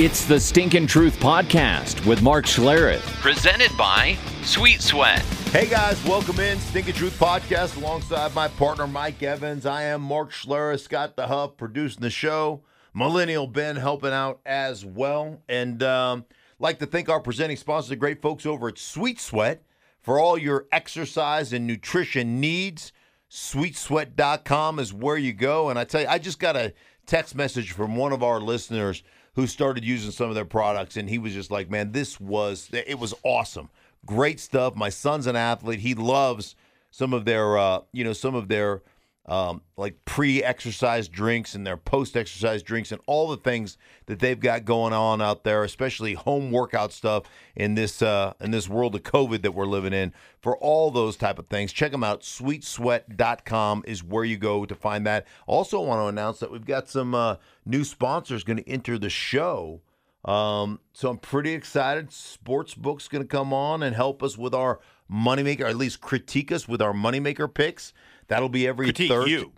It's 0.00 0.24
the 0.24 0.38
Stinkin' 0.38 0.86
Truth 0.86 1.18
Podcast 1.18 2.06
with 2.06 2.22
Mark 2.22 2.44
Schlereth, 2.44 3.02
presented 3.20 3.76
by 3.76 4.16
Sweet 4.44 4.80
Sweat. 4.80 5.22
Hey 5.50 5.66
guys, 5.68 6.00
welcome 6.04 6.38
in 6.38 6.60
Stinkin' 6.60 6.94
Truth 6.94 7.18
Podcast 7.18 7.76
alongside 7.76 8.32
my 8.32 8.46
partner 8.46 8.86
Mike 8.86 9.20
Evans. 9.24 9.66
I 9.66 9.82
am 9.82 10.00
Mark 10.00 10.30
Schlereth, 10.30 10.82
Scott 10.82 11.16
the 11.16 11.26
Huff 11.26 11.56
producing 11.56 12.02
the 12.02 12.10
show, 12.10 12.62
Millennial 12.94 13.48
Ben 13.48 13.74
helping 13.74 14.12
out 14.12 14.38
as 14.46 14.84
well, 14.84 15.42
and 15.48 15.82
um, 15.82 16.24
like 16.60 16.78
to 16.78 16.86
thank 16.86 17.08
our 17.08 17.18
presenting 17.18 17.56
sponsors, 17.56 17.88
the 17.88 17.96
great 17.96 18.22
folks 18.22 18.46
over 18.46 18.68
at 18.68 18.78
Sweet 18.78 19.18
Sweat, 19.18 19.64
for 20.00 20.20
all 20.20 20.38
your 20.38 20.66
exercise 20.70 21.52
and 21.52 21.66
nutrition 21.66 22.38
needs. 22.38 22.92
SweetSweat.com 23.32 24.78
is 24.78 24.94
where 24.94 25.18
you 25.18 25.32
go, 25.32 25.70
and 25.70 25.76
I 25.76 25.82
tell 25.82 26.02
you, 26.02 26.06
I 26.06 26.18
just 26.18 26.38
got 26.38 26.54
a 26.54 26.72
text 27.04 27.34
message 27.34 27.72
from 27.72 27.96
one 27.96 28.12
of 28.12 28.22
our 28.22 28.40
listeners 28.40 29.02
who 29.38 29.46
started 29.46 29.84
using 29.84 30.10
some 30.10 30.28
of 30.28 30.34
their 30.34 30.44
products 30.44 30.96
and 30.96 31.08
he 31.08 31.16
was 31.16 31.32
just 31.32 31.48
like 31.48 31.70
man 31.70 31.92
this 31.92 32.18
was 32.18 32.68
it 32.72 32.98
was 32.98 33.14
awesome. 33.22 33.70
Great 34.04 34.40
stuff. 34.40 34.74
My 34.74 34.88
son's 34.88 35.28
an 35.28 35.36
athlete. 35.36 35.78
He 35.78 35.94
loves 35.94 36.56
some 36.90 37.14
of 37.14 37.24
their 37.24 37.56
uh, 37.56 37.82
you 37.92 38.02
know 38.02 38.12
some 38.12 38.34
of 38.34 38.48
their 38.48 38.82
um, 39.28 39.60
like 39.76 40.04
pre-exercise 40.06 41.06
drinks 41.06 41.54
and 41.54 41.66
their 41.66 41.76
post-exercise 41.76 42.62
drinks 42.62 42.90
and 42.90 43.00
all 43.06 43.28
the 43.28 43.36
things 43.36 43.76
that 44.06 44.20
they've 44.20 44.40
got 44.40 44.64
going 44.64 44.94
on 44.94 45.20
out 45.20 45.44
there, 45.44 45.62
especially 45.64 46.14
home 46.14 46.50
workout 46.50 46.92
stuff 46.92 47.24
in 47.54 47.74
this 47.74 48.00
uh, 48.00 48.32
in 48.40 48.50
this 48.52 48.68
world 48.70 48.94
of 48.94 49.02
COVID 49.02 49.42
that 49.42 49.52
we're 49.52 49.66
living 49.66 49.92
in. 49.92 50.14
For 50.40 50.56
all 50.56 50.90
those 50.90 51.16
type 51.16 51.38
of 51.38 51.46
things, 51.46 51.74
check 51.74 51.92
them 51.92 52.02
out. 52.02 52.22
SweetSweat.com 52.22 53.84
is 53.86 54.02
where 54.02 54.24
you 54.24 54.38
go 54.38 54.64
to 54.64 54.74
find 54.74 55.06
that. 55.06 55.26
Also, 55.46 55.82
I 55.82 55.86
want 55.86 56.00
to 56.00 56.06
announce 56.06 56.40
that 56.40 56.50
we've 56.50 56.64
got 56.64 56.88
some 56.88 57.14
uh, 57.14 57.36
new 57.66 57.84
sponsors 57.84 58.44
going 58.44 58.56
to 58.56 58.68
enter 58.68 58.98
the 58.98 59.10
show. 59.10 59.82
Um, 60.24 60.80
so 60.92 61.10
I'm 61.10 61.18
pretty 61.18 61.52
excited. 61.52 62.08
Sportsbook's 62.08 63.08
going 63.08 63.22
to 63.22 63.28
come 63.28 63.52
on 63.52 63.82
and 63.82 63.94
help 63.94 64.22
us 64.22 64.38
with 64.38 64.54
our 64.54 64.80
moneymaker, 65.10 65.62
or 65.62 65.66
at 65.66 65.76
least 65.76 66.00
critique 66.00 66.50
us 66.50 66.66
with 66.66 66.82
our 66.82 66.92
moneymaker 66.92 67.52
picks. 67.52 67.92
That'll 68.28 68.48
be 68.48 68.66
every 68.66 68.86
Critique 68.86 69.10
Thursday. 69.10 69.30
you 69.32 69.52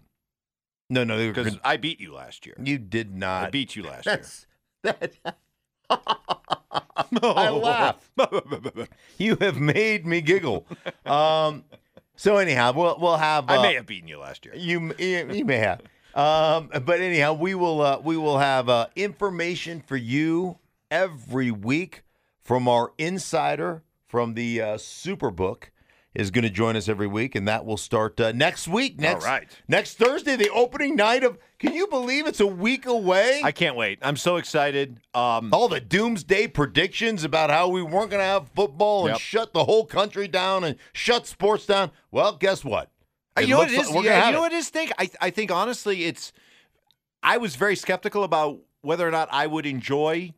No, 0.88 1.04
no, 1.04 1.16
because 1.32 1.58
I 1.64 1.76
beat 1.76 2.00
you 2.00 2.14
last 2.14 2.46
year. 2.46 2.54
you 2.62 2.78
did 2.78 3.14
not. 3.14 3.48
I 3.48 3.50
beat 3.50 3.76
you 3.76 3.82
last 3.82 4.06
year. 4.06 4.16
That's 4.16 4.46
that. 4.82 5.36
I 7.22 7.50
laugh. 7.50 8.10
You 9.18 9.36
have 9.40 9.58
made 9.58 10.06
me 10.06 10.20
giggle. 10.20 10.66
Um, 11.04 11.64
so 12.16 12.38
anyhow, 12.38 12.72
we'll 12.72 12.96
we'll 12.98 13.16
have. 13.16 13.50
Uh, 13.50 13.54
I 13.54 13.62
may 13.62 13.74
have 13.74 13.86
beaten 13.86 14.08
you 14.08 14.18
last 14.18 14.44
year. 14.44 14.54
You 14.54 14.94
you, 14.98 15.30
you 15.32 15.44
may 15.44 15.58
have. 15.58 15.82
Um, 16.14 16.70
but 16.84 17.00
anyhow, 17.00 17.34
we 17.34 17.54
will 17.54 17.80
uh, 17.82 17.98
we 18.02 18.16
will 18.16 18.38
have 18.38 18.68
uh, 18.68 18.86
information 18.96 19.80
for 19.80 19.96
you 19.96 20.58
every 20.90 21.50
week 21.50 22.02
from 22.40 22.66
our 22.66 22.92
insider 22.98 23.82
from 24.06 24.34
the 24.34 24.60
uh, 24.60 24.66
Superbook 24.76 25.64
is 26.14 26.30
going 26.30 26.42
to 26.42 26.50
join 26.50 26.74
us 26.76 26.88
every 26.88 27.06
week, 27.06 27.34
and 27.36 27.46
that 27.46 27.64
will 27.64 27.76
start 27.76 28.20
uh, 28.20 28.32
next 28.32 28.66
week. 28.66 28.98
Next 28.98 29.24
right. 29.24 29.48
next 29.68 29.94
Thursday, 29.96 30.36
the 30.36 30.50
opening 30.50 30.96
night 30.96 31.22
of. 31.24 31.38
Can 31.58 31.74
you 31.74 31.86
believe 31.88 32.26
it's 32.26 32.40
a 32.40 32.46
week 32.46 32.86
away? 32.86 33.42
I 33.44 33.52
can't 33.52 33.76
wait. 33.76 33.98
I'm 34.00 34.16
so 34.16 34.36
excited. 34.36 34.98
Um, 35.12 35.50
all 35.52 35.68
the 35.68 35.78
doomsday 35.78 36.46
predictions 36.46 37.22
about 37.22 37.50
how 37.50 37.68
we 37.68 37.82
weren't 37.82 38.10
going 38.10 38.20
to 38.20 38.24
have 38.24 38.48
football 38.56 39.00
and 39.06 39.10
Yep. 39.14 39.20
shut 39.20 39.52
the 39.52 39.64
whole 39.64 39.84
country 39.84 40.26
down 40.26 40.64
and 40.64 40.76
shut 40.94 41.26
sports 41.26 41.66
down. 41.66 41.90
Well, 42.10 42.36
guess 42.36 42.64
what? 42.64 42.90
you 43.38 43.46
know 43.48 43.58
what 43.58 43.70
it 43.70 43.78
is? 43.78 43.90
like 43.90 44.04
Yeah, 44.06 44.26
you 44.26 44.32
know 44.32 44.38
it. 44.38 44.40
what 44.40 44.52
it 44.52 44.56
is? 44.56 44.70
Think 44.70 44.92
I, 44.98 45.10
I 45.20 45.30
think 45.30 45.50
honestly, 45.52 46.04
it's. 46.04 46.32
I 47.22 47.36
was 47.36 47.56
very 47.56 47.76
skeptical 47.76 48.24
about 48.24 48.60
whether 48.80 49.06
or 49.06 49.10
not 49.10 49.28
I 49.30 49.46
would 49.46 49.66
enjoy 49.66 50.32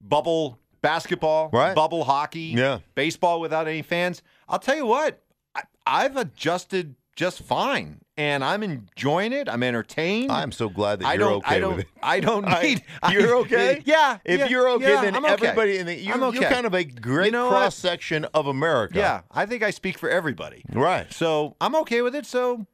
bubble 0.00 0.58
basketball, 0.82 1.50
Right. 1.52 1.74
bubble 1.74 2.04
hockey, 2.04 2.54
Yeah. 2.56 2.78
baseball 2.94 3.40
without 3.40 3.68
any 3.68 3.82
fans. 3.82 4.22
I'll 4.48 4.58
tell 4.58 4.76
you 4.76 4.86
what, 4.86 5.22
I, 5.54 5.62
I've 5.86 6.16
adjusted 6.16 6.94
just 7.16 7.40
fine, 7.42 8.00
and 8.18 8.44
I'm 8.44 8.62
enjoying 8.62 9.32
it. 9.32 9.48
I'm 9.48 9.62
entertained. 9.62 10.30
I'm 10.30 10.52
so 10.52 10.68
glad 10.68 11.00
that 11.00 11.16
you're 11.18 11.30
okay 11.32 11.56
I 11.56 11.58
don't. 11.58 11.76
with 11.76 11.86
it. 11.86 11.90
I 12.02 12.20
don't 12.20 12.44
I- 12.46 12.76
you're 13.10 13.36
okay? 13.36 13.82
Yeah. 13.86 14.18
If 14.24 14.40
yeah, 14.40 14.46
you're 14.48 14.68
okay, 14.72 14.92
yeah, 14.92 15.00
then 15.00 15.16
I'm 15.16 15.24
okay. 15.24 15.32
everybody 15.48 15.78
in 15.78 15.86
the 15.86 15.94
you're, 15.96 16.22
okay. 16.24 16.40
you're 16.40 16.50
kind 16.50 16.66
of 16.66 16.74
a 16.74 16.84
great 16.84 17.26
You 17.26 17.32
know 17.32 17.46
what? 17.46 17.52
cross 17.52 17.74
section 17.76 18.26
of 18.34 18.46
America. 18.46 18.98
Yeah, 18.98 19.22
I 19.30 19.46
think 19.46 19.62
I 19.62 19.70
speak 19.70 19.96
for 19.96 20.10
everybody. 20.10 20.62
Right. 20.72 21.10
So 21.12 21.56
I'm 21.60 21.74
okay 21.76 22.02
with 22.02 22.14
it. 22.14 22.26
So 22.26 22.66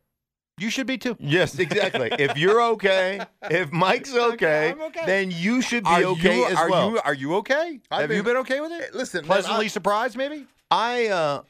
you 0.58 0.70
should 0.70 0.88
be 0.88 0.98
too. 0.98 1.16
Yes, 1.20 1.56
exactly. 1.58 2.10
if 2.18 2.36
you're 2.36 2.60
okay, 2.72 3.20
if 3.48 3.70
Mike's 3.70 4.12
okay, 4.14 4.70
I'm 4.70 4.82
okay. 4.82 5.06
then 5.06 5.30
you 5.30 5.62
should 5.62 5.84
be 5.84 5.90
Are 5.90 6.02
okay 6.04 6.36
you, 6.38 6.46
as 6.46 6.56
are 6.56 6.68
well. 6.68 6.90
you 6.90 7.00
are 7.04 7.14
you 7.14 7.36
okay? 7.36 7.78
I've 7.92 8.00
Have 8.02 8.10
you 8.10 8.24
been- 8.24 8.32
been 8.34 8.36
okay 8.42 8.60
with 8.60 8.72
it? 8.72 8.92
Listen, 8.94 9.20
man, 9.20 9.26
pleasantly 9.28 9.66
I- 9.66 9.68
surprised, 9.68 10.16
maybe. 10.16 10.46
I 10.70 11.06
uh 11.08 11.42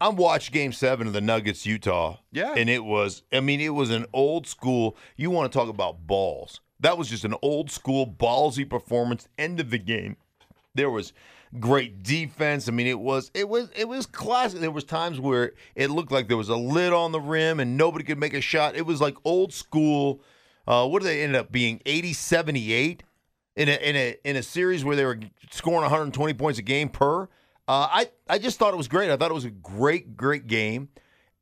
I 0.00 0.08
watched 0.08 0.52
game 0.52 0.72
seven 0.72 1.06
of 1.06 1.12
the 1.12 1.20
Nuggets 1.20 1.64
Utah. 1.64 2.18
Yeah. 2.30 2.54
And 2.56 2.68
it 2.68 2.84
was 2.84 3.22
I 3.32 3.40
mean, 3.40 3.60
it 3.60 3.70
was 3.70 3.90
an 3.90 4.06
old 4.12 4.46
school 4.46 4.96
you 5.16 5.30
want 5.30 5.50
to 5.50 5.58
talk 5.58 5.68
about 5.68 6.06
balls. 6.06 6.60
That 6.80 6.98
was 6.98 7.08
just 7.08 7.24
an 7.24 7.34
old 7.42 7.70
school 7.70 8.06
ballsy 8.06 8.68
performance. 8.68 9.28
End 9.38 9.60
of 9.60 9.70
the 9.70 9.78
game. 9.78 10.16
There 10.74 10.90
was 10.90 11.12
great 11.58 12.02
defense. 12.02 12.68
I 12.68 12.72
mean, 12.72 12.86
it 12.86 13.00
was 13.00 13.30
it 13.34 13.48
was 13.48 13.70
it 13.74 13.88
was 13.88 14.06
classic. 14.06 14.60
There 14.60 14.70
was 14.70 14.84
times 14.84 15.18
where 15.18 15.52
it 15.74 15.90
looked 15.90 16.12
like 16.12 16.28
there 16.28 16.36
was 16.36 16.50
a 16.50 16.56
lid 16.56 16.92
on 16.92 17.12
the 17.12 17.20
rim 17.20 17.60
and 17.60 17.76
nobody 17.76 18.04
could 18.04 18.18
make 18.18 18.34
a 18.34 18.40
shot. 18.40 18.76
It 18.76 18.86
was 18.86 19.00
like 19.00 19.16
old 19.24 19.52
school. 19.52 20.20
Uh, 20.66 20.86
what 20.86 21.00
did 21.00 21.08
they 21.08 21.22
end 21.22 21.36
up 21.36 21.52
being? 21.52 21.78
80-78 21.86 23.02
in 23.54 23.68
a 23.68 23.72
in 23.72 23.96
a 23.96 24.16
in 24.24 24.36
a 24.36 24.42
series 24.42 24.84
where 24.84 24.96
they 24.96 25.04
were 25.04 25.18
scoring 25.50 25.82
120 25.82 26.34
points 26.34 26.58
a 26.58 26.62
game 26.62 26.88
per. 26.88 27.28
Uh, 27.68 27.88
I 27.90 28.10
I 28.28 28.38
just 28.38 28.58
thought 28.58 28.72
it 28.72 28.76
was 28.76 28.88
great. 28.88 29.10
I 29.10 29.16
thought 29.16 29.30
it 29.30 29.34
was 29.34 29.44
a 29.44 29.50
great 29.50 30.16
great 30.16 30.46
game. 30.46 30.88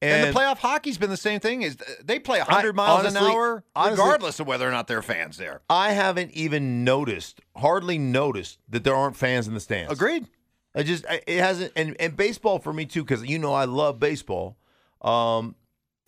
And, 0.02 0.34
the 0.34 0.38
playoff 0.38 0.58
hockey's 0.58 0.98
been 0.98 1.08
the 1.08 1.16
same 1.16 1.40
thing. 1.40 1.62
Is 1.62 1.76
they 2.04 2.18
play 2.18 2.38
100 2.38 2.74
miles 2.76 3.00
an 3.00 3.06
honestly- 3.16 3.30
hour 3.32 3.64
honestly- 3.74 4.02
regardless 4.04 4.38
of 4.40 4.46
whether 4.46 4.68
or 4.68 4.70
not 4.70 4.86
there 4.86 4.98
are 4.98 5.02
fans 5.02 5.38
there. 5.38 5.62
I 5.70 5.92
haven't 5.92 6.32
even 6.32 6.84
noticed, 6.84 7.40
hardly 7.56 7.96
noticed 7.96 8.58
that 8.68 8.84
there 8.84 8.94
aren't 8.94 9.16
fans 9.16 9.48
in 9.48 9.54
the 9.54 9.60
stands. 9.60 9.90
Agreed. 9.92 10.26
I 10.74 10.82
just 10.82 11.06
I- 11.08 11.22
it 11.26 11.38
hasn't 11.38 11.72
and, 11.76 11.96
and 12.00 12.16
baseball 12.16 12.58
for 12.58 12.72
me 12.72 12.84
too 12.84 13.02
because 13.02 13.24
you 13.24 13.38
know 13.38 13.54
I 13.54 13.64
love 13.64 13.98
baseball. 13.98 14.56
Um, 15.00 15.54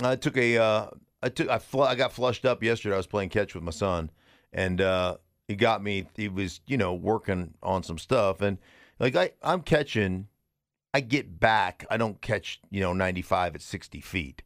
I 0.02 0.16
took 0.16 0.36
a 0.36 0.58
uh, 0.58 0.86
I 1.22 1.28
took 1.30 1.48
I, 1.48 1.58
fl- 1.58 1.82
I 1.82 1.94
got 1.94 2.12
flushed 2.12 2.44
up 2.44 2.62
yesterday. 2.62 2.94
I 2.94 2.98
was 2.98 3.06
playing 3.06 3.28
catch 3.30 3.54
with 3.54 3.64
my 3.64 3.70
son, 3.70 4.10
and 4.52 4.80
uh, 4.80 5.16
he 5.48 5.54
got 5.54 5.82
me. 5.82 6.06
He 6.16 6.28
was 6.28 6.60
you 6.66 6.76
know 6.76 6.92
working 6.92 7.54
on 7.62 7.82
some 7.82 7.96
stuff, 7.98 8.40
and 8.42 8.58
like 8.98 9.16
I 9.16 9.30
I'm 9.42 9.62
catching. 9.62 10.28
I 10.94 11.00
get 11.00 11.38
back. 11.38 11.84
I 11.90 11.96
don't 11.98 12.20
catch 12.22 12.60
you 12.70 12.80
know 12.80 12.92
95 12.94 13.56
at 13.56 13.62
60 13.62 14.00
feet. 14.00 14.42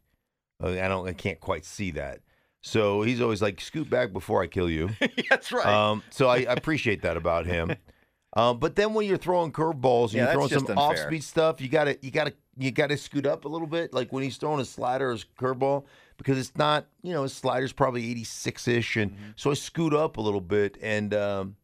Uh, 0.61 0.69
I 0.71 0.87
don't. 0.87 1.07
I 1.07 1.13
can't 1.13 1.39
quite 1.39 1.65
see 1.65 1.91
that. 1.91 2.19
So 2.63 3.01
he's 3.01 3.21
always 3.21 3.41
like, 3.41 3.59
scoot 3.59 3.89
back 3.89 4.13
before 4.13 4.43
I 4.43 4.47
kill 4.47 4.69
you. 4.69 4.89
That's 5.29 5.51
right. 5.51 5.65
Um, 5.65 6.03
so 6.11 6.27
I, 6.27 6.37
I 6.39 6.53
appreciate 6.53 7.01
that 7.01 7.17
about 7.17 7.47
him. 7.47 7.75
Um, 8.33 8.59
but 8.59 8.75
then 8.75 8.93
when 8.93 9.07
you're 9.07 9.17
throwing 9.17 9.51
curveballs 9.51 10.09
and 10.09 10.13
Yeah, 10.13 10.23
you're 10.25 10.33
throwing 10.33 10.49
some 10.49 10.67
unfair. 10.67 10.77
off-speed 10.77 11.23
stuff, 11.23 11.59
you 11.59 11.69
gotta 11.69 11.97
you 12.01 12.11
gotta 12.11 12.33
you 12.57 12.69
gotta 12.71 12.97
scoot 12.97 13.25
up 13.25 13.45
a 13.45 13.47
little 13.47 13.65
bit. 13.67 13.93
Like 13.93 14.13
when 14.13 14.21
he's 14.23 14.37
throwing 14.37 14.59
a 14.59 14.65
slider 14.65 15.09
or 15.09 15.13
his 15.13 15.25
curveball, 15.39 15.85
because 16.17 16.37
it's 16.37 16.55
not 16.55 16.85
you 17.01 17.13
know 17.13 17.23
his 17.23 17.33
slider's 17.33 17.73
probably 17.73 18.09
86 18.11 18.67
ish, 18.67 18.95
and 18.97 19.11
Mm-hmm. 19.11 19.23
so 19.37 19.49
I 19.51 19.53
scoot 19.55 19.93
up 19.93 20.17
a 20.17 20.21
little 20.21 20.39
bit, 20.41 20.77
and 20.81 21.13
um, 21.15 21.55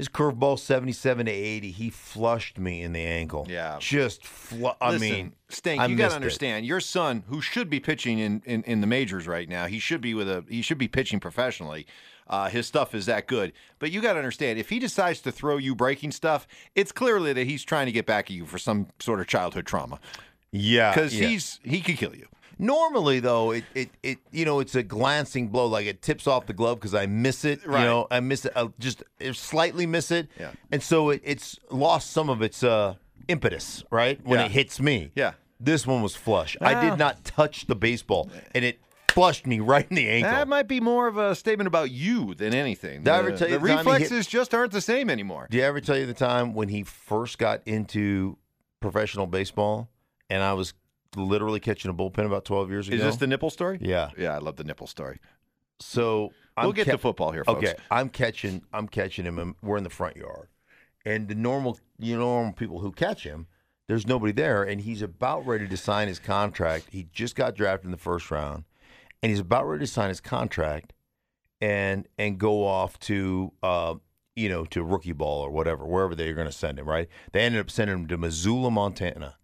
his 0.00 0.08
curveball 0.08 0.58
77 0.58 1.26
to 1.26 1.30
80, 1.30 1.70
he 1.72 1.90
flushed 1.90 2.58
me 2.58 2.82
in 2.82 2.94
the 2.94 3.00
ankle. 3.04 3.46
Yeah. 3.50 3.76
just 3.78 4.24
fl- 4.26 4.68
I 4.80 4.92
Listen, 4.92 5.10
mean, 5.10 5.32
Stink, 5.50 5.78
I 5.78 5.86
you 5.86 5.94
got 5.96 6.08
to 6.08 6.14
it. 6.14 6.16
understand. 6.16 6.64
Your 6.64 6.80
son, 6.80 7.22
who 7.28 7.42
should 7.42 7.68
be 7.68 7.80
pitching 7.80 8.18
in, 8.18 8.42
in, 8.46 8.62
in 8.62 8.80
the 8.80 8.86
majors 8.86 9.26
right 9.26 9.46
now, 9.46 9.66
he 9.66 9.78
should 9.78 10.00
be 10.00 10.14
with 10.14 10.26
a 10.26 10.42
he 10.48 10.62
should 10.62 10.78
be 10.78 10.88
pitching 10.88 11.20
professionally. 11.20 11.86
Uh, 12.26 12.48
his 12.48 12.66
stuff 12.66 12.94
is 12.94 13.04
that 13.06 13.26
good, 13.26 13.52
but 13.78 13.90
you 13.90 14.00
got 14.00 14.14
to 14.14 14.18
understand 14.18 14.58
if 14.58 14.70
he 14.70 14.78
decides 14.78 15.20
to 15.20 15.30
throw 15.30 15.58
you 15.58 15.74
breaking 15.74 16.12
stuff, 16.12 16.48
it's 16.74 16.92
clearly 16.92 17.34
that 17.34 17.46
he's 17.46 17.62
trying 17.62 17.84
to 17.86 17.92
get 17.92 18.06
back 18.06 18.30
at 18.30 18.30
you 18.30 18.46
for 18.46 18.56
some 18.56 18.86
sort 19.00 19.20
of 19.20 19.26
childhood 19.26 19.66
trauma 19.66 19.98
yeah, 20.52 20.94
because 20.94 21.14
yeah. 21.14 21.28
he's 21.28 21.60
he 21.62 21.80
could 21.80 21.96
kill 21.96 22.14
you. 22.14 22.26
Normally, 22.60 23.20
though, 23.20 23.52
it, 23.52 23.64
it, 23.74 23.90
it 24.02 24.18
you 24.30 24.44
know 24.44 24.60
it's 24.60 24.74
a 24.74 24.82
glancing 24.82 25.48
blow, 25.48 25.66
like 25.66 25.86
it 25.86 26.02
tips 26.02 26.26
off 26.26 26.46
the 26.46 26.52
glove 26.52 26.78
because 26.78 26.94
I 26.94 27.06
miss 27.06 27.44
it. 27.44 27.66
Right. 27.66 27.80
You 27.80 27.86
know, 27.86 28.06
I 28.10 28.20
miss 28.20 28.44
it, 28.44 28.52
I 28.54 28.68
just 28.78 29.02
slightly 29.32 29.86
miss 29.86 30.10
it, 30.10 30.28
Yeah. 30.38 30.50
and 30.70 30.82
so 30.82 31.10
it, 31.10 31.22
it's 31.24 31.58
lost 31.70 32.10
some 32.10 32.28
of 32.28 32.42
its 32.42 32.62
uh, 32.62 32.94
impetus, 33.28 33.82
right, 33.90 34.20
when 34.24 34.40
Yeah. 34.40 34.46
it 34.46 34.50
hits 34.52 34.78
me. 34.80 35.10
Yeah. 35.14 35.32
This 35.58 35.86
one 35.86 36.02
was 36.02 36.14
flush. 36.16 36.56
I 36.60 36.74
Ah. 36.74 36.80
did 36.90 36.98
not 36.98 37.24
touch 37.24 37.66
the 37.66 37.74
baseball, 37.76 38.30
and 38.54 38.64
it 38.64 38.78
flushed 39.10 39.46
me 39.46 39.60
right 39.72 39.86
in 39.90 39.96
the 39.96 40.08
ankle. 40.08 40.30
That 40.30 40.48
might 40.48 40.68
be 40.68 40.80
more 40.80 41.06
of 41.08 41.16
a 41.18 41.34
statement 41.34 41.66
about 41.66 41.90
you 41.90 42.34
than 42.34 42.54
anything. 42.54 43.02
Did 43.04 43.12
I 43.12 43.18
ever 43.18 43.36
tell 43.36 43.48
you 43.48 43.54
the 43.58 43.60
the 43.60 43.66
he 43.66 43.72
hit- 43.72 43.78
reflexes 43.86 44.26
just 44.26 44.54
aren't 44.54 44.72
the 44.72 44.80
same 44.80 45.08
anymore. 45.10 45.46
Did 45.50 45.62
I 45.62 45.66
ever 45.66 45.80
tell 45.80 45.96
you 45.98 46.06
the 46.06 46.14
time 46.14 46.54
when 46.54 46.68
he 46.68 46.82
first 46.82 47.38
got 47.38 47.62
into 47.66 48.36
professional 48.80 49.26
baseball, 49.26 49.88
and 50.30 50.42
I 50.42 50.52
was 50.54 50.72
literally 51.16 51.60
catching 51.60 51.90
a 51.90 51.94
bullpen 51.94 52.26
about 52.26 52.44
twelve 52.44 52.70
years 52.70 52.88
ago? 52.88 52.96
Is 52.96 53.02
this 53.02 53.16
the 53.16 53.26
nipple 53.26 53.50
story? 53.50 53.78
yeah. 53.80 54.10
Yeah, 54.16 54.34
I 54.34 54.38
love 54.38 54.56
the 54.56 54.64
nipple 54.64 54.86
story. 54.86 55.18
So 55.80 56.32
I'm 56.56 56.64
we'll 56.66 56.72
get 56.72 56.86
ca- 56.86 56.92
to 56.92 56.98
football 56.98 57.32
here, 57.32 57.44
folks. 57.44 57.58
Okay, 57.66 57.74
I'm 57.90 58.08
catching. 58.10 58.62
I'm 58.72 58.86
catching 58.88 59.24
him. 59.24 59.38
And 59.38 59.54
we're 59.62 59.78
in 59.78 59.84
the 59.84 59.90
front 59.90 60.16
yard, 60.16 60.48
and 61.06 61.26
the 61.28 61.34
normal, 61.34 61.78
you 61.98 62.14
know, 62.14 62.20
normal 62.20 62.52
people 62.52 62.80
who 62.80 62.92
catch 62.92 63.24
him, 63.24 63.46
there's 63.88 64.06
nobody 64.06 64.32
there, 64.32 64.62
and 64.62 64.82
he's 64.82 65.00
about 65.02 65.46
ready 65.46 65.66
to 65.66 65.76
sign 65.76 66.08
his 66.08 66.18
contract. 66.18 66.88
He 66.90 67.08
just 67.12 67.34
got 67.34 67.54
drafted 67.54 67.86
in 67.86 67.90
the 67.92 67.96
first 67.96 68.30
round, 68.30 68.64
and 69.22 69.30
he's 69.30 69.40
about 69.40 69.66
ready 69.66 69.84
to 69.84 69.90
sign 69.90 70.08
his 70.10 70.20
contract, 70.20 70.92
and 71.62 72.06
and 72.18 72.38
go 72.38 72.66
off 72.66 72.98
to, 73.00 73.52
uh, 73.62 73.94
you 74.36 74.50
know, 74.50 74.66
to 74.66 74.84
rookie 74.84 75.12
ball 75.12 75.40
or 75.40 75.50
whatever, 75.50 75.86
wherever 75.86 76.14
they're 76.14 76.34
going 76.34 76.46
to 76.46 76.52
send 76.52 76.78
him. 76.78 76.86
Right? 76.86 77.08
They 77.32 77.40
ended 77.40 77.60
up 77.62 77.70
sending 77.70 77.96
him 78.00 78.06
to 78.08 78.18
Missoula, 78.18 78.70
Montana, 78.70 79.36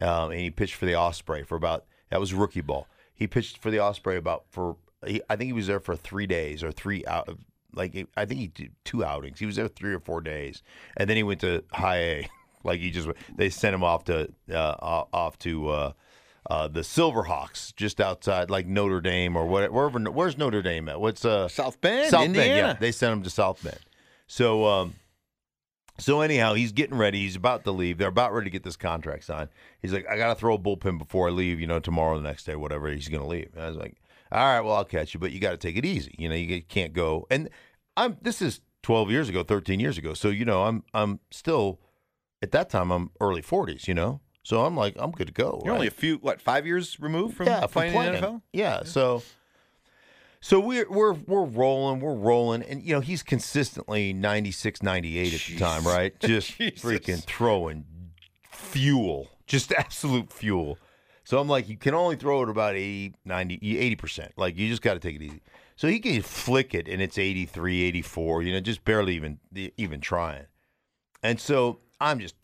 um, 0.00 0.30
and 0.30 0.40
he 0.40 0.50
pitched 0.50 0.74
for 0.74 0.86
the 0.86 0.96
Osprey 0.96 1.42
for 1.42 1.56
about 1.56 1.84
that 2.10 2.20
was 2.20 2.32
rookie 2.32 2.60
ball. 2.60 2.86
He 3.14 3.26
pitched 3.26 3.58
for 3.58 3.70
the 3.70 3.80
Osprey 3.80 4.16
about 4.16 4.44
for 4.48 4.76
he, 5.06 5.20
I 5.28 5.36
think 5.36 5.48
he 5.48 5.52
was 5.52 5.66
there 5.66 5.80
for 5.80 5.96
three 5.96 6.26
days 6.26 6.62
or 6.62 6.72
three 6.72 7.04
out 7.06 7.28
like 7.74 8.08
I 8.16 8.24
think 8.24 8.40
he 8.40 8.46
did 8.48 8.72
two 8.84 9.04
outings. 9.04 9.38
He 9.38 9.46
was 9.46 9.56
there 9.56 9.68
three 9.68 9.94
or 9.94 10.00
four 10.00 10.20
days, 10.20 10.62
and 10.96 11.08
then 11.08 11.16
he 11.16 11.22
went 11.22 11.40
to 11.40 11.64
high 11.72 11.98
A. 11.98 12.28
Like 12.64 12.78
he 12.78 12.92
just 12.92 13.08
they 13.34 13.50
sent 13.50 13.74
him 13.74 13.82
off 13.82 14.04
to 14.04 14.30
uh, 14.48 14.74
off 15.12 15.36
to 15.40 15.68
uh, 15.68 15.92
uh, 16.48 16.68
the 16.68 16.82
Silverhawks 16.82 17.74
just 17.74 18.00
outside 18.00 18.50
like 18.50 18.68
Notre 18.68 19.00
Dame 19.00 19.36
or 19.36 19.46
whatever. 19.46 19.72
Wherever, 19.72 19.98
where's 20.12 20.38
Notre 20.38 20.62
Dame 20.62 20.88
at? 20.88 21.00
What's 21.00 21.24
uh 21.24 21.48
South 21.48 21.80
Bend, 21.80 22.10
South 22.10 22.26
Indiana. 22.26 22.48
Bend? 22.48 22.56
Yeah, 22.56 22.72
they 22.74 22.92
sent 22.92 23.14
him 23.14 23.22
to 23.24 23.30
South 23.30 23.60
Bend. 23.64 23.80
So 24.28 24.64
um, 24.64 24.94
so 25.98 26.20
anyhow, 26.20 26.54
he's 26.54 26.72
getting 26.72 26.96
ready. 26.96 27.20
He's 27.20 27.36
about 27.36 27.64
to 27.64 27.70
leave. 27.70 27.98
They're 27.98 28.08
about 28.08 28.32
ready 28.32 28.46
to 28.46 28.50
get 28.50 28.62
this 28.62 28.76
contract 28.76 29.24
signed. 29.24 29.50
He's 29.80 29.92
like, 29.92 30.06
I 30.08 30.16
got 30.16 30.28
to 30.28 30.34
throw 30.34 30.54
a 30.54 30.58
bullpen 30.58 30.98
before 30.98 31.28
I 31.28 31.30
leave. 31.30 31.60
You 31.60 31.66
know, 31.66 31.80
tomorrow, 31.80 32.16
the 32.16 32.26
next 32.26 32.44
day, 32.44 32.56
whatever. 32.56 32.88
He's 32.88 33.08
going 33.08 33.22
to 33.22 33.28
leave. 33.28 33.50
And 33.54 33.62
I 33.62 33.68
was 33.68 33.76
like, 33.76 33.96
all 34.30 34.40
right, 34.40 34.60
well, 34.60 34.74
I'll 34.74 34.84
catch 34.84 35.14
you, 35.14 35.20
but 35.20 35.32
you 35.32 35.40
got 35.40 35.52
to 35.52 35.56
take 35.56 35.76
it 35.76 35.84
easy. 35.84 36.14
You 36.18 36.28
know, 36.28 36.34
you 36.34 36.62
can't 36.62 36.92
go. 36.92 37.26
And 37.30 37.50
I'm. 37.96 38.16
This 38.22 38.40
is 38.40 38.60
12 38.82 39.10
years 39.10 39.28
ago, 39.28 39.42
13 39.42 39.80
years 39.80 39.98
ago. 39.98 40.14
So 40.14 40.28
you 40.28 40.44
know, 40.44 40.64
I'm. 40.64 40.84
I'm 40.94 41.20
still. 41.30 41.80
At 42.42 42.50
that 42.52 42.70
time, 42.70 42.90
I'm 42.90 43.10
early 43.20 43.42
40s. 43.42 43.86
You 43.86 43.94
know, 43.94 44.20
so 44.42 44.64
I'm 44.64 44.76
like, 44.76 44.96
I'm 44.98 45.12
good 45.12 45.28
to 45.28 45.32
go. 45.32 45.60
You're 45.64 45.72
right? 45.72 45.78
only 45.78 45.86
a 45.86 45.92
few, 45.92 46.16
what, 46.16 46.40
five 46.40 46.66
years 46.66 46.98
removed 46.98 47.36
from 47.36 47.46
yeah, 47.46 47.60
from 47.60 47.90
playing, 47.90 47.94
NFL? 47.94 48.42
Yeah, 48.52 48.82
so 48.82 49.22
so 50.42 50.58
we're 50.58 50.90
we're 50.90 51.12
we're 51.12 51.44
rolling, 51.44 52.00
we're 52.00 52.16
rolling, 52.16 52.64
and 52.64 52.82
you 52.82 52.92
know 52.92 53.00
he's 53.00 53.22
consistently 53.22 54.12
96, 54.12 54.82
98 54.82 55.34
at 55.34 55.40
the 55.40 55.56
time, 55.56 55.86
right? 55.86 56.18
Just 56.18 56.58
freaking 56.58 57.22
throwing 57.22 57.84
fuel, 58.50 59.30
just 59.46 59.72
absolute 59.78 60.32
fuel. 60.32 60.78
So 61.22 61.38
I'm 61.38 61.46
like, 61.46 61.68
you 61.68 61.76
can 61.76 61.94
only 61.94 62.16
throw 62.16 62.42
it 62.42 62.48
about 62.48 62.74
80, 62.74 63.14
90, 63.24 63.78
80 63.78 63.96
percent. 63.96 64.32
Like 64.36 64.58
you 64.58 64.68
just 64.68 64.82
got 64.82 64.94
to 64.94 65.00
take 65.00 65.14
it 65.14 65.22
easy. 65.22 65.40
So 65.76 65.86
he 65.86 66.00
can 66.00 66.20
flick 66.22 66.74
it, 66.74 66.88
and 66.88 67.00
it's 67.00 67.18
83, 67.18 67.82
84, 67.84 68.42
You 68.42 68.52
know, 68.52 68.60
just 68.60 68.84
barely 68.84 69.14
even 69.14 69.38
even 69.76 70.00
trying. 70.00 70.46
And 71.22 71.40
so 71.40 71.78
I'm 72.00 72.18
just 72.18 72.34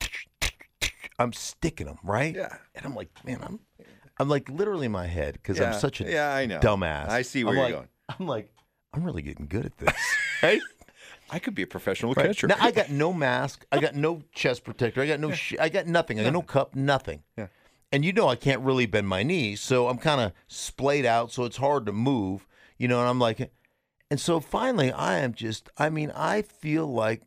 I'm 1.18 1.32
sticking 1.32 1.88
them 1.88 1.98
right. 2.04 2.32
Yeah. 2.32 2.56
And 2.76 2.86
I'm 2.86 2.94
like, 2.94 3.10
man, 3.26 3.40
I'm 3.42 3.58
I'm 4.20 4.28
like 4.28 4.48
literally 4.48 4.86
in 4.86 4.92
my 4.92 5.06
head 5.06 5.34
because 5.34 5.58
Yeah. 5.58 5.72
I'm 5.72 5.80
such 5.80 6.00
a 6.00 6.04
Yeah, 6.10 6.32
I 6.34 6.46
know. 6.46 6.60
dumbass. 6.60 7.08
I 7.08 7.22
see 7.22 7.42
where 7.44 7.52
I'm 7.52 7.56
you're 7.56 7.64
like- 7.64 7.74
going. 7.74 7.88
I'm 8.18 8.26
like, 8.26 8.52
I'm 8.92 9.04
really 9.04 9.22
getting 9.22 9.46
good 9.46 9.66
at 9.66 9.78
this. 9.78 9.94
right? 10.42 10.60
I 11.30 11.38
could 11.38 11.54
be 11.54 11.62
a 11.62 11.66
professional 11.66 12.12
Right. 12.12 12.26
catcher. 12.26 12.48
Now 12.48 12.56
I 12.60 12.70
got 12.72 12.90
no 12.90 13.12
mask. 13.26 13.64
I 13.72 13.78
got 13.80 13.94
no 13.94 14.22
chest 14.34 14.64
protector. 14.64 15.00
I 15.00 15.06
got 15.06 15.20
no. 15.20 15.30
Sh- 15.32 15.54
I 15.60 15.68
got 15.68 15.86
nothing. 15.86 16.18
I 16.20 16.24
got 16.24 16.32
no 16.32 16.42
cup. 16.42 16.74
Nothing. 16.74 17.22
Yeah. 17.38 17.46
And 17.92 18.04
you 18.04 18.12
know 18.12 18.28
I 18.28 18.36
can't 18.36 18.60
really 18.62 18.86
bend 18.86 19.08
my 19.08 19.22
knees, 19.22 19.60
so 19.60 19.88
I'm 19.88 19.98
kind 19.98 20.20
of 20.20 20.32
splayed 20.48 21.04
out, 21.06 21.32
so 21.32 21.44
it's 21.44 21.56
hard 21.56 21.86
to 21.86 21.92
move. 21.92 22.46
You 22.78 22.88
know, 22.88 23.00
and 23.00 23.08
I'm 23.08 23.18
like, 23.18 23.50
and 24.10 24.20
so 24.20 24.40
finally 24.40 24.90
I 24.92 25.18
am 25.18 25.32
just. 25.34 25.70
I 25.78 25.88
mean, 25.88 26.10
I 26.14 26.42
feel 26.42 26.86
like. 26.86 27.22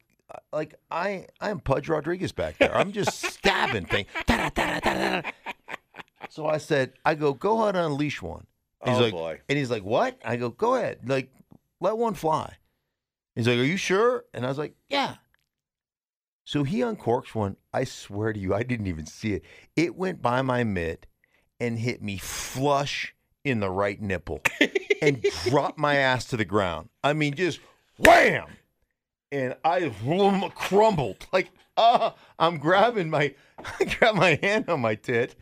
Like 0.52 0.74
I, 0.90 1.28
I 1.40 1.52
am 1.52 1.60
Pudge 1.60 1.88
Rodriguez 1.88 2.32
back 2.32 2.58
there. 2.58 2.76
I'm 2.76 2.92
just 2.92 3.22
stabbing 3.34 3.86
things. 3.86 4.08
So 6.30 6.48
I 6.48 6.58
said, 6.58 6.94
I 7.06 7.16
go, 7.16 7.34
go 7.34 7.62
ahead 7.64 7.76
and 7.76 7.86
unleash 7.86 8.22
one. 8.22 8.46
He's 8.86 8.98
Oh, 8.98 9.02
like, 9.02 9.12
boy. 9.14 9.42
and 9.50 9.58
he's 9.58 9.72
like, 9.72 9.84
what? 9.84 10.20
I 10.26 10.36
go, 10.36 10.50
go 10.50 10.76
ahead, 10.76 11.00
like, 11.08 11.32
let 11.80 11.98
one 11.98 12.14
fly. 12.16 12.56
He's 13.36 13.48
like, 13.48 13.58
are 13.58 13.64
you 13.64 13.78
sure? 13.78 14.26
And 14.34 14.46
I 14.46 14.50
was 14.50 14.58
like, 14.58 14.76
yeah. 14.90 15.16
So 16.46 16.64
he 16.64 16.80
uncorks 16.80 17.34
one. 17.34 17.56
I 17.74 17.86
swear 17.86 18.34
to 18.34 18.40
you, 18.40 18.54
I 18.54 18.64
didn't 18.64 18.88
even 18.88 19.06
see 19.06 19.34
it. 19.34 19.44
It 19.76 19.96
went 19.96 20.22
by 20.22 20.42
my 20.42 20.64
mitt 20.64 21.06
and 21.60 21.80
hit 21.80 22.02
me 22.02 22.18
flush 22.18 23.16
in 23.46 23.60
the 23.62 23.70
right 23.70 24.02
nipple 24.02 24.42
and 25.02 25.22
dropped 25.46 25.78
my 25.80 25.96
ass 25.96 26.26
to 26.26 26.38
the 26.38 26.46
ground. 26.46 26.90
I 27.04 27.14
mean, 27.14 27.34
just 27.36 27.60
wham! 27.98 28.48
And 29.32 29.56
I 29.64 29.92
crumbled. 30.56 31.26
Like, 31.32 31.50
uh, 31.78 32.12
I'm 32.38 32.58
grabbing 32.58 33.10
my, 33.10 33.34
I 33.80 33.86
grab 33.86 34.16
my 34.16 34.38
hand 34.44 34.70
on 34.70 34.82
my 34.82 34.96
tit 34.96 35.36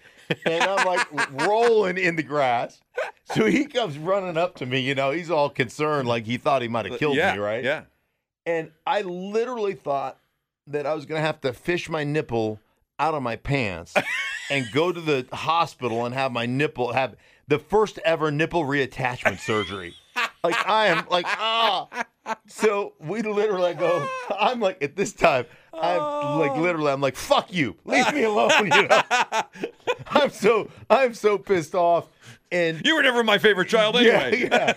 and 0.45 0.63
I'm 0.63 0.85
like 0.85 1.47
rolling 1.47 1.97
in 1.97 2.15
the 2.15 2.23
grass. 2.23 2.79
So 3.25 3.45
he 3.45 3.65
comes 3.65 3.97
running 3.97 4.37
up 4.37 4.55
to 4.55 4.65
me, 4.65 4.79
you 4.79 4.95
know, 4.95 5.11
he's 5.11 5.31
all 5.31 5.49
concerned, 5.49 6.07
like 6.07 6.25
he 6.25 6.37
thought 6.37 6.61
he 6.61 6.67
might 6.67 6.85
have 6.85 6.99
killed 6.99 7.15
yeah, 7.15 7.33
me, 7.33 7.39
right? 7.39 7.63
Yeah. 7.63 7.83
And 8.45 8.71
I 8.85 9.01
literally 9.01 9.73
thought 9.73 10.17
that 10.67 10.85
I 10.85 10.93
was 10.93 11.05
going 11.05 11.19
to 11.19 11.25
have 11.25 11.41
to 11.41 11.53
fish 11.53 11.89
my 11.89 12.03
nipple 12.03 12.59
out 12.99 13.13
of 13.13 13.23
my 13.23 13.35
pants 13.35 13.93
and 14.49 14.65
go 14.71 14.91
to 14.91 15.01
the 15.01 15.25
hospital 15.31 16.05
and 16.05 16.13
have 16.13 16.31
my 16.31 16.45
nipple 16.45 16.93
have 16.93 17.15
the 17.47 17.59
first 17.59 17.99
ever 18.05 18.31
nipple 18.31 18.63
reattachment 18.63 19.39
surgery. 19.39 19.93
Like 20.43 20.55
I 20.67 20.87
am 20.87 21.05
like 21.09 21.25
ah. 21.27 21.87
So 22.47 22.93
we 22.99 23.21
literally 23.21 23.73
go. 23.73 24.07
I'm 24.39 24.59
like 24.59 24.83
at 24.83 24.95
this 24.95 25.13
time. 25.13 25.45
I'm 25.73 26.39
like 26.39 26.51
oh. 26.51 26.61
literally. 26.61 26.91
I'm 26.91 27.01
like 27.01 27.15
fuck 27.15 27.51
you. 27.53 27.75
Leave 27.85 28.13
me 28.13 28.23
alone. 28.23 28.51
You 28.65 28.87
know. 28.87 29.01
I'm 30.07 30.29
so 30.29 30.69
I'm 30.89 31.13
so 31.13 31.37
pissed 31.37 31.75
off. 31.75 32.07
And 32.51 32.85
You 32.85 32.95
were 32.95 33.03
never 33.03 33.23
my 33.23 33.37
favorite 33.37 33.69
child 33.69 33.95
anyway. 33.95 34.49
yeah. 34.51 34.73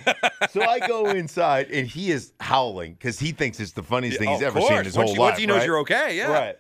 So 0.51 0.63
I 0.63 0.79
go 0.87 1.11
inside 1.11 1.71
and 1.71 1.87
he 1.87 2.13
is 2.13 2.33
howling 2.39 2.95
because 2.95 3.19
he 3.19 3.33
thinks 3.33 3.59
it's 3.59 3.73
the 3.73 3.83
funniest 3.83 4.19
thing 4.19 4.29
he's 4.29 4.43
ever 4.43 4.61
seen 4.61 4.79
in 4.79 4.85
his 4.85 4.97
Once 4.97 5.11
whole 5.11 5.15
he- 5.15 5.21
life. 5.21 5.31
Once 5.33 5.41
he 5.41 5.47
knows 5.47 5.59
right? 5.59 5.67
you're 5.67 5.79
okay, 5.81 6.17
yeah. 6.17 6.31
Right. 6.31 6.59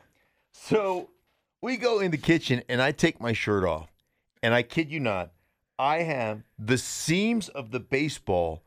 So 0.52 1.10
we 1.62 1.76
go 1.76 2.00
in 2.00 2.10
the 2.10 2.18
kitchen 2.18 2.62
and 2.68 2.82
I 2.82 2.90
take 2.92 3.20
my 3.20 3.32
shirt 3.32 3.64
off. 3.64 3.90
And 4.42 4.52
I 4.52 4.62
kid 4.62 4.90
you 4.90 5.00
not, 5.00 5.32
I 5.78 6.02
have 6.02 6.42
the 6.58 6.76
seams 6.76 7.48
of 7.48 7.70
the 7.70 7.80
baseball 7.80 8.62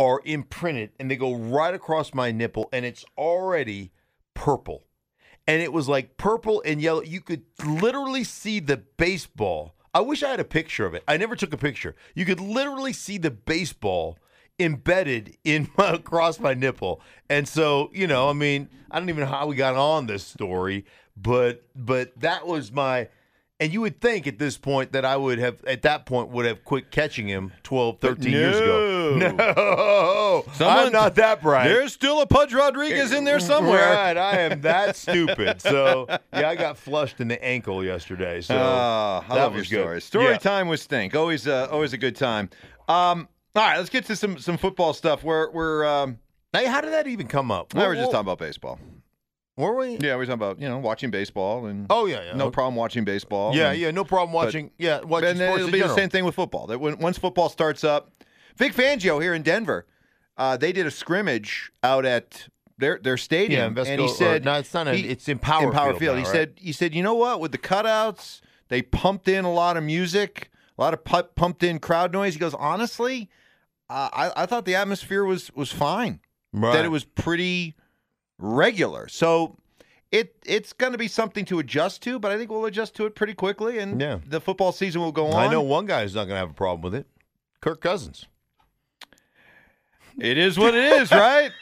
are 0.00 0.22
imprinted 0.24 0.90
and 0.98 1.10
they 1.10 1.16
go 1.16 1.34
right 1.34 1.74
across 1.74 2.14
my 2.14 2.32
nipple 2.32 2.70
and 2.72 2.86
it's 2.86 3.04
already 3.18 3.92
purple. 4.32 4.86
And 5.46 5.60
it 5.60 5.74
was 5.74 5.90
like 5.90 6.16
purple 6.16 6.62
and 6.64 6.80
yellow. 6.80 7.02
You 7.02 7.20
could 7.20 7.42
literally 7.62 8.24
see 8.24 8.60
the 8.60 8.78
baseball. 8.78 9.74
I 9.92 10.00
wish 10.00 10.22
I 10.22 10.30
had 10.30 10.40
a 10.40 10.44
picture 10.44 10.86
of 10.86 10.94
it. 10.94 11.04
I 11.06 11.18
never 11.18 11.36
took 11.36 11.52
a 11.52 11.58
picture. 11.58 11.94
You 12.14 12.24
could 12.24 12.40
literally 12.40 12.94
see 12.94 13.18
the 13.18 13.30
baseball 13.30 14.16
embedded 14.58 15.36
in 15.44 15.68
my, 15.76 15.90
across 15.90 16.40
my 16.40 16.54
nipple. 16.54 17.02
And 17.28 17.46
so, 17.46 17.90
you 17.92 18.06
know, 18.06 18.30
I 18.30 18.32
mean, 18.32 18.70
I 18.90 18.98
don't 18.98 19.10
even 19.10 19.24
know 19.24 19.30
how 19.30 19.48
we 19.48 19.56
got 19.56 19.76
on 19.76 20.06
this 20.06 20.24
story, 20.24 20.86
but 21.14 21.62
but 21.76 22.18
that 22.20 22.46
was 22.46 22.72
my 22.72 23.08
and 23.60 23.72
you 23.72 23.80
would 23.82 24.00
think 24.00 24.26
at 24.26 24.38
this 24.38 24.56
point 24.56 24.92
that 24.92 25.04
I 25.04 25.16
would 25.16 25.38
have 25.38 25.62
at 25.66 25.82
that 25.82 26.06
point 26.06 26.30
would 26.30 26.46
have 26.46 26.64
quit 26.64 26.90
catching 26.90 27.28
him 27.28 27.52
12, 27.62 28.00
13 28.00 28.32
years 28.32 28.56
ago. 28.58 29.16
no. 29.18 29.30
No. 30.46 30.52
Someone- 30.54 30.86
I'm 30.86 30.92
not 30.92 31.14
that 31.16 31.42
bright. 31.42 31.68
There's 31.68 31.92
still 31.92 32.20
a 32.22 32.26
Pudge 32.26 32.54
Rodriguez 32.54 33.12
in 33.12 33.24
there 33.24 33.38
somewhere. 33.40 33.92
Right, 33.94 34.16
I 34.16 34.38
am 34.38 34.60
that 34.62 34.96
stupid. 34.96 35.60
So 35.60 36.06
yeah, 36.32 36.48
I 36.48 36.54
got 36.56 36.78
flushed 36.78 37.20
in 37.20 37.28
the 37.28 37.42
ankle 37.44 37.84
yesterday. 37.84 38.40
So 38.40 38.56
Ah, 38.58 39.24
I 39.28 39.34
that 39.34 39.40
love 39.42 39.52
your 39.52 39.60
was 39.60 39.68
good. 39.68 39.80
stories. 39.80 40.04
Story 40.04 40.30
Yeah. 40.32 40.38
time 40.38 40.68
with 40.68 40.80
Stink. 40.80 41.14
Always, 41.14 41.46
uh, 41.46 41.68
always 41.70 41.92
a 41.92 41.98
good 41.98 42.16
time. 42.16 42.48
Um, 42.88 43.28
all 43.56 43.62
right, 43.64 43.76
let's 43.78 43.90
get 43.90 44.04
to 44.06 44.16
some 44.16 44.38
some 44.38 44.56
football 44.56 44.92
stuff. 44.94 45.22
We're 45.24 45.50
we're 45.50 45.84
um, 45.84 46.18
Hey, 46.52 46.66
how 46.66 46.80
did 46.80 46.92
that 46.92 47.06
even 47.06 47.26
come 47.28 47.50
up? 47.50 47.74
now 47.74 47.86
we're 47.86 47.94
just 47.96 48.10
talking 48.10 48.20
about 48.26 48.38
baseball. 48.38 48.78
Were 49.60 49.76
we? 49.76 49.98
Yeah, 49.98 50.16
we're 50.16 50.24
talking 50.26 50.34
about 50.34 50.60
you 50.60 50.68
know 50.68 50.78
watching 50.78 51.10
baseball 51.10 51.66
and 51.66 51.86
Oh 51.90 52.06
yeah, 52.06 52.22
yeah. 52.22 52.32
no 52.36 52.46
Okay. 52.46 52.54
problem 52.54 52.74
watching 52.76 53.04
baseball. 53.04 53.54
Yeah, 53.54 53.70
and, 53.70 53.80
yeah, 53.80 53.90
no 53.90 54.04
problem 54.04 54.32
watching. 54.32 54.70
yeah, 54.78 55.00
watching 55.02 55.30
And 55.30 55.40
then 55.40 55.48
sports 55.48 55.60
it'll 55.62 55.72
be 55.72 55.80
the 55.80 55.94
same 55.94 56.08
thing 56.08 56.24
with 56.24 56.34
football. 56.34 56.66
That 56.66 56.78
when 56.80 56.98
once 56.98 57.18
football 57.18 57.48
starts 57.48 57.84
up, 57.84 58.10
Vic 58.56 58.72
Fangio 58.74 59.22
here 59.22 59.34
in 59.34 59.42
Denver, 59.42 59.86
uh, 60.36 60.56
they 60.56 60.72
did 60.72 60.86
a 60.86 60.90
scrimmage 60.90 61.70
out 61.82 62.04
at 62.04 62.48
their 62.78 62.98
their 63.02 63.16
stadium, 63.16 63.76
Yeah, 63.76 63.84
and 63.84 64.00
he 64.00 64.06
or- 64.06 64.08
said 64.08 64.44
no, 64.44 64.54
it's 64.54 64.72
not. 64.72 64.88
A, 64.88 64.94
he- 64.94 65.08
it's 65.08 65.28
in 65.28 65.38
Power 65.38 65.64
Empower 65.66 65.88
Field. 65.90 65.98
Field. 66.00 66.16
now, 66.16 66.22
he 66.22 66.26
right? 66.26 66.32
said 66.32 66.52
he 66.56 66.72
said 66.72 66.94
you 66.94 67.02
know 67.02 67.14
what 67.14 67.40
with 67.40 67.52
the 67.52 67.58
cutouts 67.58 68.40
they 68.68 68.82
pumped 68.82 69.28
in 69.28 69.44
a 69.44 69.52
lot 69.52 69.76
of 69.76 69.82
music, 69.84 70.48
a 70.78 70.80
lot 70.80 70.94
of 70.94 71.04
pu- 71.04 71.24
pumped 71.34 71.62
in 71.62 71.78
crowd 71.78 72.12
noise. 72.12 72.34
He 72.34 72.40
goes 72.40 72.54
honestly, 72.54 73.28
uh, 73.90 74.08
I 74.12 74.32
I 74.42 74.46
thought 74.46 74.64
the 74.64 74.74
atmosphere 74.76 75.24
was 75.24 75.50
was 75.54 75.70
fine. 75.72 76.20
right. 76.52 76.72
That 76.72 76.84
it 76.84 76.90
was 76.90 77.04
pretty 77.04 77.74
regular. 78.40 79.08
So. 79.08 79.56
It 80.12 80.34
it's 80.44 80.72
going 80.72 80.90
to 80.90 80.98
be 80.98 81.06
something 81.06 81.44
to 81.44 81.60
adjust 81.60 82.02
to, 82.02 82.18
but 82.18 82.32
I 82.32 82.36
think 82.36 82.50
we'll 82.50 82.64
adjust 82.64 82.96
to 82.96 83.06
it 83.06 83.14
pretty 83.14 83.32
quickly, 83.32 83.78
and 83.78 84.00
Yeah. 84.00 84.18
the 84.26 84.40
football 84.40 84.72
season 84.72 85.00
will 85.02 85.12
go 85.12 85.28
on. 85.28 85.34
I 85.36 85.46
know 85.48 85.60
one 85.60 85.86
guy 85.86 86.02
who's 86.02 86.16
not 86.16 86.24
going 86.24 86.34
to 86.34 86.40
have 86.40 86.50
a 86.50 86.52
problem 86.52 86.80
with 86.82 86.96
it. 86.96 87.06
Kirk 87.60 87.80
Cousins. 87.80 88.26
It 90.18 90.36
is 90.36 90.58
what 90.58 90.74
it 90.74 90.82
is, 91.00 91.10
right? 91.12 91.52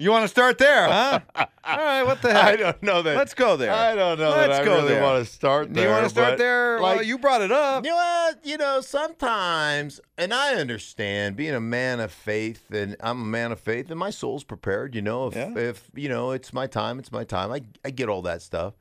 You 0.00 0.10
want 0.10 0.24
to 0.24 0.28
start 0.28 0.56
there, 0.56 0.86
huh? 0.88 1.20
All 1.36 1.76
right, 1.76 2.02
what 2.04 2.22
the 2.22 2.32
heck? 2.32 2.44
I 2.44 2.56
don't 2.56 2.82
know 2.82 3.02
that. 3.02 3.16
Let's 3.16 3.34
go 3.34 3.56
there. 3.58 3.70
I 3.70 3.94
don't 3.94 4.18
know 4.18 4.30
Let's 4.30 4.48
that 4.56 4.62
I 4.62 4.64
go 4.64 4.76
really 4.76 4.88
there. 4.94 5.02
want 5.02 5.24
to 5.26 5.30
start 5.30 5.68
Do 5.68 5.74
there. 5.74 5.84
you 5.84 5.90
want 5.90 6.04
to 6.04 6.08
start 6.10 6.38
there? 6.38 6.80
Like, 6.80 6.96
well, 6.96 7.04
you 7.04 7.18
brought 7.18 7.42
it 7.42 7.52
up. 7.52 7.84
You 7.84 7.90
know 7.90 7.96
what? 7.96 8.38
You 8.46 8.56
know, 8.56 8.80
sometimes, 8.80 10.00
and 10.16 10.32
I 10.32 10.54
understand 10.54 11.36
being 11.36 11.54
a 11.54 11.60
man 11.60 12.00
of 12.00 12.10
faith, 12.12 12.70
and 12.72 12.96
I'm 13.00 13.20
a 13.20 13.24
man 13.26 13.52
of 13.52 13.60
faith, 13.60 13.90
and 13.90 13.98
my 13.98 14.08
soul's 14.08 14.42
prepared. 14.42 14.94
You 14.94 15.02
know, 15.02 15.26
if 15.28 15.34
Yeah. 15.36 15.52
if 15.56 15.90
you 15.94 16.08
know 16.08 16.30
it's 16.30 16.52
my 16.54 16.66
time, 16.66 16.98
it's 16.98 17.12
my 17.12 17.24
time. 17.24 17.52
I 17.52 17.60
I 17.84 17.90
get 17.90 18.08
all 18.08 18.22
that 18.22 18.40
stuff, 18.40 18.74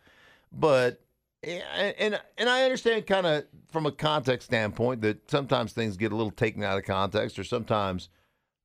but 0.53 1.01
and 1.43 2.17
and 2.37 2.49
I 2.49 2.63
understand 2.63 3.05
kind 3.07 3.27
of 3.27 3.43
from 3.71 3.85
a 3.85 3.91
context 3.91 4.47
standpoint 4.47 5.01
that 5.01 5.29
sometimes 5.29 5.73
things 5.73 5.97
get 5.97 6.11
a 6.13 6.15
little 6.15 6.31
taken 6.31 6.63
out 6.63 6.77
of 6.77 6.85
context, 6.85 7.37
or 7.37 7.43
sometimes, 7.43 8.07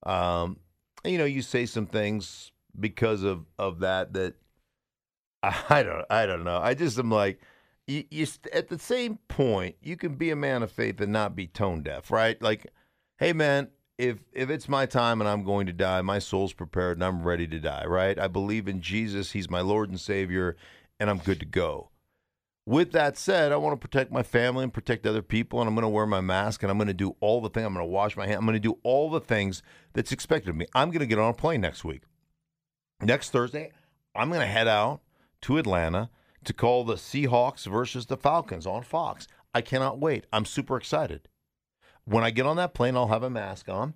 um, 0.07 0.59
you 1.05 1.19
know, 1.19 1.25
you 1.25 1.43
say 1.43 1.67
some 1.67 1.87
things 1.87 2.53
because 2.79 3.23
of 3.23 3.47
of 3.59 3.81
that 3.81 4.13
that 4.15 4.35
I 5.43 5.83
don't 5.83 6.05
I 6.11 6.27
don't 6.27 6.45
know. 6.45 6.59
I 6.59 6.75
just 6.75 6.99
am 6.99 7.11
like 7.11 7.41
you, 7.87 8.05
you 8.11 8.27
at 8.53 8.69
the 8.69 8.79
same 8.79 9.19
point 9.29 9.77
you 9.83 9.97
can 9.97 10.15
be 10.15 10.31
a 10.31 10.37
man 10.37 10.63
of 10.63 10.73
faith 10.73 11.01
and 11.01 11.13
not 11.13 11.37
be 11.37 11.47
tone 11.47 11.83
deaf, 11.83 12.11
right? 12.11 12.41
Like, 12.41 12.73
hey 13.19 13.33
man, 13.33 13.69
if 13.99 14.19
if 14.33 14.51
it's 14.51 14.69
my 14.69 14.87
time 14.87 15.21
and 15.21 15.29
I'm 15.29 15.45
going 15.45 15.67
to 15.67 15.73
die, 15.73 16.03
my 16.03 16.19
soul's 16.19 16.53
prepared 16.53 16.97
and 16.97 17.05
I'm 17.05 17.23
ready 17.23 17.47
to 17.49 17.61
die, 17.61 17.85
right? 17.87 18.19
I 18.19 18.29
believe 18.29 18.69
in 18.69 18.81
Jesus, 18.81 19.33
he's 19.33 19.51
my 19.51 19.61
Lord 19.61 19.91
and 19.91 20.01
Savior, 20.01 20.57
and 20.99 21.11
I'm 21.11 21.19
good 21.19 21.41
to 21.41 21.47
go. 21.47 21.91
With 22.67 22.93
that 22.93 23.19
said, 23.19 23.53
I 23.53 23.57
want 23.57 23.79
to 23.79 23.89
protect 23.89 24.11
my 24.11 24.23
family 24.23 24.65
and 24.65 24.73
protect 24.73 25.07
other 25.07 25.21
people, 25.21 25.61
and 25.61 25.69
I'm 25.69 25.75
going 25.75 25.83
to 25.83 25.89
wear 25.89 26.07
my 26.07 26.23
mask 26.23 26.63
and 26.63 26.71
I'm 26.71 26.79
going 26.79 26.89
to 26.89 26.95
do 26.95 27.15
all 27.21 27.43
the 27.43 27.51
things. 27.51 27.67
I'm 27.67 27.75
going 27.75 27.85
to 27.85 27.91
wash 27.91 28.17
my 28.17 28.27
hands. 28.27 28.39
I'm 28.39 28.47
going 28.47 28.55
to 28.55 28.61
do 28.61 28.79
all 28.83 29.11
the 29.11 29.21
things 29.21 29.63
that's 29.93 30.13
expected 30.13 30.49
of 30.51 30.57
me. 30.57 30.67
I'm 30.75 30.89
going 30.89 31.01
to 31.01 31.07
get 31.07 31.19
on 31.19 31.31
a 31.31 31.35
plane 31.35 31.61
next 31.61 31.85
week. 31.85 32.03
Next 33.03 33.31
Thursday, 33.31 33.73
I'm 34.15 34.29
going 34.29 34.41
to 34.41 34.47
head 34.47 34.69
out 34.69 35.03
to 35.43 35.59
Atlanta 35.59 36.09
to 36.45 36.53
call 36.55 36.85
the 36.85 36.95
Seahawks 36.95 37.67
versus 37.67 38.07
the 38.07 38.17
Falcons 38.17 38.67
on 38.67 38.83
Fox. 38.83 39.27
I 39.53 39.61
cannot 39.61 39.99
wait. 39.99 40.27
I'm 40.33 40.47
super 40.47 40.77
excited. 40.77 41.29
When 42.07 42.25
I 42.25 42.31
get 42.31 42.47
on 42.47 42.57
that 42.57 42.75
plane, 42.75 42.97
I'll 42.97 43.09
have 43.09 43.23
a 43.23 43.31
mask 43.31 43.69
on. 43.69 43.95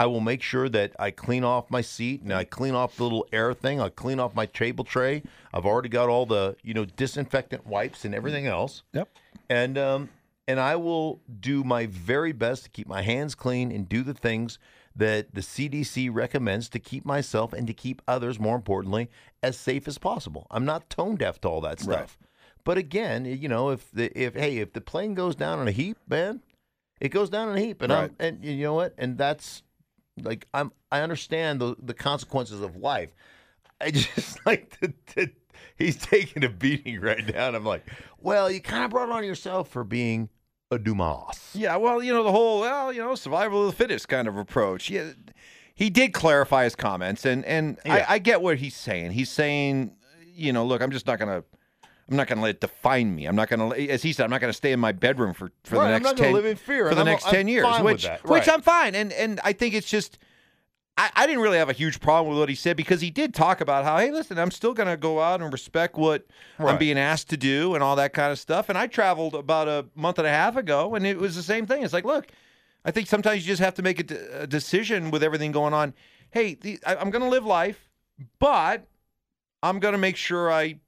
I 0.00 0.06
will 0.06 0.20
make 0.20 0.42
sure 0.42 0.68
that 0.68 0.94
I 0.98 1.10
clean 1.10 1.42
off 1.42 1.70
my 1.70 1.80
seat 1.80 2.22
and 2.22 2.32
I 2.32 2.44
clean 2.44 2.74
off 2.74 2.96
the 2.96 3.02
little 3.02 3.26
air 3.32 3.52
thing. 3.52 3.80
I 3.80 3.88
clean 3.88 4.20
off 4.20 4.34
my 4.34 4.46
table 4.46 4.84
tray. 4.84 5.22
I've 5.52 5.66
already 5.66 5.88
got 5.88 6.08
all 6.08 6.26
the 6.26 6.56
you 6.62 6.74
know 6.74 6.84
disinfectant 6.84 7.66
wipes 7.66 8.04
and 8.04 8.14
everything 8.14 8.46
else. 8.46 8.82
Yep. 8.92 9.08
And 9.50 9.76
um 9.78 10.08
and 10.46 10.60
I 10.60 10.76
will 10.76 11.20
do 11.40 11.64
my 11.64 11.86
very 11.86 12.32
best 12.32 12.64
to 12.64 12.70
keep 12.70 12.86
my 12.86 13.02
hands 13.02 13.34
clean 13.34 13.70
and 13.70 13.88
do 13.88 14.02
the 14.02 14.14
things 14.14 14.58
that 14.96 15.34
the 15.34 15.42
CDC 15.42 16.12
recommends 16.12 16.68
to 16.70 16.78
keep 16.78 17.04
myself 17.04 17.52
and 17.52 17.66
to 17.66 17.72
keep 17.72 18.02
others, 18.08 18.40
more 18.40 18.56
importantly, 18.56 19.08
as 19.42 19.56
safe 19.56 19.86
as 19.86 19.98
possible. 19.98 20.46
I'm 20.50 20.64
not 20.64 20.90
tone 20.90 21.16
deaf 21.16 21.40
to 21.42 21.48
all 21.48 21.60
that 21.60 21.80
stuff. 21.80 22.18
But 22.64 22.78
again, 22.78 23.24
you 23.24 23.48
know, 23.48 23.70
if 23.70 23.90
the 23.92 24.10
if 24.18 24.34
hey, 24.34 24.58
if 24.58 24.72
the 24.72 24.80
plane 24.80 25.14
goes 25.14 25.34
down 25.34 25.60
in 25.60 25.68
a 25.68 25.72
heap, 25.72 25.98
man, 26.08 26.40
it 27.00 27.10
goes 27.10 27.30
down 27.30 27.48
in 27.48 27.56
a 27.56 27.60
heap, 27.60 27.82
and 27.82 27.92
Right. 27.92 28.10
I'm, 28.10 28.16
and 28.18 28.44
you 28.44 28.62
know 28.62 28.74
what, 28.74 28.94
and 28.98 29.16
that's 29.18 29.62
like 30.22 30.46
I'm 30.54 30.72
I 30.92 31.00
understand 31.00 31.60
the 31.60 31.76
the 31.82 31.94
consequences 31.94 32.60
of 32.60 32.76
life. 32.76 33.10
I 33.80 33.90
just 33.92 34.44
like 34.46 34.76
he's 35.76 35.96
taking 35.96 36.44
a 36.44 36.48
beating 36.48 37.00
right 37.00 37.32
now, 37.32 37.48
and 37.48 37.56
I'm 37.56 37.64
like, 37.64 37.86
well, 38.20 38.50
you 38.50 38.60
kind 38.60 38.84
of 38.84 38.90
brought 38.90 39.08
it 39.08 39.12
on 39.12 39.24
yourself 39.24 39.68
for 39.68 39.84
being 39.84 40.28
a 40.70 40.78
Dumas. 40.78 41.50
Yeah, 41.54 41.76
well, 41.76 42.02
you 42.02 42.12
know, 42.12 42.22
the 42.22 42.32
whole, 42.32 42.60
well, 42.60 42.92
you 42.92 43.00
know, 43.00 43.14
survival 43.14 43.66
of 43.66 43.70
the 43.70 43.76
fittest 43.76 44.08
kind 44.08 44.28
of 44.28 44.36
approach. 44.36 44.90
Yeah, 44.90 45.12
he 45.74 45.90
did 45.90 46.12
clarify 46.12 46.64
his 46.64 46.74
comments, 46.76 47.24
and 47.24 47.44
and 47.44 47.78
Yeah. 47.86 48.04
I, 48.08 48.14
I 48.14 48.18
get 48.18 48.42
what 48.42 48.58
he's 48.58 48.76
saying. 48.76 49.12
He's 49.12 49.30
saying, 49.30 49.92
you 50.34 50.52
know, 50.52 50.64
look, 50.66 50.82
I'm 50.82 50.90
just 50.90 51.06
not 51.06 51.18
gonna, 51.18 51.44
I'm 52.10 52.16
not 52.16 52.26
gonna 52.26 52.40
let 52.42 52.50
it 52.50 52.60
define 52.60 53.14
me. 53.14 53.26
I'm 53.26 53.36
not 53.36 53.48
gonna, 53.48 53.74
as 53.74 54.02
he 54.02 54.12
said, 54.12 54.24
I'm 54.24 54.30
not 54.30 54.40
gonna 54.40 54.52
stay 54.52 54.72
in 54.72 54.80
my 54.80 54.92
bedroom 54.92 55.34
for 55.34 55.50
for 55.64 55.76
Right, 55.76 55.88
the 55.88 55.94
I'm 55.96 56.02
next 56.02 56.04
not 56.04 56.16
ten 56.16 56.32
live 56.32 56.46
in 56.46 56.56
fear, 56.56 56.88
for 56.88 56.94
the 56.94 57.00
I'm- 57.02 57.06
next 57.06 57.26
I'm 57.26 57.32
ten 57.34 57.48
years, 57.48 57.64
fine 57.64 57.84
with 57.84 57.92
which 57.94 58.04
that, 58.04 58.24
which. 58.24 58.48
I'm 58.48 58.62
fine, 58.62 58.94
and 58.94 59.12
and 59.12 59.40
I 59.44 59.52
think 59.52 59.74
it's 59.74 59.88
just. 59.88 60.18
I, 61.00 61.10
I 61.14 61.26
didn't 61.28 61.42
really 61.42 61.58
have 61.58 61.68
a 61.70 61.74
huge 61.74 62.00
problem 62.00 62.30
with 62.30 62.40
what 62.40 62.48
he 62.48 62.56
said 62.56 62.76
because 62.76 63.00
he 63.00 63.08
did 63.10 63.32
talk 63.32 63.60
about 63.60 63.84
how, 63.84 63.98
hey, 63.98 64.10
listen, 64.10 64.36
I'm 64.36 64.50
still 64.50 64.74
going 64.74 64.88
to 64.88 64.96
go 64.96 65.20
out 65.20 65.40
and 65.40 65.52
respect 65.52 65.96
what 65.96 66.26
I'm 66.58 66.76
being 66.76 66.98
asked 66.98 67.30
to 67.30 67.36
do 67.36 67.76
and 67.76 67.84
all 67.84 67.94
that 67.94 68.12
kind 68.12 68.32
of 68.32 68.38
stuff. 68.40 68.68
And 68.68 68.76
I 68.76 68.88
traveled 68.88 69.36
about 69.36 69.68
a 69.68 69.86
month 69.94 70.18
and 70.18 70.26
a 70.26 70.30
half 70.30 70.56
ago, 70.56 70.96
and 70.96 71.06
it 71.06 71.16
was 71.18 71.36
the 71.36 71.42
same 71.44 71.66
thing. 71.66 71.84
It's 71.84 71.92
like, 71.92 72.04
look, 72.04 72.26
I 72.84 72.90
think 72.90 73.06
sometimes 73.06 73.42
you 73.46 73.52
just 73.52 73.62
have 73.62 73.74
to 73.74 73.82
make 73.82 74.10
a 74.10 74.44
decision 74.48 75.12
with 75.12 75.22
everything 75.22 75.52
going 75.52 75.72
on. 75.72 75.94
Hey, 76.32 76.54
the, 76.54 76.80
I, 76.84 76.96
I'm 76.96 77.10
going 77.10 77.22
to 77.22 77.28
live 77.30 77.44
life, 77.46 77.88
but 78.40 78.84
I'm 79.62 79.78
going 79.78 79.92
to 79.92 79.98
make 79.98 80.16
sure 80.16 80.50
I 80.50 80.80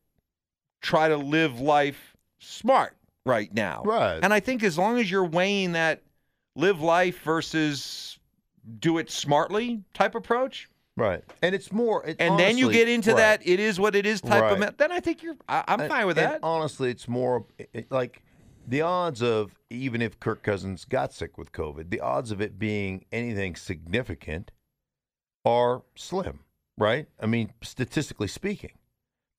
try 0.81 1.09
to 1.09 1.17
live 1.17 1.61
life 1.61 2.17
smart 2.39 2.97
right 3.27 3.53
now. 3.53 3.83
Right. 3.85 4.19
And 4.23 4.33
I 4.33 4.41
think 4.41 4.63
as 4.63 4.79
long 4.79 4.99
as 4.99 5.11
you're 5.11 5.25
weighing 5.25 5.73
that 5.73 6.03
live 6.57 6.81
life 6.81 7.23
versus 7.23 8.19
do 8.79 8.99
it 8.99 9.11
smartly 9.11 9.83
type 9.95 10.15
approach, 10.15 10.69
Right, 10.97 11.25
and 11.41 11.55
it's 11.55 11.73
more, 11.73 12.05
it, 12.05 12.17
and 12.19 12.39
then 12.39 12.59
you 12.59 12.71
get 12.71 12.87
into 12.89 13.11
right. 13.13 13.17
that 13.41 13.47
it 13.49 13.59
is 13.59 13.81
what 13.81 13.95
it 13.95 14.05
is 14.05 14.21
type 14.21 14.43
Right. 14.43 14.63
of, 14.63 14.77
then 14.77 14.93
I 14.93 15.01
think 15.01 15.23
you're, 15.23 15.37
I, 15.49 15.65
I'm 15.69 15.81
And- 15.81 15.89
fine 15.89 16.07
with 16.07 16.17
that. 16.17 16.41
honestly, 16.43 16.91
it's 16.91 17.09
more 17.09 17.47
it- 17.73 17.91
like 17.91 18.23
the 18.67 18.83
odds 18.83 19.23
of 19.23 19.55
even 19.71 20.03
if 20.03 20.21
Kirk 20.21 20.43
Cousins 20.43 20.85
got 20.85 21.13
sick 21.15 21.39
with 21.39 21.53
COVID, 21.53 21.89
the 21.91 22.01
odds 22.01 22.31
of 22.33 22.41
it 22.43 22.59
being 22.59 23.07
anything 23.13 23.57
significant 23.57 24.51
are 25.45 25.83
slim, 25.95 26.41
right? 26.77 27.07
I 27.19 27.27
mean, 27.27 27.53
statistically 27.63 28.29
speaking. 28.29 28.73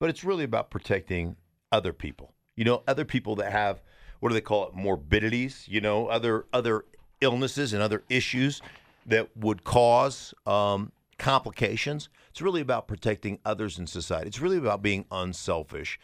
But 0.02 0.10
it's 0.10 0.24
really 0.24 0.42
about 0.42 0.68
protecting 0.68 1.36
other 1.70 1.92
people. 1.92 2.34
You 2.56 2.64
know, 2.64 2.82
other 2.88 3.04
people 3.04 3.36
that 3.36 3.52
have 3.52 3.84
what 4.18 4.30
do 4.30 4.34
they 4.34 4.40
call 4.40 4.66
it? 4.66 4.74
Morbidities. 4.74 5.68
You 5.68 5.80
know, 5.80 6.08
other 6.08 6.46
other 6.52 6.86
illnesses 7.20 7.72
and 7.72 7.80
other 7.80 8.02
issues 8.08 8.60
that 9.06 9.28
would 9.36 9.62
cause 9.62 10.34
um, 10.44 10.90
complications. 11.20 12.08
It's 12.30 12.42
really 12.42 12.60
about 12.60 12.88
protecting 12.88 13.38
others 13.44 13.78
in 13.78 13.86
society. 13.86 14.26
It's 14.26 14.40
really 14.40 14.56
about 14.56 14.82
being 14.82 15.04
unselfish. 15.12 16.00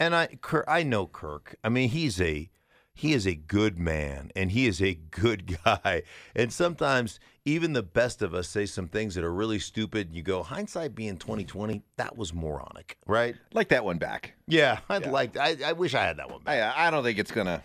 And 0.00 0.16
I, 0.16 0.28
Kirk, 0.40 0.64
I 0.66 0.82
know 0.82 1.06
Kirk. 1.06 1.54
I 1.62 1.68
mean, 1.68 1.90
he's 1.90 2.22
a 2.22 2.48
he 2.94 3.12
is 3.14 3.26
a 3.26 3.34
good 3.34 3.78
man 3.78 4.30
and 4.36 4.52
he 4.52 4.66
is 4.66 4.82
a 4.82 4.94
good 4.94 5.58
guy. 5.64 6.02
And 6.34 6.52
sometimes 6.52 7.18
even 7.44 7.72
the 7.72 7.82
best 7.82 8.22
of 8.22 8.34
us 8.34 8.48
say 8.48 8.66
some 8.66 8.86
things 8.88 9.14
that 9.14 9.24
are 9.24 9.32
really 9.32 9.58
stupid. 9.58 10.08
And 10.08 10.16
you 10.16 10.22
go, 10.22 10.42
hindsight 10.42 10.94
being 10.94 11.16
twenty 11.16 11.44
twenty, 11.44 11.82
that 11.96 12.16
was 12.16 12.32
moronic, 12.34 12.98
right? 13.06 13.34
like 13.52 13.68
that 13.70 13.84
one 13.84 13.98
back. 13.98 14.34
Yeah, 14.46 14.78
I'd 14.88 15.06
like. 15.06 15.36
I, 15.36 15.56
I 15.64 15.72
wish 15.72 15.94
I 15.94 16.02
had 16.04 16.18
that 16.18 16.30
one. 16.30 16.42
Back. 16.42 16.76
I, 16.76 16.86
I 16.86 16.90
don't 16.90 17.02
think 17.02 17.18
it's 17.18 17.30
gonna. 17.32 17.62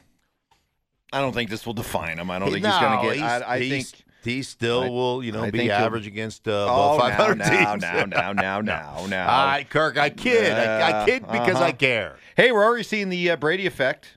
I 1.13 1.21
don't 1.21 1.33
think 1.33 1.49
this 1.49 1.65
will 1.65 1.73
define 1.73 2.17
him. 2.19 2.29
I 2.31 2.39
don't 2.39 2.51
think 2.51 2.65
he's 2.65 2.73
gonna 2.75 3.01
get. 3.01 3.15
he's- 3.17 3.41
I, 3.43 3.53
I 3.55 3.59
he's- 3.59 3.91
think. 3.91 4.03
he 4.23 4.41
still 4.43 4.81
I- 4.83 4.89
will, 4.89 5.23
you 5.23 5.31
know, 5.31 5.43
I 5.43 5.51
be 5.51 5.69
average 5.71 6.05
against 6.07 6.47
uh, 6.47 6.65
Oh, 6.69 6.95
above 6.95 7.11
500 7.11 7.37
now, 7.37 7.49
teams. 7.71 7.81
now, 7.81 8.05
now, 8.05 8.33
now, 8.33 8.61
now, 8.61 9.05
now. 9.09 9.29
All 9.29 9.45
right, 9.45 9.69
Kirk, 9.69 9.97
I 9.97 10.09
kid. 10.09 10.51
I, 10.51 11.03
I 11.03 11.05
kid 11.05 11.21
because 11.21 11.55
Uh-huh. 11.55 11.63
I 11.65 11.71
care. 11.71 12.17
Hey, 12.35 12.51
we're 12.51 12.63
already 12.63 12.83
seeing 12.83 13.07
the 13.09 13.29
uh, 13.31 13.35
Brady 13.37 13.65
effect 13.67 14.16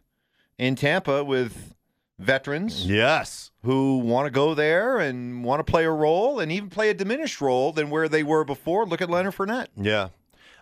in 0.61 0.77
Tampa 0.77 1.25
with 1.25 1.75
veterans 2.19 2.87
Yes. 2.87 3.51
who 3.63 3.99
want 3.99 4.27
to 4.27 4.31
go 4.31 4.55
there 4.55 4.99
and 4.99 5.43
want 5.43 5.59
to 5.59 5.65
play 5.65 5.85
a 5.87 5.91
role 5.91 6.39
and 6.39 6.53
even 6.53 6.69
play 6.69 6.91
a 6.91 6.95
diminished 6.95 7.41
role 7.41 7.73
than 7.73 7.89
where 7.89 8.11
they 8.11 8.23
were 8.23 8.45
before. 8.45 8.85
Look 8.85 9.01
at 9.01 9.09
Leonard 9.09 9.35
Fournette. 9.35 9.69
Yeah. 9.75 10.11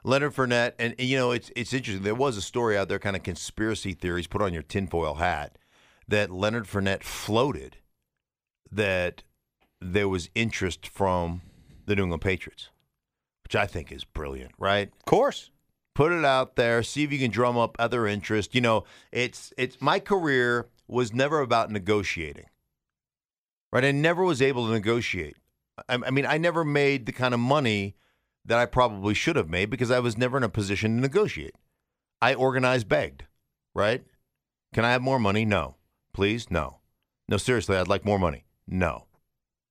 Leonard 0.05 0.35
Fournette, 0.35 0.75
and, 0.79 0.95
you 0.99 1.17
know, 1.17 1.33
it's 1.33 1.51
it's 1.57 1.73
interesting. 1.73 2.05
There 2.05 2.15
was 2.15 2.37
a 2.37 2.41
story 2.41 2.79
out 2.79 2.89
there, 2.89 3.01
kind 3.01 3.17
of 3.17 3.25
conspiracy 3.25 3.93
theories. 3.93 4.29
Put 4.29 4.41
on 4.41 4.55
your 4.55 4.63
tinfoil 4.63 5.15
hat 5.15 5.59
that 6.07 6.31
Leonard 6.31 6.67
Fournette 6.69 7.03
floated 7.03 7.79
that 8.71 9.25
there 9.81 10.09
was 10.09 10.31
interest 10.37 10.87
from 10.87 11.43
the 11.87 11.97
New 11.97 12.05
England 12.05 12.23
Patriots, 12.23 12.69
which 13.43 13.57
I 13.57 13.67
think 13.67 13.91
is 13.91 14.05
brilliant, 14.05 14.53
right? 14.59 14.89
Of 14.97 15.05
course. 15.07 15.51
Put 15.99 16.13
it 16.13 16.25
out 16.25 16.55
there 16.55 16.81
see 16.81 17.03
if 17.03 17.11
you 17.11 17.19
can 17.19 17.29
drum 17.29 17.59
up 17.59 17.75
other 17.77 18.07
interest 18.07 18.55
you 18.55 18.61
know 18.61 18.85
it's 19.11 19.53
it's 19.59 19.83
my 19.83 19.99
career 19.99 20.69
was 20.87 21.13
never 21.13 21.41
about 21.41 21.73
negotiating 21.73 22.47
right? 23.73 23.85
I 23.85 23.91
never 23.91 24.23
was 24.25 24.41
able 24.41 24.67
to 24.67 24.73
negotiate. 24.73 25.37
I, 25.89 25.99
I 26.07 26.11
mean 26.11 26.25
i 26.25 26.39
never 26.39 26.65
made 26.65 27.07
the 27.07 27.13
kind 27.13 27.35
of 27.35 27.41
money 27.41 27.97
that 28.45 28.61
i 28.61 28.65
probably 28.65 29.13
should 29.13 29.35
have 29.35 29.49
made 29.49 29.71
because 29.71 29.91
i 29.91 29.99
was 29.99 30.17
never 30.17 30.37
in 30.37 30.45
a 30.45 30.49
position 30.49 30.95
to 30.95 31.01
negotiate. 31.01 31.57
I 32.23 32.33
organized 32.33 32.89
begged 32.89 33.25
right? 33.75 34.05
Can 34.73 34.85
i 34.85 34.93
have 34.93 35.03
more 35.03 35.19
money? 35.19 35.45
No. 35.45 35.79
Please? 36.13 36.49
No. 36.49 36.79
No 37.29 37.39
seriously 37.39 37.77
i'd 37.77 37.89
like 37.89 38.05
more 38.05 38.21
money? 38.21 38.45
No. 38.69 39.07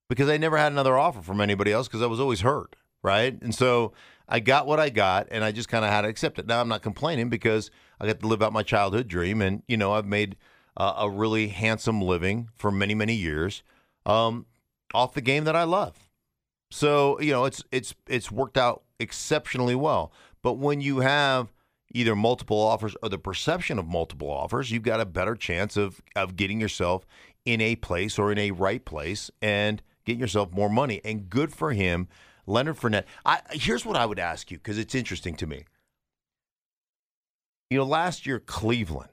Because 0.09 0.27
I 0.27 0.35
never 0.35 0.57
had 0.57 0.73
another 0.73 0.97
offer 0.97 1.21
from 1.21 1.39
anybody 1.39 1.71
else 1.71 1.87
because 1.87 2.01
I 2.01 2.05
was 2.05 2.19
always 2.19 2.41
hurt, 2.41 2.75
right? 3.01 3.41
And 3.41 3.55
so 3.55 3.93
I 4.27 4.39
got 4.39 4.67
what 4.67 4.79
I 4.79 4.89
got, 4.89 5.27
and 5.31 5.43
I 5.43 5.51
just 5.51 5.69
kind 5.69 5.85
of 5.85 5.91
had 5.91 6.01
to 6.01 6.07
accept 6.07 6.39
it. 6.39 6.47
Now 6.47 6.61
I'm 6.61 6.67
not 6.67 6.81
complaining 6.81 7.29
because 7.29 7.71
I 7.99 8.07
got 8.07 8.19
to 8.19 8.27
live 8.27 8.41
out 8.41 8.53
my 8.53 8.63
childhood 8.63 9.07
dream, 9.07 9.41
and 9.41 9.63
you 9.67 9.77
know 9.77 9.93
I've 9.93 10.05
made 10.05 10.35
uh, 10.77 10.93
a 10.97 11.09
really 11.09 11.47
handsome 11.47 12.01
living 12.01 12.49
for 12.55 12.71
many, 12.71 12.93
many 12.93 13.15
years 13.15 13.63
um, 14.05 14.45
off 14.93 15.13
the 15.13 15.21
game 15.21 15.43
that 15.45 15.55
I 15.55 15.63
love. 15.63 16.07
So, 16.69 17.19
you 17.19 17.31
know, 17.31 17.45
it's 17.45 17.63
it's 17.71 17.95
it's 18.07 18.31
worked 18.31 18.57
out 18.57 18.83
exceptionally 18.99 19.75
well. 19.75 20.11
But 20.41 20.53
when 20.53 20.81
you 20.81 20.99
have 20.99 21.53
either 21.93 22.15
multiple 22.15 22.59
offers 22.59 22.95
or 23.01 23.09
the 23.09 23.17
perception 23.17 23.79
of 23.79 23.87
multiple 23.87 24.29
offers, 24.29 24.69
you've 24.69 24.83
got 24.83 24.99
a 24.99 25.05
better 25.05 25.35
chance 25.35 25.77
of 25.77 26.01
of 26.15 26.35
getting 26.35 26.61
yourself 26.61 27.05
in 27.45 27.61
a 27.61 27.75
place 27.75 28.19
or 28.19 28.31
in 28.31 28.37
a 28.37 28.51
right 28.51 28.83
place 28.83 29.31
and 29.41 29.81
getting 30.05 30.19
yourself 30.19 30.51
more 30.51 30.69
money. 30.69 31.01
And 31.03 31.29
good 31.29 31.53
for 31.53 31.71
him, 31.71 32.07
Leonard 32.47 32.77
Fournette. 32.77 33.05
I, 33.25 33.41
here's 33.51 33.85
what 33.85 33.97
I 33.97 34.05
would 34.05 34.19
ask 34.19 34.49
you 34.49 34.57
because 34.57 34.77
it's 34.77 34.95
interesting 34.95 35.35
to 35.35 35.47
me. 35.47 35.65
You 37.69 37.79
know, 37.79 37.85
last 37.85 38.25
year 38.25 38.39
Cleveland 38.39 39.11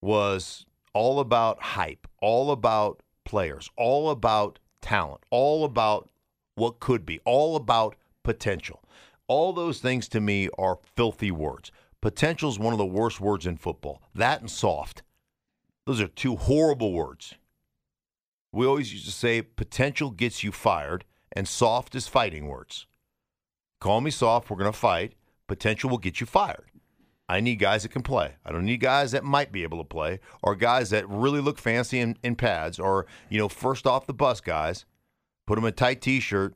was 0.00 0.64
all 0.94 1.20
about 1.20 1.60
hype, 1.60 2.08
all 2.20 2.50
about 2.50 3.02
players, 3.24 3.68
all 3.76 4.10
about 4.10 4.58
talent, 4.80 5.20
all 5.30 5.64
about 5.64 6.08
what 6.54 6.80
could 6.80 7.04
be, 7.04 7.20
all 7.24 7.56
about 7.56 7.94
potential. 8.24 8.82
All 9.28 9.52
those 9.52 9.78
things 9.78 10.08
to 10.08 10.20
me 10.20 10.48
are 10.58 10.78
filthy 10.96 11.30
words. 11.30 11.70
Potential 12.00 12.50
is 12.50 12.58
one 12.58 12.72
of 12.72 12.78
the 12.78 12.86
worst 12.86 13.20
words 13.20 13.46
in 13.46 13.56
football. 13.56 14.02
That 14.14 14.40
and 14.40 14.50
soft. 14.50 15.02
Those 15.86 16.00
are 16.00 16.08
two 16.08 16.36
horrible 16.36 16.92
words. 16.92 17.34
We 18.52 18.66
always 18.66 18.92
used 18.92 19.04
to 19.04 19.12
say 19.12 19.42
potential 19.42 20.10
gets 20.10 20.42
you 20.42 20.50
fired, 20.50 21.04
and 21.32 21.46
soft 21.46 21.94
is 21.94 22.08
fighting 22.08 22.46
words. 22.46 22.86
Call 23.80 24.00
me 24.00 24.10
soft, 24.10 24.50
we're 24.50 24.56
going 24.56 24.72
to 24.72 24.78
fight. 24.78 25.14
Potential 25.46 25.90
will 25.90 25.98
get 25.98 26.20
you 26.20 26.26
fired. 26.26 26.70
I 27.28 27.40
need 27.40 27.56
guys 27.60 27.84
that 27.84 27.92
can 27.92 28.02
play. 28.02 28.34
I 28.44 28.50
don't 28.50 28.64
need 28.64 28.80
guys 28.80 29.12
that 29.12 29.22
might 29.22 29.52
be 29.52 29.62
able 29.62 29.78
to 29.78 29.84
play 29.84 30.18
or 30.42 30.56
guys 30.56 30.90
that 30.90 31.08
really 31.08 31.40
look 31.40 31.58
fancy 31.58 32.00
in, 32.00 32.16
in 32.24 32.34
pads 32.34 32.80
or, 32.80 33.06
you 33.28 33.38
know, 33.38 33.48
first 33.48 33.86
off 33.86 34.06
the 34.06 34.12
bus 34.12 34.40
guys. 34.40 34.84
Put 35.46 35.56
him 35.56 35.64
in 35.64 35.68
a 35.68 35.72
tight 35.72 36.00
t 36.00 36.18
shirt, 36.18 36.54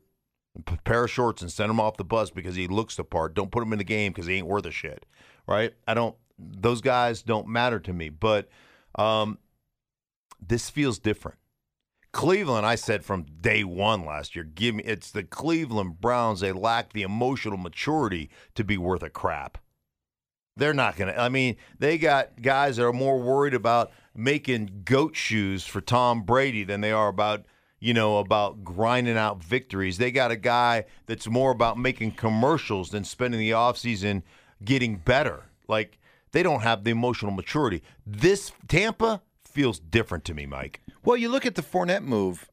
a 0.67 0.77
pair 0.83 1.05
of 1.05 1.11
shorts, 1.11 1.41
and 1.41 1.51
send 1.51 1.69
him 1.69 1.79
off 1.79 1.97
the 1.97 2.03
bus 2.03 2.29
because 2.29 2.55
he 2.55 2.67
looks 2.67 2.97
the 2.97 3.05
part. 3.05 3.33
Don't 3.33 3.51
put 3.51 3.63
him 3.63 3.71
in 3.71 3.77
the 3.77 3.85
game 3.85 4.11
because 4.11 4.25
he 4.25 4.35
ain't 4.35 4.47
worth 4.47 4.65
a 4.65 4.71
shit. 4.71 5.05
Right? 5.47 5.73
I 5.87 5.93
don't, 5.93 6.15
those 6.37 6.81
guys 6.81 7.23
don't 7.23 7.47
matter 7.47 7.79
to 7.79 7.93
me. 7.93 8.09
But 8.09 8.49
um, 8.95 9.37
this 10.45 10.69
feels 10.69 10.99
different. 10.99 11.37
Cleveland, 12.15 12.65
I 12.65 12.75
said 12.75 13.03
from 13.03 13.25
day 13.41 13.65
one 13.65 14.05
last 14.05 14.37
year, 14.37 14.45
give 14.45 14.75
me, 14.75 14.83
it's 14.85 15.11
the 15.11 15.21
Cleveland 15.21 15.99
Browns. 15.99 16.39
They 16.39 16.53
lack 16.53 16.93
the 16.93 17.01
emotional 17.01 17.57
maturity 17.57 18.29
to 18.53 18.63
be 18.63 18.77
worth 18.77 19.03
a 19.03 19.09
crap. 19.09 19.57
They're 20.55 20.73
not 20.73 20.95
going 20.95 21.13
to. 21.13 21.19
I 21.19 21.27
mean, 21.27 21.57
they 21.77 21.97
got 21.97 22.41
guys 22.41 22.77
that 22.77 22.85
are 22.85 22.93
more 22.93 23.19
worried 23.19 23.53
about 23.53 23.91
making 24.15 24.83
goat 24.85 25.17
shoes 25.17 25.65
for 25.65 25.81
Tom 25.81 26.21
Brady 26.21 26.63
than 26.63 26.79
they 26.79 26.93
are 26.93 27.09
about, 27.09 27.47
you 27.81 27.93
know, 27.93 28.19
about 28.19 28.63
grinding 28.63 29.17
out 29.17 29.43
victories. 29.43 29.97
They 29.97 30.11
got 30.11 30.31
a 30.31 30.37
guy 30.37 30.85
that's 31.07 31.27
more 31.27 31.51
about 31.51 31.77
making 31.77 32.13
commercials 32.13 32.91
than 32.91 33.03
spending 33.03 33.41
the 33.41 33.51
offseason 33.51 34.23
getting 34.63 34.95
better. 34.95 35.47
Like, 35.67 35.99
they 36.31 36.43
don't 36.43 36.61
have 36.61 36.85
the 36.85 36.91
emotional 36.91 37.33
maturity. 37.33 37.83
This 38.07 38.53
Tampa 38.69 39.21
feels 39.55 39.79
different 39.79 40.25
to 40.25 40.33
me, 40.33 40.45
Mike. 40.45 40.81
Well, 41.03 41.17
you 41.17 41.29
look 41.29 41.45
at 41.45 41.55
the 41.55 41.63
Fournette 41.63 42.03
move. 42.03 42.49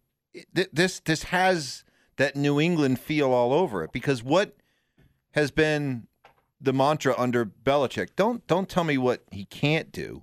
This 0.54 1.00
this 1.00 1.24
has 1.24 1.84
that 2.16 2.36
New 2.36 2.58
England 2.58 3.00
feel 3.00 3.32
all 3.32 3.52
over 3.52 3.82
it 3.84 3.92
because 3.92 4.22
what 4.22 4.56
has 5.32 5.50
been 5.50 6.06
the 6.60 6.72
mantra 6.72 7.14
under 7.18 7.44
Belichick. 7.44 8.10
Don't 8.16 8.46
don't 8.46 8.68
tell 8.68 8.84
me 8.84 8.96
what 8.96 9.24
he 9.30 9.44
can't 9.46 9.90
do. 9.90 10.22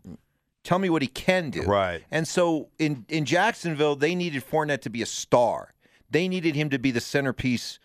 Tell 0.63 0.79
me 0.79 0.89
what 0.89 1.01
he 1.01 1.07
can 1.07 1.49
do. 1.49 1.63
Right. 1.63 2.03
And 2.09 2.27
so 2.27 2.69
in 2.79 3.05
in 3.09 3.25
Jacksonville, 3.25 3.95
they 3.95 4.15
needed 4.15 4.43
Fournette 4.49 4.81
to 4.81 4.89
be 4.89 5.01
a 5.01 5.05
star. 5.05 5.73
They 6.09 6.27
needed 6.27 6.55
him 6.55 6.69
to 6.69 6.79
be 6.79 6.91
the 6.91 7.01
centerpiece 7.01 7.79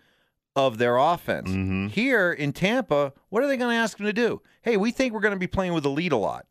of 0.56 0.78
their 0.78 0.96
offense. 0.96 1.50
Mm-hmm. 1.50 1.88
Here 1.88 2.32
in 2.32 2.52
Tampa, 2.52 3.12
what 3.28 3.42
are 3.42 3.48
they 3.48 3.56
going 3.56 3.74
to 3.74 3.76
ask 3.76 3.98
him 3.98 4.06
to 4.06 4.12
do? 4.12 4.40
Hey, 4.62 4.76
we 4.76 4.92
think 4.92 5.12
we're 5.12 5.20
going 5.20 5.34
to 5.34 5.40
be 5.40 5.48
playing 5.48 5.74
with 5.74 5.82
the 5.82 5.90
lead 5.90 6.12
a 6.12 6.16
lot. 6.16 6.46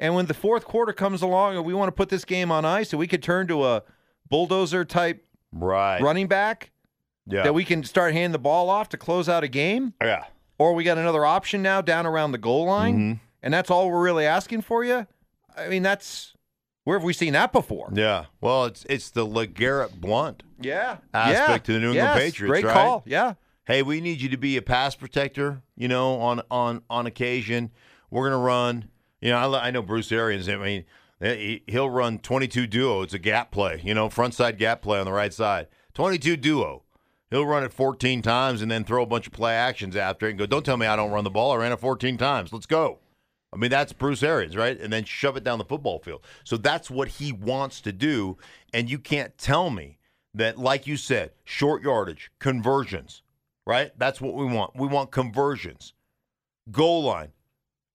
And 0.00 0.14
when 0.14 0.26
the 0.26 0.34
fourth 0.34 0.64
quarter 0.64 0.92
comes 0.92 1.22
along 1.22 1.56
and 1.56 1.64
we 1.64 1.74
want 1.74 1.88
to 1.88 1.92
put 1.92 2.08
this 2.08 2.24
game 2.24 2.50
on 2.50 2.64
ice, 2.64 2.88
so 2.88 2.98
we 2.98 3.06
could 3.06 3.22
turn 3.22 3.46
to 3.48 3.64
a 3.66 3.82
bulldozer 4.28 4.84
type 4.84 5.24
right. 5.52 6.00
running 6.00 6.26
back 6.26 6.72
yeah. 7.26 7.42
that 7.42 7.52
we 7.52 7.64
can 7.64 7.84
start 7.84 8.14
handing 8.14 8.32
the 8.32 8.38
ball 8.38 8.70
off 8.70 8.88
to 8.88 8.96
close 8.96 9.28
out 9.28 9.44
a 9.44 9.48
game. 9.48 9.92
Yeah. 10.00 10.24
Or 10.58 10.74
we 10.74 10.84
got 10.84 10.98
another 10.98 11.24
option 11.24 11.62
now 11.62 11.82
down 11.82 12.06
around 12.06 12.32
the 12.32 12.38
goal 12.38 12.66
line, 12.66 12.94
mm-hmm. 12.94 13.12
and 13.42 13.54
that's 13.54 13.70
all 13.70 13.90
we're 13.90 14.02
really 14.02 14.26
asking 14.26 14.62
for 14.62 14.84
you. 14.84 15.06
I 15.56 15.68
mean, 15.68 15.82
that's 15.82 16.34
where 16.84 16.98
have 16.98 17.04
we 17.04 17.12
seen 17.12 17.32
that 17.34 17.52
before? 17.52 17.90
Yeah. 17.94 18.26
Well, 18.40 18.66
it's 18.66 18.84
it's 18.88 19.10
the 19.10 19.26
LeGarrette 19.26 20.00
Blount 20.00 20.42
yeah 20.60 20.98
aspect 21.14 21.48
yeah. 21.48 21.56
to 21.58 21.72
the 21.72 21.78
New 21.78 21.92
England 21.92 22.10
yes. 22.14 22.18
Patriots. 22.18 22.50
Great 22.50 22.64
right? 22.64 22.74
call. 22.74 23.02
Yeah. 23.06 23.34
Hey, 23.64 23.82
we 23.82 24.02
need 24.02 24.20
you 24.20 24.28
to 24.30 24.36
be 24.36 24.56
a 24.58 24.62
pass 24.62 24.94
protector. 24.94 25.62
You 25.76 25.88
know, 25.88 26.16
on 26.20 26.42
on 26.50 26.82
on 26.90 27.06
occasion, 27.06 27.70
we're 28.10 28.28
gonna 28.28 28.42
run. 28.42 28.89
You 29.20 29.30
know, 29.30 29.54
I, 29.54 29.68
I 29.68 29.70
know 29.70 29.82
Bruce 29.82 30.10
Arians. 30.12 30.48
I 30.48 30.56
mean, 30.56 30.84
he, 31.20 31.62
he'll 31.66 31.90
run 31.90 32.18
22 32.18 32.66
duo. 32.66 33.02
It's 33.02 33.14
a 33.14 33.18
gap 33.18 33.50
play. 33.50 33.80
You 33.84 33.94
know, 33.94 34.08
front 34.08 34.34
side 34.34 34.58
gap 34.58 34.82
play 34.82 34.98
on 34.98 35.06
the 35.06 35.12
right 35.12 35.32
side. 35.32 35.68
22 35.94 36.36
duo. 36.36 36.82
He'll 37.30 37.46
run 37.46 37.62
it 37.62 37.72
14 37.72 38.22
times 38.22 38.60
and 38.60 38.70
then 38.70 38.84
throw 38.84 39.02
a 39.02 39.06
bunch 39.06 39.26
of 39.26 39.32
play 39.32 39.54
actions 39.54 39.94
after 39.94 40.26
it 40.26 40.30
and 40.30 40.38
go, 40.38 40.46
don't 40.46 40.64
tell 40.64 40.76
me 40.76 40.86
I 40.86 40.96
don't 40.96 41.12
run 41.12 41.24
the 41.24 41.30
ball. 41.30 41.52
I 41.52 41.56
ran 41.56 41.72
it 41.72 41.78
14 41.78 42.16
times. 42.16 42.52
Let's 42.52 42.66
go. 42.66 42.98
I 43.52 43.56
mean, 43.56 43.70
that's 43.70 43.92
Bruce 43.92 44.22
Arians, 44.22 44.56
right? 44.56 44.78
And 44.78 44.92
then 44.92 45.04
shove 45.04 45.36
it 45.36 45.44
down 45.44 45.58
the 45.58 45.64
football 45.64 45.98
field. 45.98 46.22
So 46.44 46.56
that's 46.56 46.90
what 46.90 47.08
he 47.08 47.32
wants 47.32 47.80
to 47.82 47.92
do. 47.92 48.36
And 48.72 48.90
you 48.90 48.98
can't 48.98 49.36
tell 49.38 49.70
me 49.70 49.98
that, 50.34 50.58
like 50.58 50.86
you 50.86 50.96
said, 50.96 51.32
short 51.44 51.82
yardage, 51.82 52.30
conversions, 52.38 53.22
right? 53.66 53.92
That's 53.98 54.20
what 54.20 54.34
we 54.34 54.44
want. 54.44 54.76
We 54.76 54.86
want 54.86 55.10
conversions, 55.10 55.94
goal 56.70 57.04
line, 57.04 57.32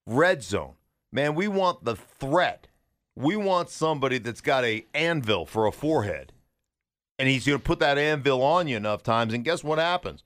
red 0.06 0.44
zone. 0.44 0.74
Man, 1.16 1.34
we 1.34 1.48
want 1.48 1.86
the 1.86 1.96
threat. 1.96 2.68
We 3.16 3.38
want 3.38 3.70
somebody 3.70 4.18
that's 4.18 4.42
got 4.42 4.66
a 4.66 4.86
anvil 4.94 5.46
for 5.46 5.66
a 5.66 5.72
forehead 5.72 6.34
and 7.18 7.30
he's 7.30 7.46
going 7.46 7.60
to 7.60 7.64
put 7.64 7.80
that 7.80 7.98
anvil 7.98 8.44
on 8.44 8.68
you 8.68 8.78
enough 8.78 9.04
times. 9.04 9.34
And 9.34 9.46
guess 9.46 9.64
what 9.64 9.80
happens? 9.80 10.24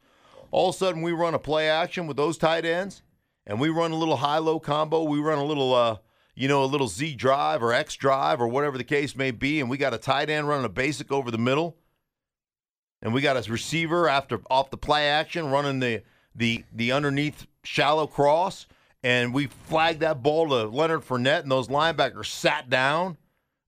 All 0.51 0.69
of 0.69 0.75
a 0.75 0.77
sudden, 0.77 1.01
we 1.01 1.11
run 1.11 1.35
a 1.35 1.39
play 1.39 1.69
action 1.69 2.07
with 2.07 2.17
those 2.17 2.37
tight 2.37 2.65
ends, 2.65 3.03
and 3.45 3.59
we 3.59 3.69
run 3.69 3.91
a 3.91 3.95
little 3.95 4.17
high 4.17 4.39
low 4.39 4.59
combo. 4.59 5.03
We 5.03 5.19
run 5.19 5.37
a 5.37 5.45
little, 5.45 5.75
uh, 5.75 5.97
you 6.33 6.47
know, 6.47 6.63
a 6.63 6.65
little 6.65 6.87
Z 6.87 7.15
drive 7.15 7.61
or 7.61 7.71
X 7.71 7.95
drive 7.95 8.41
or 8.41 8.47
whatever 8.47 8.77
the 8.77 8.83
case 8.83 9.15
may 9.15 9.29
be, 9.29 9.59
and 9.59 9.69
we 9.69 9.77
got 9.77 9.93
a 9.93 9.99
tight 9.99 10.29
end 10.29 10.47
running 10.47 10.65
a 10.65 10.69
basic 10.69 11.11
over 11.11 11.29
the 11.29 11.37
middle, 11.37 11.77
and 13.03 13.13
we 13.13 13.21
got 13.21 13.37
a 13.37 13.51
receiver 13.51 14.09
after 14.09 14.41
off 14.49 14.71
the 14.71 14.77
play 14.77 15.07
action 15.07 15.51
running 15.51 15.79
the 15.79 16.01
the 16.33 16.63
the 16.73 16.91
underneath 16.91 17.45
shallow 17.63 18.07
cross, 18.07 18.65
and 19.03 19.33
we 19.33 19.47
flag 19.47 19.99
that 19.99 20.21
ball 20.21 20.49
to 20.49 20.65
Leonard 20.65 21.01
Fournette, 21.01 21.43
and 21.43 21.51
those 21.51 21.67
linebackers 21.67 22.27
sat 22.27 22.69
down 22.69 23.17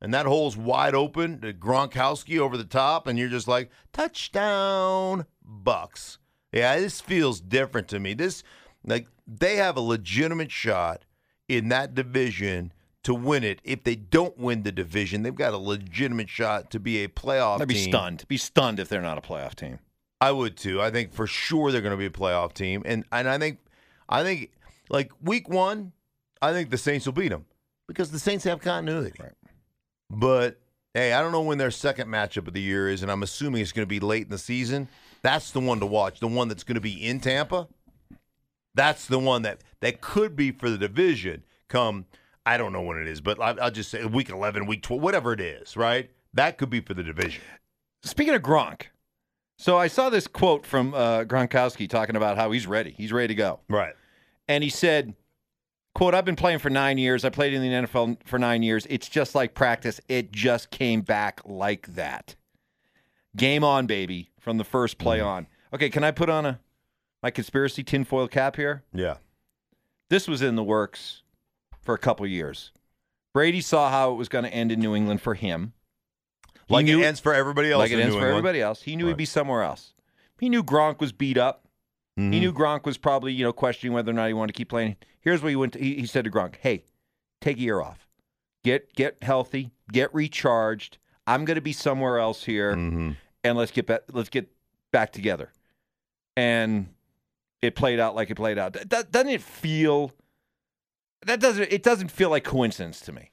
and 0.02 0.14
that 0.14 0.26
hole's 0.26 0.58
wide 0.58 0.96
open 0.96 1.40
to 1.42 1.54
Gronkowski 1.54 2.40
over 2.40 2.58
the 2.58 2.64
top, 2.64 3.06
and 3.06 3.20
you're 3.20 3.30
just 3.30 3.48
like, 3.48 3.70
touchdown, 3.94 5.26
Bucks. 5.44 6.18
Yeah, 6.52 6.80
this 6.80 7.00
feels 7.00 7.40
different 7.40 7.88
to 7.90 8.00
me. 8.00 8.16
This, 8.16 8.44
like, 8.84 9.08
they 9.28 9.58
have 9.58 9.78
a 9.78 9.82
legitimate 9.82 10.52
shot 10.52 11.06
in 11.48 11.70
that 11.70 11.94
division 11.94 12.74
to 13.04 13.14
win 13.14 13.44
it. 13.44 13.62
If 13.64 13.84
they 13.84 13.96
don't 13.96 14.38
win 14.38 14.64
the 14.64 14.72
division, 14.72 15.22
they've 15.22 15.36
got 15.36 15.54
a 15.54 15.58
legitimate 15.58 16.30
shot 16.30 16.72
to 16.72 16.80
be 16.80 17.04
a 17.04 17.08
playoff 17.08 17.62
I'd 17.62 17.68
be 17.68 17.76
team. 17.76 17.92
stunned. 17.92 18.28
Be 18.28 18.38
stunned 18.38 18.80
if 18.80 18.90
they're 18.90 19.02
not 19.02 19.18
a 19.18 19.22
playoff 19.22 19.56
team. 19.56 19.80
I 20.20 20.32
would 20.32 20.58
too. 20.58 20.82
I 20.82 20.92
think 20.92 21.14
for 21.14 21.26
sure 21.26 21.72
they're 21.72 21.82
going 21.82 21.92
to 21.92 21.98
be 21.98 22.06
a 22.06 22.10
playoff 22.12 22.54
team, 22.54 22.84
and 22.86 23.06
and 23.12 23.28
I 23.28 23.40
think, 23.40 23.60
I 24.08 24.24
think 24.24 24.52
like 24.92 25.12
week 25.22 25.50
one, 25.50 25.94
I 26.42 26.52
think 26.52 26.70
the 26.70 26.78
Saints 26.78 27.06
will 27.06 27.14
beat 27.14 27.30
them 27.30 27.46
because 27.88 28.12
the 28.12 28.20
Saints 28.20 28.44
have 28.44 28.62
continuity. 28.62 29.14
Right. 29.20 29.32
But 30.10 30.60
hey, 30.94 31.14
I 31.14 31.22
don't 31.22 31.32
know 31.32 31.42
when 31.42 31.58
their 31.58 31.72
second 31.72 32.10
matchup 32.10 32.48
of 32.48 32.54
the 32.54 32.62
year 32.62 32.90
is, 32.90 33.02
and 33.02 33.12
I'm 33.12 33.24
assuming 33.24 33.62
it's 33.62 33.72
going 33.72 33.86
to 33.86 33.90
be 33.90 34.00
late 34.00 34.24
in 34.24 34.30
the 34.30 34.38
season. 34.38 34.90
That's 35.24 35.52
the 35.52 35.60
one 35.60 35.80
to 35.80 35.86
watch. 35.86 36.20
The 36.20 36.28
one 36.28 36.48
that's 36.48 36.64
going 36.64 36.76
to 36.76 36.82
be 36.82 37.08
in 37.08 37.20
Tampa. 37.20 37.68
That's 38.76 39.06
the 39.06 39.20
one 39.20 39.42
that 39.44 39.62
that 39.80 40.02
could 40.02 40.36
be 40.36 40.52
for 40.52 40.70
the 40.70 40.78
division. 40.78 41.44
Come, 41.70 42.06
I 42.46 42.58
don't 42.58 42.74
know 42.74 42.82
when 42.82 42.98
it 42.98 43.08
is, 43.08 43.22
but 43.22 43.42
I'll 43.42 43.72
just 43.72 43.92
say 43.92 44.04
week 44.06 44.30
11, 44.30 44.66
week 44.66 44.84
12, 44.84 45.02
whatever 45.02 45.34
it 45.34 45.40
is. 45.40 45.78
Right? 45.78 46.12
That 46.34 46.58
could 46.58 46.70
be 46.70 46.82
for 46.82 46.94
the 46.94 47.04
division. 47.04 47.44
Speaking 48.04 48.34
of 48.34 48.42
Gronk, 48.42 48.88
so 49.58 49.78
I 49.78 49.88
saw 49.88 50.10
this 50.10 50.26
quote 50.26 50.66
from 50.66 50.94
uh, 50.94 51.24
Gronkowski 51.24 51.88
talking 51.88 52.16
about 52.16 52.36
how 52.36 52.52
he's 52.52 52.66
ready. 52.66 52.96
He's 52.98 53.14
ready 53.14 53.28
to 53.28 53.36
go. 53.36 53.60
Right. 53.70 53.94
And 54.52 54.64
he 54.66 54.70
said, 54.70 55.14
quote, 55.96 56.14
I've 56.14 56.26
been 56.26 56.36
playing 56.36 56.60
for 56.60 56.70
nine 56.70 56.98
years. 56.98 57.24
I 57.24 57.30
played 57.30 57.54
in 57.54 57.62
the 57.62 57.88
NFL 57.88 58.18
for 58.26 58.38
nine 58.38 58.64
years. 58.64 58.86
It's 58.90 59.08
just 59.08 59.34
like 59.34 59.54
practice. 59.54 60.02
It 60.10 60.32
just 60.34 60.72
came 60.72 61.02
back 61.02 61.40
like 61.46 61.88
that. 61.96 62.36
Game 63.36 63.64
on, 63.64 63.86
baby, 63.88 64.32
from 64.40 64.58
the 64.58 64.64
first 64.66 64.98
play 64.98 65.20
Mm-hmm. 65.20 65.28
on. 65.28 65.48
Okay, 65.74 65.90
can 65.90 66.04
I 66.04 66.12
put 66.12 66.30
on 66.30 66.46
a 66.46 66.60
my 67.24 67.32
conspiracy 67.32 67.82
tinfoil 67.84 68.28
cap 68.28 68.58
here? 68.58 68.84
Yeah. 68.94 69.16
This 70.10 70.28
was 70.28 70.42
in 70.42 70.56
the 70.58 70.64
works 70.64 71.24
for 71.82 71.96
a 71.96 71.98
couple 71.98 72.28
years. 72.28 72.72
Brady 73.34 73.62
saw 73.62 73.90
how 73.90 74.12
it 74.12 74.16
was 74.16 74.28
going 74.28 74.44
to 74.44 74.54
end 74.54 74.72
in 74.74 74.82
New 74.82 74.94
England 74.96 75.22
for 75.22 75.34
him. 75.36 75.72
He 76.68 76.74
Like 76.74 76.86
knew- 76.86 77.00
it 77.02 77.06
ends 77.06 77.22
for 77.22 77.34
everybody 77.34 77.72
else. 77.72 77.80
like 77.80 77.92
it 77.92 78.00
ends 78.00 78.08
New 78.08 78.20
for 78.20 78.26
England. 78.28 78.38
everybody 78.40 78.60
else. 78.62 78.82
He 78.82 78.98
knew 78.98 79.06
Right. 79.06 79.12
he'd 79.12 79.18
be 79.18 79.26
somewhere 79.26 79.62
else. 79.64 79.94
He 80.42 80.50
knew 80.50 80.62
Gronk 80.64 81.00
was 81.00 81.14
beat 81.14 81.38
up. 81.38 81.66
Mhm. 82.20 82.34
He 82.34 82.40
knew 82.40 82.52
Gronk 82.54 82.86
was 82.86 82.98
probably, 82.98 83.32
you 83.34 83.44
know, 83.44 83.54
questioning 83.54 83.94
whether 83.94 84.12
or 84.12 84.14
not 84.14 84.28
he 84.28 84.34
wanted 84.34 84.54
to 84.54 84.58
keep 84.58 84.70
playing. 84.70 84.98
Here's 85.22 85.42
what 85.42 85.50
he 85.50 85.56
went. 85.56 85.74
To, 85.74 85.80
he, 85.80 85.96
he 85.96 86.06
said 86.06 86.26
to 86.26 86.32
Gronk, 86.32 86.56
"Hey, 86.58 86.84
take 87.40 87.58
a 87.58 87.62
year 87.62 87.82
off, 87.82 88.08
get 88.64 88.94
get 88.96 89.18
healthy, 89.24 89.72
get 89.92 90.14
recharged. 90.14 90.98
I'm 91.28 91.46
going 91.46 91.56
to 91.56 91.62
be 91.62 91.74
somewhere 91.74 92.18
else 92.20 92.44
here, 92.44 92.76
Mhm. 92.76 93.16
and 93.44 93.58
let's 93.58 93.72
get 93.72 93.88
back. 93.88 94.02
Let's 94.12 94.30
get 94.30 94.52
back 94.92 95.12
together." 95.14 95.52
And 96.36 96.94
it 97.62 97.76
played 97.76 98.00
out 98.00 98.16
like 98.16 98.30
it 98.30 98.36
played 98.36 98.58
out. 98.58 98.74
That- 98.74 99.12
doesn't 99.12 99.30
it 99.30 99.42
feel? 99.42 100.12
That 101.26 101.40
doesn't. 101.40 101.72
It 101.72 101.84
doesn't 101.84 102.10
feel 102.12 102.30
like 102.30 102.44
coincidence 102.44 103.00
to 103.02 103.12
me. 103.12 103.31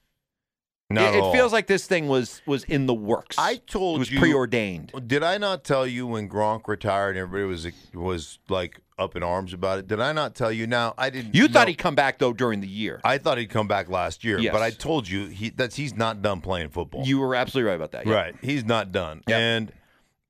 Not 0.91 1.15
it, 1.15 1.19
at 1.19 1.25
it 1.29 1.33
feels 1.33 1.53
like 1.53 1.67
this 1.67 1.87
thing 1.87 2.09
was 2.09 2.41
was 2.47 2.65
in 2.65 2.87
the 2.87 2.95
works. 2.95 3.37
I 3.39 3.57
told 3.57 3.61
it 3.61 3.67
told 3.73 3.99
was 4.01 4.11
you 4.11 4.19
preordained. 4.19 4.93
Did 5.07 5.23
I 5.23 5.37
not 5.37 5.63
tell 5.63 5.87
you 5.87 6.07
when 6.07 6.29
Gronk 6.31 6.67
retired 6.67 7.11
and 7.11 7.19
everybody 7.19 7.45
was 7.45 7.67
was 7.93 8.39
like 8.49 8.81
up 8.99 9.15
in 9.15 9.23
arms 9.23 9.53
about 9.53 9.81
it? 9.81 9.87
Did 9.87 10.01
I 10.01 10.13
not 10.13 10.35
tell 10.35 10.51
you? 10.51 10.67
Now 10.67 10.95
I 10.97 11.11
didn't. 11.11 11.35
You 11.35 11.47
thought 11.49 11.69
he'd 11.69 11.75
come 11.77 11.95
back 11.95 12.19
though 12.19 12.33
during 12.33 12.61
the 12.63 12.67
year. 12.69 13.03
I 13.05 13.19
thought 13.19 13.37
he'd 13.37 13.51
come 13.51 13.69
back 13.69 13.91
last 13.91 14.25
year, 14.25 14.39
Yes. 14.39 14.51
but 14.53 14.63
I 14.63 14.71
told 14.71 15.07
you 15.07 15.27
he 15.27 15.51
that's 15.51 15.77
he's 15.77 15.95
not 15.95 16.23
done 16.23 16.41
playing 16.41 16.71
football. 16.71 17.05
You 17.05 17.19
were 17.19 17.35
absolutely 17.35 17.69
right 17.69 17.77
about 17.77 17.93
that. 17.93 18.07
yeah. 18.07 18.15
Right. 18.15 18.35
He's 18.41 18.65
not 18.65 18.91
done. 18.91 19.23
Yep. 19.29 19.39
And, 19.39 19.73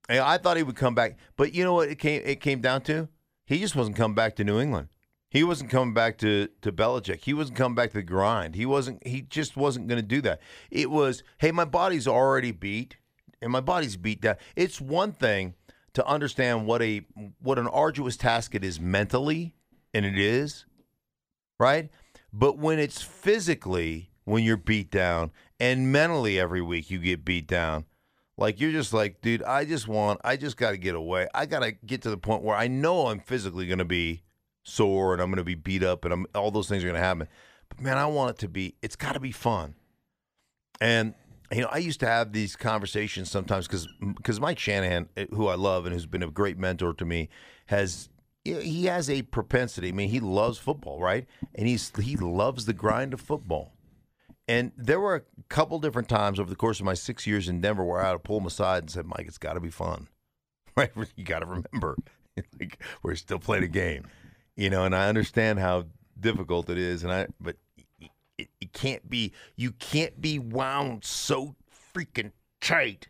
and 0.08 0.18
I 0.20 0.38
thought 0.38 0.56
he 0.56 0.64
would 0.64 0.74
come 0.76 0.94
back. 0.96 1.18
But 1.36 1.54
you 1.54 1.62
know 1.62 1.74
what 1.74 1.88
it 1.88 2.00
came 2.00 2.20
it 2.24 2.40
came 2.40 2.60
down 2.60 2.80
to? 2.82 3.08
He 3.46 3.60
just 3.60 3.76
wasn't 3.76 3.96
coming 3.96 4.16
back 4.16 4.34
to 4.36 4.44
New 4.44 4.58
England. 4.58 4.88
He 5.30 5.44
wasn't 5.44 5.70
coming 5.70 5.94
back 5.94 6.18
to 6.18 6.48
to 6.62 6.72
Belichick. 6.72 7.24
He 7.24 7.34
wasn't 7.34 7.58
coming 7.58 7.74
back 7.74 7.90
to 7.90 7.98
the 7.98 8.02
grind. 8.02 8.54
He 8.54 8.64
wasn't 8.64 9.06
he 9.06 9.22
just 9.22 9.56
wasn't 9.56 9.88
going 9.88 10.00
to 10.00 10.06
do 10.06 10.20
that. 10.22 10.40
It 10.70 10.90
was, 10.90 11.22
"Hey, 11.38 11.52
my 11.52 11.66
body's 11.66 12.08
already 12.08 12.50
beat 12.50 12.96
and 13.42 13.52
my 13.52 13.60
body's 13.60 13.96
beat 13.96 14.22
down." 14.22 14.36
It's 14.56 14.80
one 14.80 15.12
thing 15.12 15.54
to 15.94 16.06
understand 16.06 16.66
what 16.66 16.80
a 16.80 17.04
what 17.40 17.58
an 17.58 17.66
arduous 17.66 18.16
task 18.16 18.54
it 18.54 18.64
is 18.64 18.80
mentally, 18.80 19.54
and 19.92 20.06
it 20.06 20.18
is, 20.18 20.64
right? 21.60 21.90
But 22.32 22.58
when 22.58 22.78
it's 22.78 23.02
physically, 23.02 24.10
when 24.24 24.44
you're 24.44 24.56
beat 24.56 24.90
down, 24.90 25.30
and 25.60 25.92
mentally 25.92 26.38
every 26.38 26.62
week 26.62 26.90
you 26.90 26.98
get 26.98 27.24
beat 27.24 27.46
down, 27.46 27.84
like 28.36 28.60
you're 28.60 28.72
just 28.72 28.92
like, 28.92 29.20
dude, 29.20 29.42
I 29.42 29.64
just 29.64 29.88
want, 29.88 30.20
I 30.24 30.36
just 30.36 30.56
got 30.56 30.70
to 30.70 30.76
get 30.76 30.94
away. 30.94 31.26
I 31.34 31.46
got 31.46 31.60
to 31.60 31.72
get 31.72 32.02
to 32.02 32.10
the 32.10 32.16
point 32.16 32.42
where 32.42 32.56
I 32.56 32.68
know 32.68 33.08
I'm 33.08 33.20
physically 33.20 33.66
going 33.66 33.78
to 33.78 33.84
be 33.84 34.22
sore 34.68 35.12
and 35.12 35.22
I'm 35.22 35.28
going 35.28 35.38
to 35.38 35.44
be 35.44 35.54
beat 35.54 35.82
up 35.82 36.04
and 36.04 36.12
I'm, 36.12 36.26
all 36.34 36.50
those 36.50 36.68
things 36.68 36.84
are 36.84 36.86
going 36.86 37.00
to 37.00 37.04
happen. 37.06 37.28
But 37.68 37.80
man, 37.80 37.98
I 37.98 38.06
want 38.06 38.30
it 38.30 38.38
to 38.40 38.48
be, 38.48 38.74
it's 38.82 38.96
got 38.96 39.12
to 39.12 39.20
be 39.20 39.32
fun. 39.32 39.74
And 40.80 41.14
you 41.52 41.62
know, 41.62 41.68
I 41.70 41.78
used 41.78 42.00
to 42.00 42.06
have 42.06 42.32
these 42.32 42.56
conversations 42.56 43.30
sometimes 43.30 43.66
because 43.66 43.88
because 44.16 44.40
Mike 44.40 44.58
Shanahan, 44.58 45.08
eh, 45.16 45.26
who 45.30 45.48
I 45.48 45.54
love 45.54 45.86
and 45.86 45.94
who's 45.94 46.06
been 46.06 46.22
a 46.22 46.30
great 46.30 46.58
mentor 46.58 46.92
to 46.94 47.04
me, 47.04 47.30
has 47.66 48.10
he 48.44 48.86
has 48.86 49.10
a 49.10 49.22
propensity. 49.22 49.88
I 49.88 49.92
mean, 49.92 50.10
he 50.10 50.20
loves 50.20 50.58
football, 50.58 51.00
right? 51.00 51.26
And 51.54 51.66
he's 51.66 51.90
he 52.00 52.16
loves 52.16 52.66
the 52.66 52.74
grind 52.74 53.14
of 53.14 53.20
football. 53.20 53.72
And 54.46 54.72
there 54.76 55.00
were 55.00 55.14
a 55.14 55.22
couple 55.48 55.78
different 55.78 56.08
times 56.08 56.40
over 56.40 56.48
the 56.48 56.56
course 56.56 56.80
of 56.80 56.86
my 56.86 56.94
six 56.94 57.26
years 57.26 57.48
in 57.48 57.60
Denver 57.60 57.84
where 57.84 58.02
I 58.02 58.12
would 58.12 58.24
pull 58.24 58.38
him 58.38 58.46
aside 58.46 58.84
and 58.84 58.90
said, 58.90 59.06
"Mike, 59.06 59.26
it's 59.26 59.38
got 59.38 59.54
to 59.54 59.60
be 59.60 59.70
fun, 59.70 60.08
right? 60.76 60.90
You 61.16 61.24
got 61.24 61.40
to 61.40 61.46
remember, 61.46 61.96
like 62.60 62.82
we're 63.02 63.14
still 63.14 63.38
playing 63.38 63.64
a 63.64 63.68
game, 63.68 64.06
you 64.58 64.68
know." 64.68 64.84
And 64.84 64.94
I 64.94 65.08
understand 65.08 65.58
how 65.58 65.86
difficult 66.20 66.68
it 66.68 66.76
is, 66.76 67.02
and 67.02 67.12
I 67.12 67.28
but 67.40 67.56
it, 68.36 68.48
it 68.60 68.72
can't 68.72 69.08
be 69.08 69.32
you 69.56 69.72
can't 69.72 70.20
be 70.20 70.38
wound 70.38 71.04
so 71.04 71.54
freaking 71.94 72.32
tight 72.60 73.08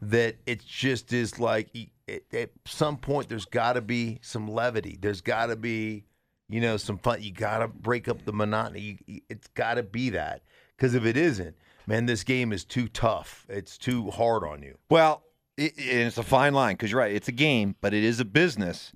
that 0.00 0.36
it 0.46 0.64
just 0.64 1.12
is 1.12 1.38
like 1.38 1.68
y- 1.74 1.90
at, 2.32 2.50
some 2.64 2.96
point 2.96 3.28
there's 3.28 3.44
got 3.44 3.74
to 3.74 3.80
be 3.80 4.18
some 4.22 4.48
levity 4.48 4.96
there's 5.00 5.20
got 5.20 5.46
to 5.46 5.56
be 5.56 6.04
you 6.48 6.60
know 6.60 6.76
some 6.76 6.98
fun 6.98 7.22
you 7.22 7.32
got 7.32 7.58
to 7.58 7.68
break 7.68 8.08
up 8.08 8.24
the 8.24 8.32
monotony 8.32 8.98
you, 9.06 9.20
it's 9.28 9.48
got 9.48 9.74
to 9.74 9.82
be 9.82 10.10
that 10.10 10.42
because 10.76 10.94
if 10.94 11.04
it 11.04 11.16
isn't 11.16 11.56
man 11.86 12.06
this 12.06 12.22
game 12.24 12.52
is 12.52 12.64
too 12.64 12.88
tough 12.88 13.46
it's 13.48 13.78
too 13.78 14.10
hard 14.10 14.44
on 14.44 14.62
you 14.62 14.76
Well, 14.90 15.22
it, 15.56 15.72
it's 15.76 16.18
a 16.18 16.22
fine 16.22 16.54
line 16.54 16.74
because 16.74 16.90
you're 16.90 17.00
right. 17.00 17.14
It's 17.14 17.28
a 17.28 17.32
game, 17.32 17.76
but 17.80 17.94
it 17.94 18.04
is 18.04 18.20
a 18.20 18.24
business. 18.24 18.92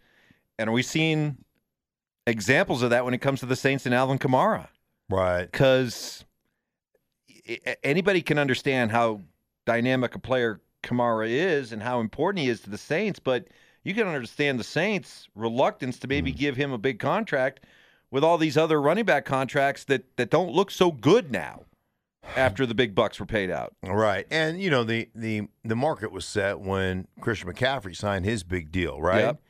And 0.59 0.69
are 0.69 0.73
we 0.73 0.83
seeing 0.83 1.39
examples 2.31 2.83
of 2.83 2.91
that 2.91 3.05
when 3.05 3.15
it 3.15 3.19
comes 3.19 3.41
to 3.41 3.47
the 3.47 3.57
Saints 3.57 3.87
and 3.87 3.95
Alvin 3.95 4.19
Kamara? 4.19 4.69
right 5.09 5.51
Because 5.51 6.25
anybody 7.83 8.23
can 8.23 8.39
understand 8.39 8.91
how 8.91 9.21
dynamic 9.67 10.15
a 10.15 10.19
player 10.19 10.61
Kamara 10.83 11.29
is 11.29 11.73
and 11.73 11.83
how 11.83 12.01
important 12.01 12.43
he 12.43 12.49
is 12.49 12.61
to 12.63 12.71
the 12.71 12.79
Saints, 12.79 13.19
but 13.19 13.49
you 13.85 13.95
can 13.95 14.07
understand 14.07 14.59
the 14.59 14.65
Saints' 14.65 15.29
reluctance 15.35 15.99
to 15.99 16.09
maybe 16.09 16.33
mm. 16.33 16.37
give 16.37 16.57
him 16.57 16.73
a 16.73 16.79
big 16.79 16.99
contract 16.99 17.61
with 18.11 18.25
all 18.25 18.39
these 18.39 18.57
other 18.57 18.81
running 18.81 19.05
back 19.05 19.25
contracts 19.25 19.85
that, 19.85 20.17
that 20.17 20.31
don't 20.31 20.53
look 20.53 20.71
so 20.71 20.91
good 20.91 21.31
now 21.31 21.65
after 22.37 22.67
the 22.67 22.75
big 22.75 22.95
bucks 22.95 23.21
were 23.21 23.27
paid 23.27 23.51
out. 23.51 23.75
right 23.83 24.27
and 24.31 24.61
you 24.61 24.71
know 24.71 24.85
the 24.85 25.09
the 25.15 25.49
the 25.65 25.77
market 25.77 26.13
was 26.13 26.25
set 26.25 26.61
when 26.61 27.07
christian 27.21 27.51
mccaffrey 27.51 27.97
signed 27.97 28.25
his 28.25 28.43
big 28.43 28.71
deal 28.71 29.01
right 29.01 29.21
Yep. 29.21 29.41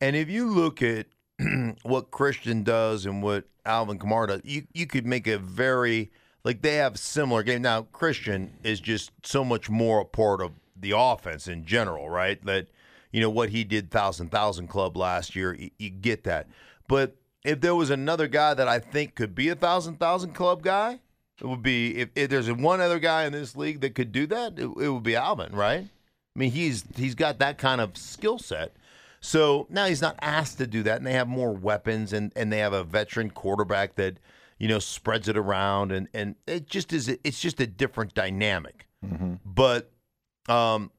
And 0.00 0.16
if 0.16 0.28
you 0.28 0.50
look 0.50 0.82
at 0.82 1.06
what 1.82 2.10
Christian 2.10 2.62
does 2.62 3.06
and 3.06 3.22
what 3.22 3.44
Alvin 3.66 3.98
Kamara 3.98 4.28
does, 4.28 4.40
you, 4.44 4.66
you 4.72 4.86
could 4.86 5.06
make 5.06 5.26
a 5.26 5.38
very 5.38 6.10
like 6.44 6.62
they 6.62 6.76
have 6.76 6.98
similar 6.98 7.42
game. 7.42 7.62
Now 7.62 7.82
Christian 7.82 8.58
is 8.62 8.80
just 8.80 9.10
so 9.22 9.44
much 9.44 9.70
more 9.70 10.00
a 10.00 10.04
part 10.04 10.40
of 10.40 10.52
the 10.78 10.92
offense 10.96 11.48
in 11.48 11.64
general, 11.64 12.08
right? 12.08 12.44
That 12.44 12.68
you 13.12 13.20
know 13.20 13.30
what 13.30 13.50
he 13.50 13.64
did 13.64 13.90
thousand 13.90 14.30
thousand 14.30 14.68
club 14.68 14.96
last 14.96 15.34
year, 15.34 15.54
you, 15.54 15.70
you 15.78 15.90
get 15.90 16.24
that. 16.24 16.48
But 16.88 17.16
if 17.44 17.60
there 17.60 17.74
was 17.74 17.90
another 17.90 18.28
guy 18.28 18.54
that 18.54 18.68
I 18.68 18.78
think 18.78 19.14
could 19.14 19.34
be 19.34 19.48
a 19.48 19.54
thousand 19.54 19.98
thousand 19.98 20.34
club 20.34 20.62
guy, 20.62 21.00
it 21.40 21.46
would 21.46 21.62
be 21.62 21.96
if, 21.96 22.10
if 22.14 22.30
there's 22.30 22.50
one 22.52 22.80
other 22.80 22.98
guy 22.98 23.24
in 23.24 23.32
this 23.32 23.56
league 23.56 23.80
that 23.80 23.94
could 23.94 24.12
do 24.12 24.26
that, 24.28 24.58
it, 24.58 24.64
it 24.64 24.88
would 24.88 25.02
be 25.02 25.16
Alvin, 25.16 25.54
right? 25.54 25.84
I 25.84 26.38
mean, 26.38 26.50
he's 26.50 26.84
he's 26.96 27.14
got 27.14 27.38
that 27.38 27.58
kind 27.58 27.80
of 27.80 27.96
skill 27.96 28.38
set. 28.38 28.74
So 29.24 29.66
now 29.70 29.86
he's 29.86 30.02
not 30.02 30.16
asked 30.20 30.58
to 30.58 30.66
do 30.66 30.82
that, 30.82 30.98
and 30.98 31.06
they 31.06 31.14
have 31.14 31.28
more 31.28 31.50
weapons, 31.50 32.12
and, 32.12 32.30
and 32.36 32.52
they 32.52 32.58
have 32.58 32.74
a 32.74 32.84
veteran 32.84 33.30
quarterback 33.30 33.94
that 33.94 34.18
you 34.58 34.68
know 34.68 34.78
spreads 34.78 35.28
it 35.28 35.36
around, 35.38 35.92
and, 35.92 36.08
and 36.12 36.34
it 36.46 36.66
just 36.66 36.92
is 36.92 37.08
it's 37.08 37.40
just 37.40 37.58
a 37.58 37.66
different 37.66 38.12
dynamic. 38.12 38.86
But 39.46 39.90
um, 40.46 40.90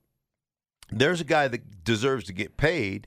there's 0.89 1.21
a 1.21 1.23
guy 1.23 1.47
that 1.49 1.83
deserves 1.83 2.25
to 2.25 2.33
get 2.33 2.57
paid. 2.57 3.05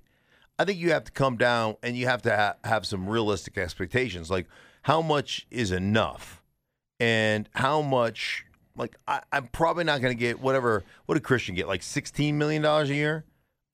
I 0.57 0.65
think 0.65 0.79
you 0.79 0.93
have 0.93 1.03
to 1.03 1.11
come 1.11 1.37
down 1.37 1.75
and 1.83 1.97
you 1.97 2.07
have 2.07 2.23
to 2.23 2.37
ha- 2.37 2.57
have 2.63 2.87
some 2.87 3.09
realistic 3.09 3.59
expectations, 3.59 4.31
like 4.31 4.47
how 4.83 5.03
much 5.03 5.49
is 5.51 5.73
enough, 5.73 6.45
and 7.01 7.49
how 7.57 7.83
much. 7.83 8.45
Like 8.77 8.95
I, 9.09 9.23
I'm 9.33 9.49
probably 9.49 9.83
not 9.83 10.01
going 10.01 10.17
to 10.17 10.21
get 10.21 10.39
whatever. 10.41 10.85
What 11.07 11.17
did 11.17 11.25
Christian 11.25 11.57
get? 11.57 11.67
Like 11.67 11.83
16 11.83 12.39
million 12.39 12.63
dollars 12.63 12.89
a 12.89 12.95
year. 12.95 13.25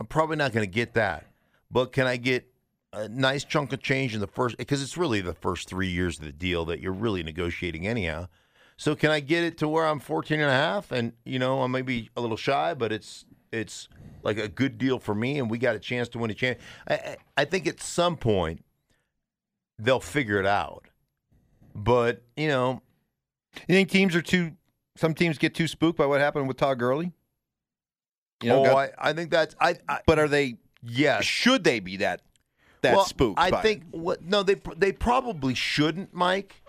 I'm 0.01 0.07
probably 0.07 0.37
not 0.37 0.53
going 0.53 0.67
to 0.67 0.73
get 0.73 0.95
that. 0.95 1.27
But 1.75 1.91
can 1.93 2.07
I 2.07 2.17
get 2.17 2.47
a 2.93 3.09
nice 3.09 3.43
chunk 3.43 3.73
of 3.73 3.83
change 3.83 4.15
in 4.15 4.21
the 4.21 4.29
first? 4.29 4.57
Because 4.57 4.81
it's 4.81 4.97
really 4.97 5.21
the 5.21 5.35
first 5.35 5.69
three 5.69 5.89
years 5.89 6.21
of 6.21 6.25
the 6.25 6.31
deal 6.33 6.65
that 6.67 6.79
you're 6.81 6.93
really 6.93 7.25
negotiating 7.25 7.85
anyhow. 7.85 8.29
So 8.77 8.95
can 8.95 9.11
I 9.11 9.19
get 9.19 9.43
it 9.43 9.59
to 9.59 9.69
where 9.69 9.85
I'm 9.85 9.99
14 9.99 10.39
and 10.41 10.49
a 10.49 10.53
half 10.55 10.93
and 10.93 11.13
you 11.25 11.41
know 11.41 11.63
I'm 11.63 11.73
maybe 11.73 12.11
a 12.17 12.21
little 12.21 12.37
shy, 12.37 12.75
but 12.75 12.93
it's 12.93 13.25
it's 13.53 13.89
like 14.23 14.39
a 14.39 14.47
good 14.49 14.79
deal 14.79 14.99
for 15.01 15.15
me, 15.17 15.39
and 15.41 15.51
we 15.51 15.59
got 15.59 15.75
a 15.75 15.81
chance 15.81 16.09
to 16.11 16.19
win 16.19 16.31
a 16.31 16.35
chance. 16.35 16.61
I, 16.89 16.95
I 16.95 17.17
I 17.39 17.45
think 17.45 17.67
at 17.67 17.81
some 17.81 18.17
point 18.17 18.65
they'll 19.79 20.01
figure 20.01 20.39
it 20.39 20.47
out. 20.47 20.87
But 21.75 22.23
you 22.37 22.47
know, 22.47 22.83
You 23.69 23.75
think 23.75 23.91
teams 23.91 24.15
are 24.15 24.23
too? 24.23 24.53
Some 24.97 25.13
teams 25.15 25.39
get 25.39 25.55
too 25.57 25.67
spooked 25.67 25.99
by 25.99 26.07
what 26.07 26.21
happened 26.21 26.47
with 26.47 26.57
Todd 26.57 26.79
Gurley. 26.79 27.11
You 28.43 28.51
know, 28.51 28.61
oh, 28.61 28.65
got- 28.65 28.77
I, 28.99 29.11
I 29.11 29.13
think 29.13 29.31
that's 29.31 29.57
I, 29.61 29.77
I 29.89 30.01
but 30.07 30.21
are 30.21 30.29
they? 30.29 30.59
Yes. 30.85 31.25
Should 31.25 31.65
they 31.65 31.81
be 31.81 31.99
that 31.99 32.23
that 32.83 32.97
well, 32.97 33.05
spooked? 33.05 33.39
I 33.39 33.63
think 33.63 33.85
what 33.91 34.23
no, 34.23 34.43
they 34.43 34.61
they 34.77 34.93
probably 34.93 35.55
shouldn't, 35.55 36.15
Mike. 36.15 36.63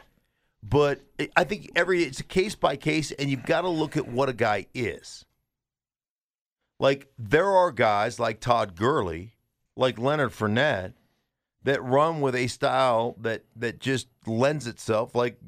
But 0.68 1.02
I 1.36 1.44
think 1.44 1.72
every 1.76 2.04
it's 2.04 2.20
a 2.20 2.24
case 2.24 2.56
by 2.56 2.76
case, 2.76 3.12
and 3.12 3.30
you've 3.30 3.46
got 3.46 3.62
to 3.62 3.70
look 3.70 3.96
at 3.96 4.08
what 4.08 4.30
a 4.30 4.34
guy 4.34 4.66
is. 4.74 5.26
Like 6.80 7.08
there 7.20 7.50
are 7.50 7.72
guys 7.72 8.20
like 8.20 8.40
Todd 8.40 8.76
Gurley, 8.76 9.36
like 9.76 10.00
Leonard 10.00 10.32
Fournette, 10.32 10.94
that 11.64 11.84
run 11.84 12.20
with 12.20 12.36
a 12.36 12.48
style 12.48 13.16
that 13.22 13.44
that 13.56 13.80
just 13.80 14.08
lends 14.26 14.66
itself, 14.66 15.14
like 15.14 15.40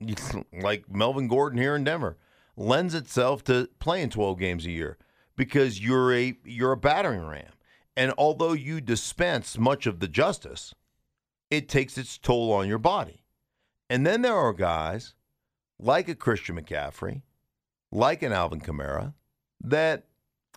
like 0.52 0.90
Melvin 0.90 1.28
Gordon 1.28 1.58
here 1.58 1.76
in 1.76 1.84
Denver, 1.84 2.16
lends 2.56 2.94
itself 2.94 3.44
to 3.44 3.68
playing 3.78 4.10
twelve 4.10 4.38
games 4.38 4.64
a 4.64 4.70
year 4.70 4.96
because 5.36 5.80
you're 5.80 6.14
a 6.14 6.36
you're 6.44 6.72
a 6.72 6.76
battering 6.76 7.26
ram. 7.26 7.53
And 7.96 8.12
although 8.18 8.52
you 8.52 8.80
dispense 8.80 9.58
much 9.58 9.86
of 9.86 10.00
the 10.00 10.08
justice, 10.08 10.74
it 11.50 11.68
takes 11.68 11.96
its 11.96 12.18
toll 12.18 12.52
on 12.52 12.68
your 12.68 12.78
body. 12.78 13.24
And 13.88 14.06
then 14.06 14.22
there 14.22 14.34
are 14.34 14.52
guys 14.52 15.14
like 15.78 16.08
a 16.08 16.14
Christian 16.14 16.56
McCaffrey, 16.60 17.22
like 17.92 18.22
an 18.22 18.32
Alvin 18.32 18.60
Kamara, 18.60 19.14
that 19.62 20.04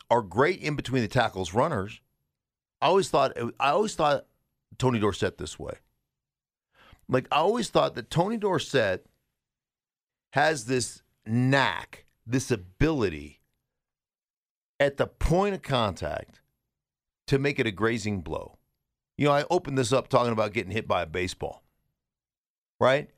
are 0.10 0.21
great 0.21 0.62
in 0.62 0.76
between 0.76 1.02
the 1.02 1.08
tackles 1.08 1.54
runners. 1.54 2.02
I 2.82 2.88
always 2.88 3.10
thought 3.10 3.38
I 3.60 3.69
always 3.69 3.95
thought 3.95 4.26
Tony 4.78 5.00
Dorsett 5.00 5.38
this 5.38 5.60
way. 5.60 5.73
Like 7.10 7.28
I 7.32 7.38
always 7.38 7.69
thought 7.69 7.95
that 7.95 8.10
Tony 8.10 8.38
Dorsett 8.38 9.06
has 10.32 10.65
this 10.65 11.02
knack, 11.26 12.06
this 12.26 12.52
ability 12.52 13.41
at 14.80 14.97
the 14.97 15.08
point 15.08 15.56
of 15.56 15.62
contact 15.62 16.41
to 17.27 17.39
make 17.39 17.59
it 17.59 17.67
a 17.67 17.71
grazing 17.71 18.21
blow. 18.21 18.57
You 19.17 19.27
know, 19.27 19.33
I 19.33 19.45
opened 19.49 19.77
this 19.77 19.93
up 19.93 20.07
talking 20.07 20.33
about 20.33 20.53
getting 20.53 20.71
hit 20.71 20.87
by 20.87 21.03
a 21.03 21.07
baseball. 21.07 21.63
Right? 22.79 23.09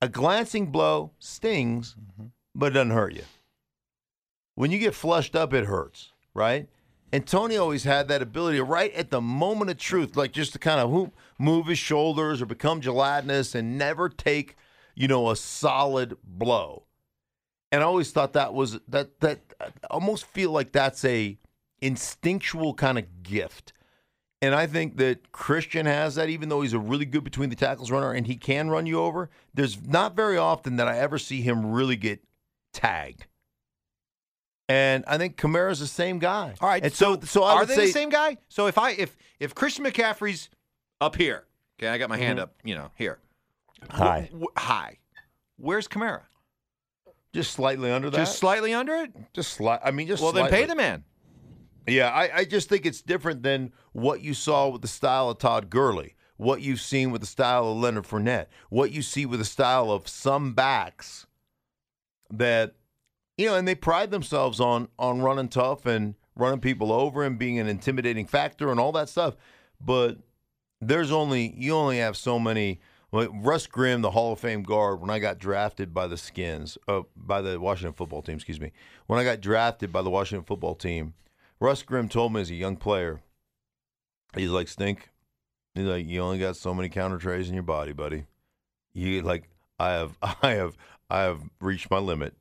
A 0.00 0.08
glancing 0.08 0.66
blow 0.66 1.12
stings, 1.18 1.94
mm-hmm. 1.94 2.28
but 2.54 2.66
it 2.66 2.74
doesn't 2.74 2.90
hurt 2.90 3.14
you. 3.14 3.24
When 4.54 4.70
you 4.70 4.78
get 4.78 4.94
flushed 4.94 5.34
up, 5.34 5.54
it 5.54 5.64
hurts, 5.64 6.12
right? 6.34 6.68
And 7.12 7.26
Tony 7.26 7.56
always 7.56 7.84
had 7.84 8.08
that 8.08 8.22
ability 8.22 8.60
right 8.60 8.92
at 8.94 9.10
the 9.10 9.20
moment 9.20 9.70
of 9.70 9.76
truth, 9.76 10.16
like 10.16 10.32
just 10.32 10.52
to 10.54 10.58
kind 10.58 10.80
of 10.80 11.10
move 11.38 11.66
his 11.66 11.78
shoulders 11.78 12.40
or 12.40 12.46
become 12.46 12.80
gelatinous 12.80 13.54
and 13.54 13.76
never 13.76 14.08
take, 14.08 14.56
you 14.94 15.08
know, 15.08 15.30
a 15.30 15.36
solid 15.36 16.16
blow. 16.24 16.84
And 17.70 17.82
I 17.82 17.86
always 17.86 18.12
thought 18.12 18.32
that 18.32 18.54
was 18.54 18.78
that 18.88 19.20
that 19.20 19.40
I 19.60 19.70
almost 19.90 20.26
feel 20.26 20.52
like 20.52 20.72
that's 20.72 21.04
a 21.04 21.38
instinctual 21.82 22.74
kind 22.74 22.98
of 22.98 23.22
gift. 23.22 23.72
And 24.40 24.54
I 24.54 24.66
think 24.66 24.96
that 24.96 25.30
Christian 25.32 25.86
has 25.86 26.14
that, 26.16 26.28
even 26.28 26.48
though 26.48 26.62
he's 26.62 26.72
a 26.72 26.78
really 26.78 27.04
good 27.04 27.22
between 27.22 27.50
the 27.50 27.56
tackles 27.56 27.90
runner 27.90 28.12
and 28.12 28.26
he 28.26 28.34
can 28.36 28.70
run 28.70 28.86
you 28.86 28.98
over. 28.98 29.30
There's 29.54 29.86
not 29.86 30.16
very 30.16 30.36
often 30.36 30.76
that 30.76 30.88
I 30.88 30.98
ever 30.98 31.18
see 31.18 31.42
him 31.42 31.70
really 31.72 31.94
get 31.96 32.24
tagged. 32.72 33.26
And 34.68 35.04
I 35.06 35.18
think 35.18 35.36
Kamara's 35.36 35.80
the 35.80 35.86
same 35.86 36.18
guy. 36.18 36.54
All 36.60 36.68
right. 36.68 36.82
And 36.82 36.92
so, 36.92 37.14
so, 37.20 37.26
so 37.26 37.42
I 37.44 37.54
are 37.54 37.66
they 37.66 37.74
say, 37.74 37.86
the 37.86 37.92
same 37.92 38.08
guy? 38.08 38.38
So 38.48 38.66
if 38.66 38.78
I 38.78 38.92
if 38.92 39.16
if 39.38 39.54
Christian 39.54 39.84
McCaffrey's 39.84 40.48
up 41.00 41.14
here, 41.16 41.44
okay, 41.78 41.88
I 41.88 41.98
got 41.98 42.08
my 42.08 42.16
hand 42.16 42.38
Mhm. 42.38 42.42
up, 42.42 42.54
you 42.64 42.74
know, 42.74 42.90
here, 42.96 43.18
High. 43.90 44.28
W- 44.30 44.30
w- 44.30 44.46
high. 44.56 44.98
Where's 45.58 45.88
Kamara? 45.88 46.22
Just 47.34 47.52
slightly 47.52 47.90
under 47.90 48.08
that. 48.10 48.16
Just 48.16 48.38
slightly 48.38 48.72
under 48.72 48.94
it. 48.96 49.12
just 49.34 49.52
slight. 49.54 49.80
I 49.84 49.90
mean, 49.90 50.06
just 50.06 50.22
Well, 50.22 50.32
then 50.32 50.48
pay 50.50 50.64
the 50.64 50.74
man. 50.76 51.04
Yeah, 51.86 52.10
I, 52.10 52.38
I 52.38 52.44
just 52.44 52.68
think 52.68 52.86
it's 52.86 53.02
different 53.02 53.42
than 53.42 53.72
what 53.92 54.20
you 54.20 54.34
saw 54.34 54.68
with 54.68 54.82
the 54.82 54.88
style 54.88 55.30
of 55.30 55.38
Todd 55.38 55.68
Gurley, 55.68 56.14
what 56.36 56.60
you've 56.60 56.80
seen 56.80 57.10
with 57.10 57.20
the 57.20 57.26
style 57.26 57.70
of 57.70 57.76
Leonard 57.76 58.04
Fournette, 58.04 58.46
what 58.68 58.92
you 58.92 59.02
see 59.02 59.26
with 59.26 59.40
the 59.40 59.44
style 59.44 59.90
of 59.90 60.08
some 60.08 60.54
backs 60.54 61.26
that 62.30 62.74
you 63.36 63.46
know, 63.46 63.56
and 63.56 63.66
they 63.66 63.74
pride 63.74 64.10
themselves 64.10 64.60
on 64.60 64.88
on 64.98 65.20
running 65.20 65.48
tough 65.48 65.86
and 65.86 66.14
running 66.36 66.60
people 66.60 66.92
over 66.92 67.24
and 67.24 67.38
being 67.38 67.58
an 67.58 67.66
intimidating 67.66 68.26
factor 68.26 68.70
and 68.70 68.78
all 68.78 68.92
that 68.92 69.08
stuff. 69.08 69.36
But 69.80 70.18
there's 70.80 71.10
only 71.10 71.54
you 71.56 71.74
only 71.74 71.98
have 71.98 72.16
so 72.16 72.38
many. 72.38 72.80
Like 73.14 73.28
Russ 73.34 73.66
Grimm, 73.66 74.00
the 74.00 74.12
Hall 74.12 74.32
of 74.32 74.40
Fame 74.40 74.62
guard, 74.62 74.98
when 74.98 75.10
I 75.10 75.18
got 75.18 75.38
drafted 75.38 75.92
by 75.92 76.06
the 76.06 76.16
Skins, 76.16 76.78
uh, 76.88 77.02
by 77.14 77.42
the 77.42 77.60
Washington 77.60 77.92
football 77.92 78.22
team, 78.22 78.36
excuse 78.36 78.58
me, 78.58 78.72
when 79.06 79.18
I 79.18 79.24
got 79.24 79.42
drafted 79.42 79.92
by 79.92 80.00
the 80.00 80.08
Washington 80.08 80.46
football 80.46 80.74
team, 80.74 81.12
Russ 81.62 81.82
Grimm 81.82 82.08
told 82.08 82.32
me 82.32 82.40
as 82.40 82.50
a 82.50 82.54
young 82.54 82.76
player, 82.76 83.20
he's 84.36 84.50
like, 84.50 84.68
Stink, 84.68 85.10
he's 85.74 85.84
like, 85.86 86.06
you 86.06 86.20
only 86.20 86.38
got 86.38 86.56
so 86.56 86.74
many 86.74 86.88
counter 86.88 87.18
trays 87.18 87.48
in 87.48 87.54
your 87.54 87.62
body, 87.62 87.92
buddy. 87.92 88.26
You 88.92 89.22
like, 89.22 89.48
I 89.78 89.90
have, 89.92 90.18
I 90.42 90.52
have, 90.54 90.76
I 91.08 91.20
have 91.22 91.40
reached 91.60 91.90
my 91.90 91.98
limit. 91.98 92.34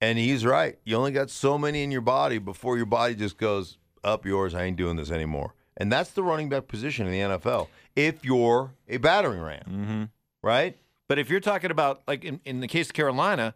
And 0.00 0.18
he's 0.18 0.44
right. 0.46 0.78
You 0.84 0.96
only 0.96 1.12
got 1.12 1.28
so 1.30 1.58
many 1.58 1.82
in 1.82 1.90
your 1.90 2.00
body 2.00 2.38
before 2.38 2.76
your 2.76 2.86
body 2.86 3.14
just 3.14 3.36
goes 3.36 3.76
up 4.02 4.24
yours. 4.24 4.54
I 4.54 4.64
ain't 4.64 4.76
doing 4.78 4.96
this 4.96 5.10
anymore. 5.10 5.54
And 5.76 5.92
that's 5.92 6.10
the 6.10 6.22
running 6.22 6.48
back 6.48 6.68
position 6.68 7.06
in 7.06 7.12
the 7.12 7.38
NFL. 7.38 7.68
If 7.94 8.24
you're 8.24 8.72
a 8.88 8.96
battering 8.96 9.40
ram, 9.42 9.62
Mm-hmm. 9.68 10.04
right? 10.42 10.76
But 11.06 11.18
if 11.18 11.28
you're 11.28 11.40
talking 11.40 11.70
about 11.70 12.02
like 12.08 12.24
in, 12.24 12.40
in 12.44 12.60
the 12.60 12.66
case 12.68 12.86
of 12.88 12.94
Carolina, 12.94 13.54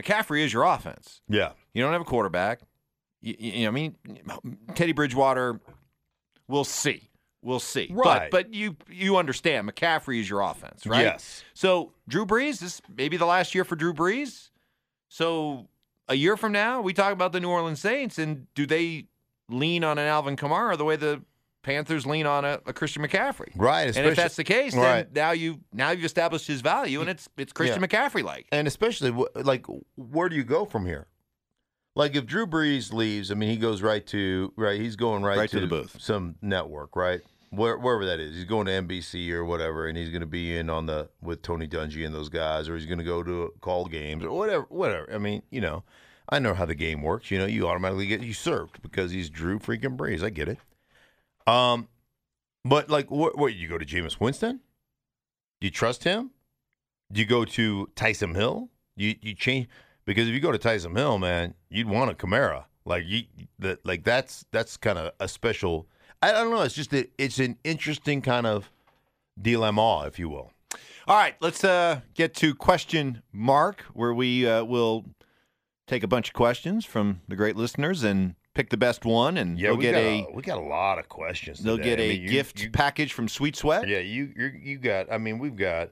McCaffrey 0.00 0.42
is 0.44 0.52
your 0.52 0.64
offense. 0.64 1.20
Yeah. 1.28 1.52
You 1.72 1.82
don't 1.82 1.92
have 1.92 2.00
a 2.02 2.04
quarterback. 2.04 2.60
You, 3.26 3.34
you 3.38 3.62
know, 3.64 3.68
I 3.68 3.70
mean, 3.72 3.96
Teddy 4.74 4.92
Bridgewater. 4.92 5.60
We'll 6.48 6.64
see. 6.64 7.10
We'll 7.42 7.58
see. 7.60 7.88
Right. 7.92 8.30
But 8.30 8.44
but 8.46 8.54
you 8.54 8.76
you 8.88 9.16
understand 9.16 9.68
McCaffrey 9.68 10.20
is 10.20 10.30
your 10.30 10.40
offense, 10.42 10.86
right? 10.86 11.02
Yes. 11.02 11.42
So 11.54 11.92
Drew 12.08 12.24
Brees, 12.24 12.60
this 12.60 12.80
may 12.96 13.08
be 13.08 13.16
the 13.16 13.26
last 13.26 13.54
year 13.54 13.64
for 13.64 13.74
Drew 13.76 13.92
Brees. 13.92 14.50
So 15.08 15.68
a 16.08 16.14
year 16.14 16.36
from 16.36 16.52
now, 16.52 16.80
we 16.80 16.92
talk 16.92 17.12
about 17.12 17.32
the 17.32 17.40
New 17.40 17.48
Orleans 17.50 17.80
Saints, 17.80 18.18
and 18.18 18.46
do 18.54 18.64
they 18.66 19.06
lean 19.48 19.82
on 19.84 19.98
an 19.98 20.06
Alvin 20.06 20.36
Kamara 20.36 20.76
the 20.78 20.84
way 20.84 20.96
the 20.96 21.22
Panthers 21.62 22.06
lean 22.06 22.26
on 22.26 22.44
a, 22.44 22.60
a 22.66 22.72
Christian 22.72 23.02
McCaffrey? 23.02 23.50
Right. 23.56 23.96
And 23.96 24.06
if 24.06 24.14
that's 24.16 24.36
the 24.36 24.44
case, 24.44 24.72
then 24.74 24.82
Right. 24.82 25.12
now 25.12 25.32
you 25.32 25.60
now 25.72 25.90
you've 25.90 26.04
established 26.04 26.46
his 26.46 26.60
value, 26.60 27.00
and 27.00 27.10
it's 27.10 27.28
it's 27.36 27.52
Christian 27.52 27.82
McCaffrey 27.82 28.22
like. 28.22 28.46
and 28.52 28.66
especially 28.68 29.12
like 29.34 29.66
where 29.96 30.28
do 30.28 30.36
you 30.36 30.44
go 30.44 30.64
from 30.64 30.86
here? 30.86 31.06
Like 31.96 32.14
if 32.14 32.26
Drew 32.26 32.46
Brees 32.46 32.92
leaves, 32.92 33.30
I 33.32 33.34
mean 33.34 33.48
he 33.50 33.56
goes 33.56 33.82
right 33.82 34.06
to 34.08 34.52
right. 34.56 34.78
He's 34.80 34.94
going 34.96 35.22
right, 35.24 35.38
Right 35.38 35.50
to 35.50 35.60
the 35.60 35.66
booth. 35.66 35.96
some 35.98 36.36
network, 36.42 36.94
right? 36.94 37.22
Where, 37.50 37.78
wherever 37.78 38.04
that 38.04 38.20
is, 38.20 38.34
he's 38.34 38.44
going 38.44 38.66
to 38.66 38.72
NBC 38.72 39.30
or 39.30 39.44
whatever, 39.44 39.86
and 39.86 39.96
he's 39.96 40.10
going 40.10 40.20
to 40.20 40.26
be 40.26 40.56
in 40.56 40.68
on 40.68 40.84
the 40.86 41.08
with 41.22 41.40
Tony 41.42 41.66
Dungy 41.66 42.04
and 42.04 42.14
those 42.14 42.28
guys, 42.28 42.68
or 42.68 42.76
he's 42.76 42.86
going 42.86 42.98
to 42.98 43.04
go 43.04 43.22
to 43.22 43.52
call 43.60 43.86
games 43.86 44.24
or 44.24 44.32
whatever. 44.32 44.66
Whatever. 44.68 45.08
I 45.12 45.18
mean, 45.18 45.42
you 45.50 45.60
know, 45.62 45.82
I 46.28 46.38
know 46.38 46.52
how 46.54 46.66
the 46.66 46.74
game 46.74 47.02
works. 47.02 47.30
You 47.30 47.38
know, 47.38 47.46
you 47.46 47.66
automatically 47.66 48.06
get 48.08 48.20
usurped 48.20 48.82
because 48.82 49.12
he's 49.12 49.30
Drew 49.30 49.58
freaking 49.58 49.96
Brees. 49.96 50.22
I 50.22 50.28
get 50.30 50.48
it. 50.48 50.58
Um, 51.46 51.88
but 52.64 52.90
like, 52.90 53.10
what? 53.10 53.38
What? 53.38 53.54
You 53.54 53.68
go 53.68 53.78
to 53.78 53.86
Jameis 53.86 54.20
Winston? 54.20 54.60
Do 55.60 55.66
you 55.66 55.70
trust 55.70 56.04
him? 56.04 56.32
Do 57.10 57.20
you 57.20 57.26
go 57.26 57.44
to 57.46 57.88
Taysom 57.94 58.34
Hill? 58.34 58.68
You 58.96 59.14
you 59.22 59.34
change 59.34 59.68
because 60.06 60.28
if 60.28 60.34
you 60.34 60.40
go 60.40 60.52
to 60.52 60.58
Taysom 60.58 60.96
Hill, 60.96 61.18
man, 61.18 61.54
you'd 61.68 61.88
want 61.88 62.10
a 62.10 62.14
Kamara. 62.14 62.64
Like 62.84 63.04
you, 63.06 63.24
that 63.58 63.84
like 63.84 64.04
that's 64.04 64.46
that's 64.52 64.76
kind 64.76 64.98
of 64.98 65.12
a 65.20 65.28
special. 65.28 65.86
I 66.22 66.32
don't 66.32 66.50
know. 66.50 66.62
It's 66.62 66.74
just 66.74 66.92
a, 66.94 67.06
it's 67.18 67.38
an 67.38 67.58
interesting 67.64 68.22
kind 68.22 68.46
of 68.46 68.70
dilemma, 69.40 70.04
if 70.06 70.18
you 70.18 70.28
will. 70.28 70.50
All 71.08 71.16
right, 71.16 71.34
let's 71.40 71.62
uh, 71.62 72.00
get 72.14 72.34
to 72.36 72.54
question 72.54 73.22
mark, 73.32 73.82
where 73.92 74.12
we 74.14 74.46
uh, 74.46 74.64
will 74.64 75.04
take 75.86 76.02
a 76.02 76.08
bunch 76.08 76.28
of 76.28 76.34
questions 76.34 76.84
from 76.84 77.20
the 77.28 77.36
great 77.36 77.54
listeners 77.56 78.02
and 78.02 78.34
pick 78.54 78.70
the 78.70 78.76
best 78.76 79.04
one, 79.04 79.36
and 79.36 79.58
they'll 79.58 79.76
we 79.76 79.82
get 79.82 79.92
got 79.92 80.00
a 80.00 80.26
we 80.34 80.42
got 80.42 80.58
a 80.58 80.62
lot 80.62 80.98
of 80.98 81.08
questions. 81.08 81.60
they'll 81.60 81.76
today. 81.76 81.90
get 81.90 82.00
I 82.00 82.02
a 82.02 82.08
mean, 82.08 82.22
you- 82.22 82.28
gift 82.28 82.60
you- 82.60 82.70
package 82.70 83.12
from 83.12 83.28
Sweet 83.28 83.54
Sweat. 83.56 83.86
yeah, 83.88 83.98
you 83.98 84.32
you 84.36 84.52
you 84.60 84.78
got. 84.78 85.10
I 85.12 85.18
mean, 85.18 85.38
we've 85.38 85.56
got. 85.56 85.90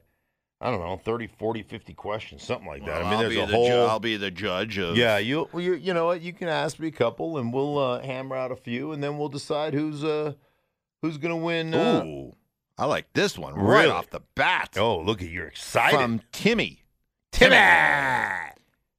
I 0.60 0.70
don't 0.70 0.80
know, 0.80 0.96
30, 0.96 1.26
40, 1.26 1.62
50 1.62 1.92
questions, 1.94 2.42
something 2.42 2.66
like 2.66 2.86
that. 2.86 3.02
I 3.04 3.10
mean, 3.10 3.18
there's 3.20 3.36
a 3.36 3.46
whole. 3.46 3.66
Ju- 3.66 3.72
I'll 3.74 4.00
be 4.00 4.16
the 4.16 4.30
judge 4.30 4.78
of. 4.78 4.96
Yeah, 4.96 5.18
you, 5.18 5.48
you 5.54 5.74
you 5.74 5.92
know 5.92 6.06
what? 6.06 6.22
You 6.22 6.32
can 6.32 6.48
ask 6.48 6.78
me 6.78 6.88
a 6.88 6.92
couple, 6.92 7.36
and 7.38 7.52
we'll 7.52 7.76
uh, 7.78 8.00
hammer 8.00 8.36
out 8.36 8.50
a 8.52 8.56
few, 8.56 8.92
and 8.92 9.02
then 9.02 9.18
we'll 9.18 9.28
decide 9.28 9.74
who's 9.74 10.02
uh 10.04 10.32
who's 11.02 11.18
gonna 11.18 11.36
win. 11.36 11.74
Uh, 11.74 12.02
Ooh, 12.04 12.32
I 12.78 12.86
like 12.86 13.12
this 13.12 13.36
one 13.38 13.54
right 13.54 13.80
Really? 13.82 13.90
off 13.90 14.08
the 14.10 14.20
bat. 14.34 14.76
oh, 14.78 15.00
look 15.00 15.20
at 15.20 15.28
you're 15.28 15.48
excited. 15.48 15.96
from 15.96 16.20
Timmy. 16.32 16.82
Timmy. 17.32 17.56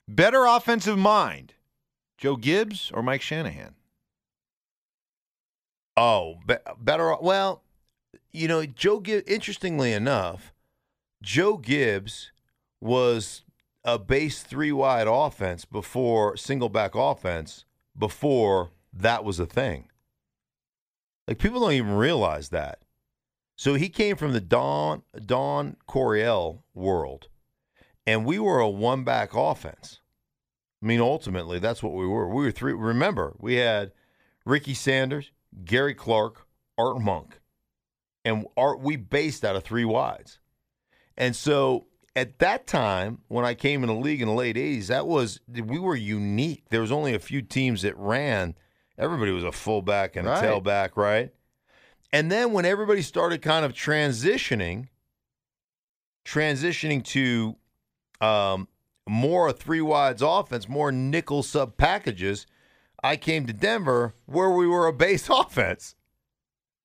Better 0.08 0.46
offensive 0.46 1.00
mind, 1.00 1.54
Joe 2.18 2.36
Gibbs 2.36 2.92
or 2.94 3.02
Mike 3.02 3.22
Shanahan? 3.24 3.74
Oh, 5.98 6.36
be- 6.46 6.56
better. 6.80 7.16
Well, 7.22 7.64
you 8.32 8.48
know, 8.48 8.66
Joe 8.66 9.00
Gibbs. 9.00 9.28
Interestingly 9.28 9.94
enough, 9.94 10.54
Joe 11.22 11.58
Gibbs 11.58 12.32
was 12.82 13.44
a 13.84 14.00
base 14.00 14.44
three 14.44 14.72
wide 14.72 15.08
offense 15.08 15.66
before 15.66 16.36
single 16.38 16.70
back 16.70 16.96
offense 16.96 17.66
before 17.98 18.72
that 18.94 19.24
was 19.24 19.40
a 19.40 19.46
thing. 19.46 19.90
Like 21.28 21.40
people 21.40 21.60
don't 21.60 21.74
even 21.74 21.96
realize 21.96 22.50
that. 22.50 22.80
So 23.56 23.76
he 23.76 23.90
came 23.90 24.16
from 24.18 24.34
the 24.34 24.42
Don 24.42 25.04
Don 25.26 25.78
Coryell 25.88 26.64
world, 26.74 27.30
and 28.06 28.26
we 28.26 28.38
were 28.38 28.60
a 28.60 28.70
one 28.70 29.04
back 29.04 29.34
offense. 29.34 30.00
I 30.84 30.86
mean, 30.86 31.00
ultimately, 31.00 31.60
that's 31.60 31.82
what 31.82 31.94
we 31.94 32.06
were. 32.06 32.28
We 32.28 32.44
were 32.44 32.52
three. 32.52 32.74
Remember, 32.74 33.34
we 33.40 33.56
had 33.56 33.92
Ricky 34.46 34.74
Sanders, 34.74 35.32
Gary 35.64 35.96
Clark, 35.96 36.46
Art 36.78 37.02
Monk, 37.02 37.40
and 38.26 38.46
Art. 38.58 38.82
We 38.82 38.98
based 38.98 39.46
out 39.46 39.56
of 39.56 39.64
three 39.64 39.86
wides, 39.86 40.40
and 41.18 41.36
so 41.36 41.88
at 42.16 42.40
that 42.40 42.66
time 42.68 43.20
when 43.28 43.44
I 43.46 43.54
came 43.54 43.84
in 43.84 43.88
the 43.88 43.96
league 43.96 44.22
in 44.22 44.28
the 44.28 44.34
late 44.34 44.56
'80s, 44.56 44.88
that 44.88 45.08
was 45.08 45.40
we 45.48 45.80
were 45.80 45.96
unique. 45.96 46.66
There 46.70 46.82
was 46.82 46.92
only 46.92 47.14
a 47.14 47.20
few 47.20 47.42
teams 47.42 47.82
that 47.84 47.98
ran. 47.98 48.56
Everybody 48.98 49.32
was 49.32 49.44
a 49.44 49.52
fullback 49.52 50.16
and 50.16 50.28
a 50.28 50.32
Right. 50.32 50.44
tailback, 50.44 50.92
right? 50.96 51.34
And 52.14 52.32
then 52.32 52.54
when 52.54 52.64
everybody 52.66 53.02
started 53.02 53.42
kind 53.42 53.66
of 53.66 53.74
transitioning, 53.74 54.88
transitioning 56.26 57.04
to 57.06 57.56
um, 58.22 58.68
more 59.08 59.52
three 59.52 59.82
wides 59.82 60.22
offense, 60.22 60.68
more 60.70 60.92
nickel 60.92 61.44
sub 61.44 61.78
packages, 61.78 62.46
I 63.04 63.18
came 63.18 63.46
to 63.48 63.54
Denver 63.54 64.14
where 64.26 64.50
we 64.50 64.68
were 64.68 64.88
a 64.88 64.94
base 64.94 65.30
offense, 65.30 65.96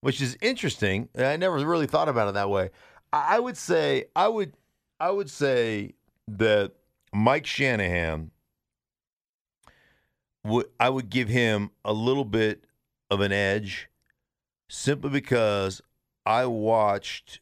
which 0.00 0.20
is 0.20 0.36
interesting. 0.42 1.08
I 1.16 1.36
never 1.36 1.56
really 1.64 1.86
thought 1.86 2.08
about 2.08 2.28
it 2.28 2.34
that 2.34 2.50
way. 2.50 2.70
I 3.12 3.40
would 3.40 3.56
say 3.56 4.04
I 4.14 4.28
would 4.28 4.54
I 4.98 5.10
would 5.10 5.30
say 5.30 5.94
that 6.28 6.72
Mike 7.12 7.46
Shanahan 7.46 8.30
would 10.44 10.66
I 10.78 10.88
would 10.90 11.10
give 11.10 11.28
him 11.28 11.70
a 11.84 11.92
little 11.92 12.24
bit 12.24 12.64
of 13.10 13.20
an 13.20 13.32
edge 13.32 13.88
simply 14.68 15.10
because 15.10 15.82
I 16.24 16.46
watched 16.46 17.40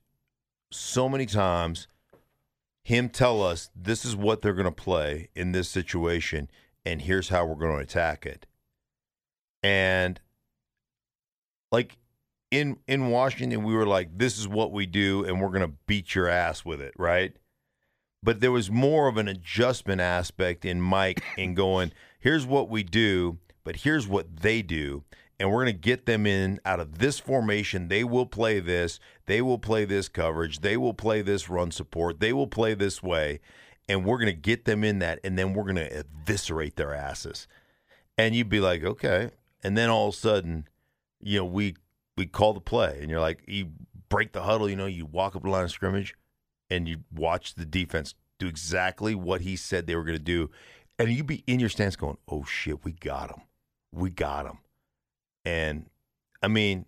so 0.70 1.08
many 1.08 1.26
times 1.26 1.88
him 2.82 3.10
tell 3.10 3.42
us 3.42 3.70
this 3.76 4.04
is 4.04 4.16
what 4.16 4.40
they're 4.40 4.54
going 4.54 4.64
to 4.64 4.72
play 4.72 5.28
in 5.34 5.52
this 5.52 5.68
situation 5.68 6.48
and 6.86 7.02
here's 7.02 7.28
how 7.28 7.44
we're 7.44 7.54
going 7.54 7.76
to 7.76 7.82
attack 7.82 8.24
it. 8.24 8.46
And 9.62 10.18
like 11.70 11.98
in 12.50 12.78
in 12.86 13.10
Washington 13.10 13.62
we 13.62 13.74
were 13.74 13.86
like 13.86 14.16
this 14.16 14.38
is 14.38 14.48
what 14.48 14.72
we 14.72 14.86
do 14.86 15.24
and 15.24 15.40
we're 15.40 15.48
going 15.48 15.60
to 15.68 15.76
beat 15.86 16.14
your 16.14 16.28
ass 16.28 16.64
with 16.64 16.80
it, 16.80 16.94
right? 16.98 17.36
But 18.22 18.40
there 18.40 18.52
was 18.52 18.70
more 18.70 19.08
of 19.08 19.16
an 19.16 19.28
adjustment 19.28 20.00
aspect 20.00 20.64
in 20.64 20.80
Mike 20.80 21.22
in 21.36 21.54
going 21.54 21.92
here's 22.20 22.46
what 22.46 22.68
we 22.68 22.82
do, 22.82 23.38
but 23.64 23.76
here's 23.76 24.08
what 24.08 24.38
they 24.38 24.62
do 24.62 25.04
and 25.38 25.50
we're 25.50 25.64
going 25.64 25.76
to 25.76 25.80
get 25.80 26.06
them 26.06 26.26
in 26.26 26.60
out 26.64 26.80
of 26.80 26.98
this 26.98 27.20
formation. 27.20 27.88
They 27.88 28.02
will 28.02 28.26
play 28.26 28.58
this. 28.58 28.98
They 29.26 29.40
will 29.40 29.58
play 29.58 29.84
this 29.84 30.08
coverage. 30.08 30.60
They 30.60 30.76
will 30.76 30.94
play 30.94 31.22
this 31.22 31.48
run 31.48 31.70
support. 31.70 32.18
They 32.18 32.32
will 32.32 32.48
play 32.48 32.74
this 32.74 33.02
way. 33.02 33.40
And 33.88 34.04
we're 34.04 34.18
going 34.18 34.34
to 34.34 34.40
get 34.40 34.64
them 34.64 34.82
in 34.82 34.98
that. 34.98 35.20
And 35.22 35.38
then 35.38 35.54
we're 35.54 35.62
going 35.62 35.76
to 35.76 35.98
eviscerate 35.98 36.76
their 36.76 36.92
asses. 36.92 37.46
And 38.16 38.34
you'd 38.34 38.48
be 38.48 38.60
like, 38.60 38.82
okay. 38.82 39.30
And 39.62 39.78
then 39.78 39.90
all 39.90 40.08
of 40.08 40.14
a 40.14 40.16
sudden, 40.16 40.68
you 41.20 41.38
know, 41.38 41.44
we 41.44 41.76
we 42.18 42.26
call 42.26 42.52
the 42.52 42.60
play. 42.60 42.98
And 43.00 43.10
you're 43.10 43.20
like, 43.20 43.42
you 43.46 43.70
break 44.10 44.32
the 44.32 44.42
huddle, 44.42 44.68
you 44.68 44.76
know, 44.76 44.86
you 44.86 45.06
walk 45.06 45.34
up 45.36 45.42
the 45.42 45.48
line 45.50 45.64
of 45.64 45.70
scrimmage 45.70 46.14
and 46.68 46.86
you 46.86 46.98
watch 47.14 47.54
the 47.54 47.64
defense 47.64 48.14
do 48.38 48.46
exactly 48.46 49.14
what 49.14 49.40
he 49.40 49.56
said 49.56 49.86
they 49.86 49.96
were 49.96 50.04
going 50.04 50.18
to 50.18 50.22
do. 50.22 50.50
And 50.98 51.10
you'd 51.10 51.26
be 51.26 51.42
in 51.46 51.60
your 51.60 51.68
stance 51.68 51.96
going, 51.96 52.18
oh 52.28 52.44
shit, 52.44 52.84
we 52.84 52.92
got 52.92 53.30
him. 53.30 53.42
We 53.92 54.10
got 54.10 54.46
him. 54.46 54.58
And 55.44 55.86
I 56.42 56.48
mean, 56.48 56.84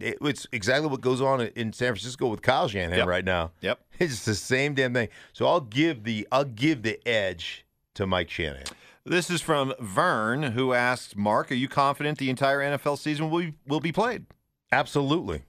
it, 0.00 0.18
it's 0.22 0.46
exactly 0.52 0.88
what 0.88 1.00
goes 1.00 1.20
on 1.20 1.40
in 1.40 1.72
San 1.72 1.88
Francisco 1.92 2.26
with 2.28 2.42
Kyle 2.42 2.66
Shanahan 2.68 2.98
Yep. 2.98 3.06
right 3.06 3.24
now. 3.24 3.52
Yep. 3.60 3.78
It's 4.00 4.24
the 4.24 4.34
same 4.34 4.74
damn 4.74 4.92
thing. 4.94 5.08
So 5.32 5.46
I'll 5.46 5.60
give 5.60 6.02
the 6.02 6.26
I'll 6.32 6.44
give 6.44 6.82
the 6.82 6.98
edge 7.06 7.64
to 7.94 8.06
Mike 8.06 8.30
Shanahan. 8.30 8.64
This 9.04 9.30
is 9.30 9.40
from 9.40 9.74
Vern, 9.80 10.42
who 10.42 10.72
asks, 10.72 11.14
Mark, 11.16 11.50
are 11.52 11.56
you 11.56 11.68
confident 11.68 12.18
the 12.18 12.30
entire 12.30 12.58
NFL 12.60 12.98
season 12.98 13.30
will 13.30 13.40
be, 13.40 13.54
will 13.66 13.80
be 13.80 13.92
played? 13.92 14.26
Absolutely. 14.72 15.42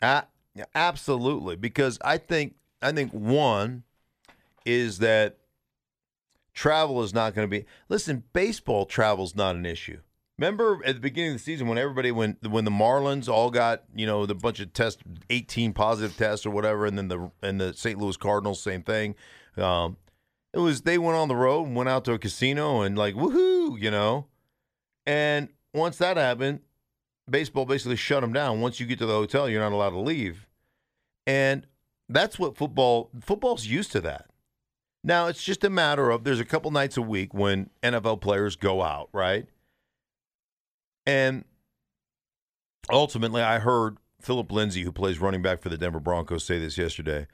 Uh, 0.00 0.22
absolutely. 0.74 1.56
Because 1.56 1.98
I 2.02 2.18
think 2.18 2.54
I 2.82 2.92
think 2.92 3.12
one 3.12 3.84
is 4.64 4.98
that 4.98 5.38
travel 6.54 7.02
is 7.02 7.12
not 7.12 7.34
going 7.34 7.48
to 7.48 7.50
be 7.50 7.66
listen, 7.88 8.24
baseball 8.32 8.86
travel 8.86 9.24
is 9.24 9.36
not 9.36 9.54
an 9.54 9.66
issue. 9.66 10.00
Remember 10.38 10.80
at 10.84 10.96
the 10.96 11.00
beginning 11.00 11.32
of 11.32 11.36
the 11.36 11.44
season 11.44 11.68
when 11.68 11.78
everybody 11.78 12.10
when 12.10 12.36
when 12.48 12.64
the 12.64 12.70
Marlins 12.70 13.28
all 13.28 13.50
got, 13.50 13.84
you 13.94 14.06
know, 14.06 14.26
the 14.26 14.34
bunch 14.34 14.58
of 14.60 14.72
tests 14.72 15.02
18 15.30 15.72
positive 15.74 16.16
tests 16.16 16.44
or 16.44 16.50
whatever, 16.50 16.86
and 16.86 16.98
then 16.98 17.08
the 17.08 17.30
and 17.42 17.60
the 17.60 17.72
St. 17.74 17.98
Louis 17.98 18.16
Cardinals, 18.16 18.60
same 18.60 18.82
thing. 18.82 19.14
Um, 19.56 19.96
it 20.52 20.58
was 20.58 20.82
they 20.82 20.98
went 20.98 21.16
on 21.16 21.28
the 21.28 21.36
road 21.36 21.66
and 21.66 21.76
went 21.76 21.88
out 21.88 22.04
to 22.06 22.12
a 22.12 22.18
casino 22.18 22.80
and 22.80 22.98
like 22.98 23.14
woohoo, 23.14 23.80
you 23.80 23.90
know. 23.90 24.26
And 25.06 25.50
once 25.72 25.98
that 25.98 26.16
happened, 26.16 26.60
baseball 27.28 27.64
basically 27.64 27.96
shut 27.96 28.20
them 28.20 28.32
down. 28.32 28.60
Once 28.60 28.80
you 28.80 28.86
get 28.86 28.98
to 28.98 29.06
the 29.06 29.12
hotel, 29.12 29.48
you're 29.48 29.60
not 29.60 29.72
allowed 29.72 29.90
to 29.90 30.00
leave. 30.00 30.46
And 31.26 31.66
that's 32.08 32.38
what 32.38 32.56
football 32.56 33.10
football's 33.20 33.66
used 33.66 33.92
to 33.92 34.00
that. 34.02 34.26
Now 35.02 35.26
it's 35.26 35.42
just 35.42 35.64
a 35.64 35.70
matter 35.70 36.10
of 36.10 36.24
there's 36.24 36.40
a 36.40 36.44
couple 36.44 36.70
nights 36.70 36.96
a 36.96 37.02
week 37.02 37.34
when 37.34 37.70
NFL 37.82 38.20
players 38.20 38.56
go 38.56 38.82
out, 38.82 39.08
right? 39.12 39.46
And 41.06 41.44
ultimately, 42.90 43.42
I 43.42 43.58
heard 43.58 43.98
Philip 44.20 44.50
Lindsay, 44.50 44.82
who 44.82 44.92
plays 44.92 45.18
running 45.18 45.42
back 45.42 45.60
for 45.60 45.68
the 45.68 45.76
Denver 45.76 46.00
Broncos, 46.00 46.44
say 46.44 46.58
this 46.58 46.78
yesterday. 46.78 47.26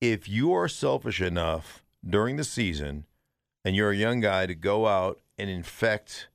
If 0.00 0.28
you 0.28 0.52
are 0.52 0.68
selfish 0.68 1.20
enough 1.20 1.84
during 2.08 2.36
the 2.36 2.44
season 2.44 3.06
and 3.64 3.76
you're 3.76 3.90
a 3.90 3.96
young 3.96 4.20
guy 4.20 4.46
to 4.46 4.54
go 4.54 4.86
out 4.86 5.20
and 5.36 5.50
infect 5.50 6.28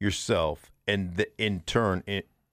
yourself 0.00 0.72
and 0.86 1.24
in 1.38 1.60
turn 1.60 2.02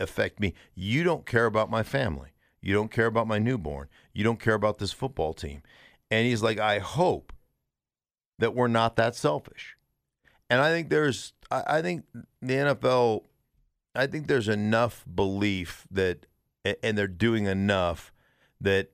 affect 0.01 0.39
me, 0.39 0.53
you 0.75 1.03
don't 1.03 1.25
care 1.25 1.45
about 1.45 1.69
my 1.69 1.83
family. 1.83 2.29
You 2.61 2.73
don't 2.73 2.91
care 2.91 3.07
about 3.07 3.27
my 3.27 3.39
newborn. 3.39 3.87
You 4.13 4.23
don't 4.23 4.39
care 4.39 4.53
about 4.53 4.77
this 4.77 4.91
football 4.91 5.33
team. 5.33 5.63
And 6.09 6.27
he's 6.27 6.43
like, 6.43 6.59
I 6.59 6.79
hope 6.79 7.33
that 8.39 8.53
we're 8.53 8.67
not 8.67 8.95
that 8.97 9.15
selfish. 9.15 9.77
And 10.49 10.61
I 10.61 10.69
think 10.69 10.89
there's, 10.89 11.33
I, 11.49 11.81
think 11.81 12.05
the 12.41 12.53
NFL, 12.53 13.23
I 13.95 14.07
think 14.07 14.27
there's 14.27 14.49
enough 14.49 15.05
belief 15.13 15.87
that, 15.91 16.25
and 16.83 16.97
they're 16.97 17.07
doing 17.07 17.45
enough 17.45 18.11
that 18.59 18.91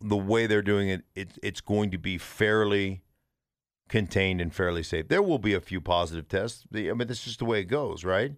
the 0.00 0.16
way 0.16 0.46
they're 0.46 0.62
doing 0.62 0.88
it, 0.88 1.04
it 1.14 1.38
it's 1.42 1.60
going 1.60 1.90
to 1.92 1.98
be 1.98 2.18
fairly 2.18 3.02
contained 3.88 4.40
and 4.40 4.52
fairly 4.52 4.82
safe. 4.82 5.08
There 5.08 5.22
will 5.22 5.38
be 5.38 5.54
a 5.54 5.60
few 5.60 5.80
positive 5.80 6.28
tests. 6.28 6.64
I 6.74 6.78
mean, 6.78 7.06
that's 7.06 7.24
just 7.24 7.38
the 7.38 7.44
way 7.44 7.60
it 7.60 7.64
goes, 7.64 8.04
right? 8.04 8.32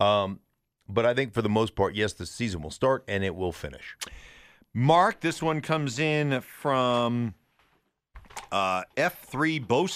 Um, 0.00 0.40
but 0.92 1.06
I 1.06 1.14
think 1.14 1.32
for 1.32 1.42
the 1.42 1.48
most 1.48 1.74
part, 1.74 1.94
yes, 1.94 2.12
the 2.12 2.26
season 2.26 2.62
will 2.62 2.70
start 2.70 3.04
and 3.08 3.24
it 3.24 3.34
will 3.34 3.52
finish. 3.52 3.96
Mark, 4.74 5.20
this 5.20 5.42
one 5.42 5.60
comes 5.60 5.98
in 5.98 6.40
from 6.40 7.34
uh, 8.50 8.84
F3 8.96 9.66
Bo. 9.66 9.86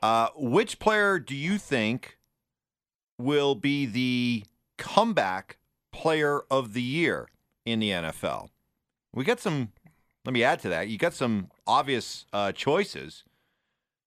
Uh, 0.00 0.28
which 0.36 0.78
player 0.78 1.18
do 1.18 1.34
you 1.34 1.58
think 1.58 2.18
will 3.18 3.54
be 3.54 3.86
the 3.86 4.44
comeback 4.76 5.58
player 5.92 6.42
of 6.50 6.72
the 6.72 6.82
year 6.82 7.28
in 7.64 7.80
the 7.80 7.90
NFL? 7.90 8.48
We 9.12 9.24
got 9.24 9.40
some, 9.40 9.72
let 10.24 10.32
me 10.32 10.44
add 10.44 10.60
to 10.60 10.68
that. 10.68 10.88
You 10.88 10.98
got 10.98 11.14
some 11.14 11.48
obvious 11.66 12.26
uh, 12.32 12.52
choices. 12.52 13.24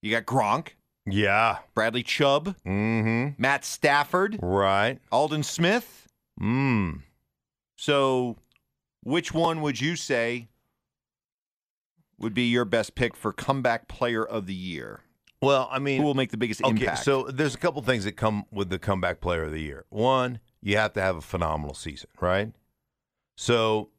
You 0.02 0.12
got 0.12 0.26
Gronk, 0.26 0.70
Yeah. 1.06 1.60
Bradley 1.74 2.04
Chubb, 2.04 2.56
Mm-hmm. 2.66 3.42
Matt 3.42 3.66
Stafford, 3.66 4.40
Right. 4.42 5.00
Aldon 5.12 5.44
Smith. 5.44 6.08
Mm. 6.40 7.02
So, 7.78 8.38
which 9.04 9.34
one 9.34 9.62
would 9.62 9.80
you 9.82 9.96
say 9.96 10.48
would 12.20 12.34
be 12.34 12.44
your 12.44 12.66
best 12.66 12.94
pick 12.96 13.16
for 13.16 13.34
comeback 13.34 13.88
player 13.88 14.24
of 14.24 14.46
the 14.46 14.54
year? 14.54 15.02
Well, 15.42 15.68
I 15.72 15.80
mean, 15.80 16.00
Who 16.02 16.06
will 16.06 16.14
make 16.14 16.30
the 16.30 16.38
biggest 16.38 16.62
okay, 16.64 16.70
impact? 16.72 17.04
so 17.04 17.24
there's 17.24 17.56
a 17.56 17.58
couple 17.58 17.82
things 17.82 18.04
that 18.04 18.12
come 18.12 18.46
with 18.52 18.70
the 18.70 18.78
comeback 18.78 19.22
player 19.22 19.44
of 19.44 19.52
the 19.52 19.62
year. 19.62 19.86
One, 19.90 20.40
you 20.62 20.78
have 20.78 20.94
to 20.94 21.02
have 21.02 21.16
a 21.16 21.22
phenomenal 21.22 21.74
season, 21.74 22.10
right? 22.20 22.52
So, 23.38 23.90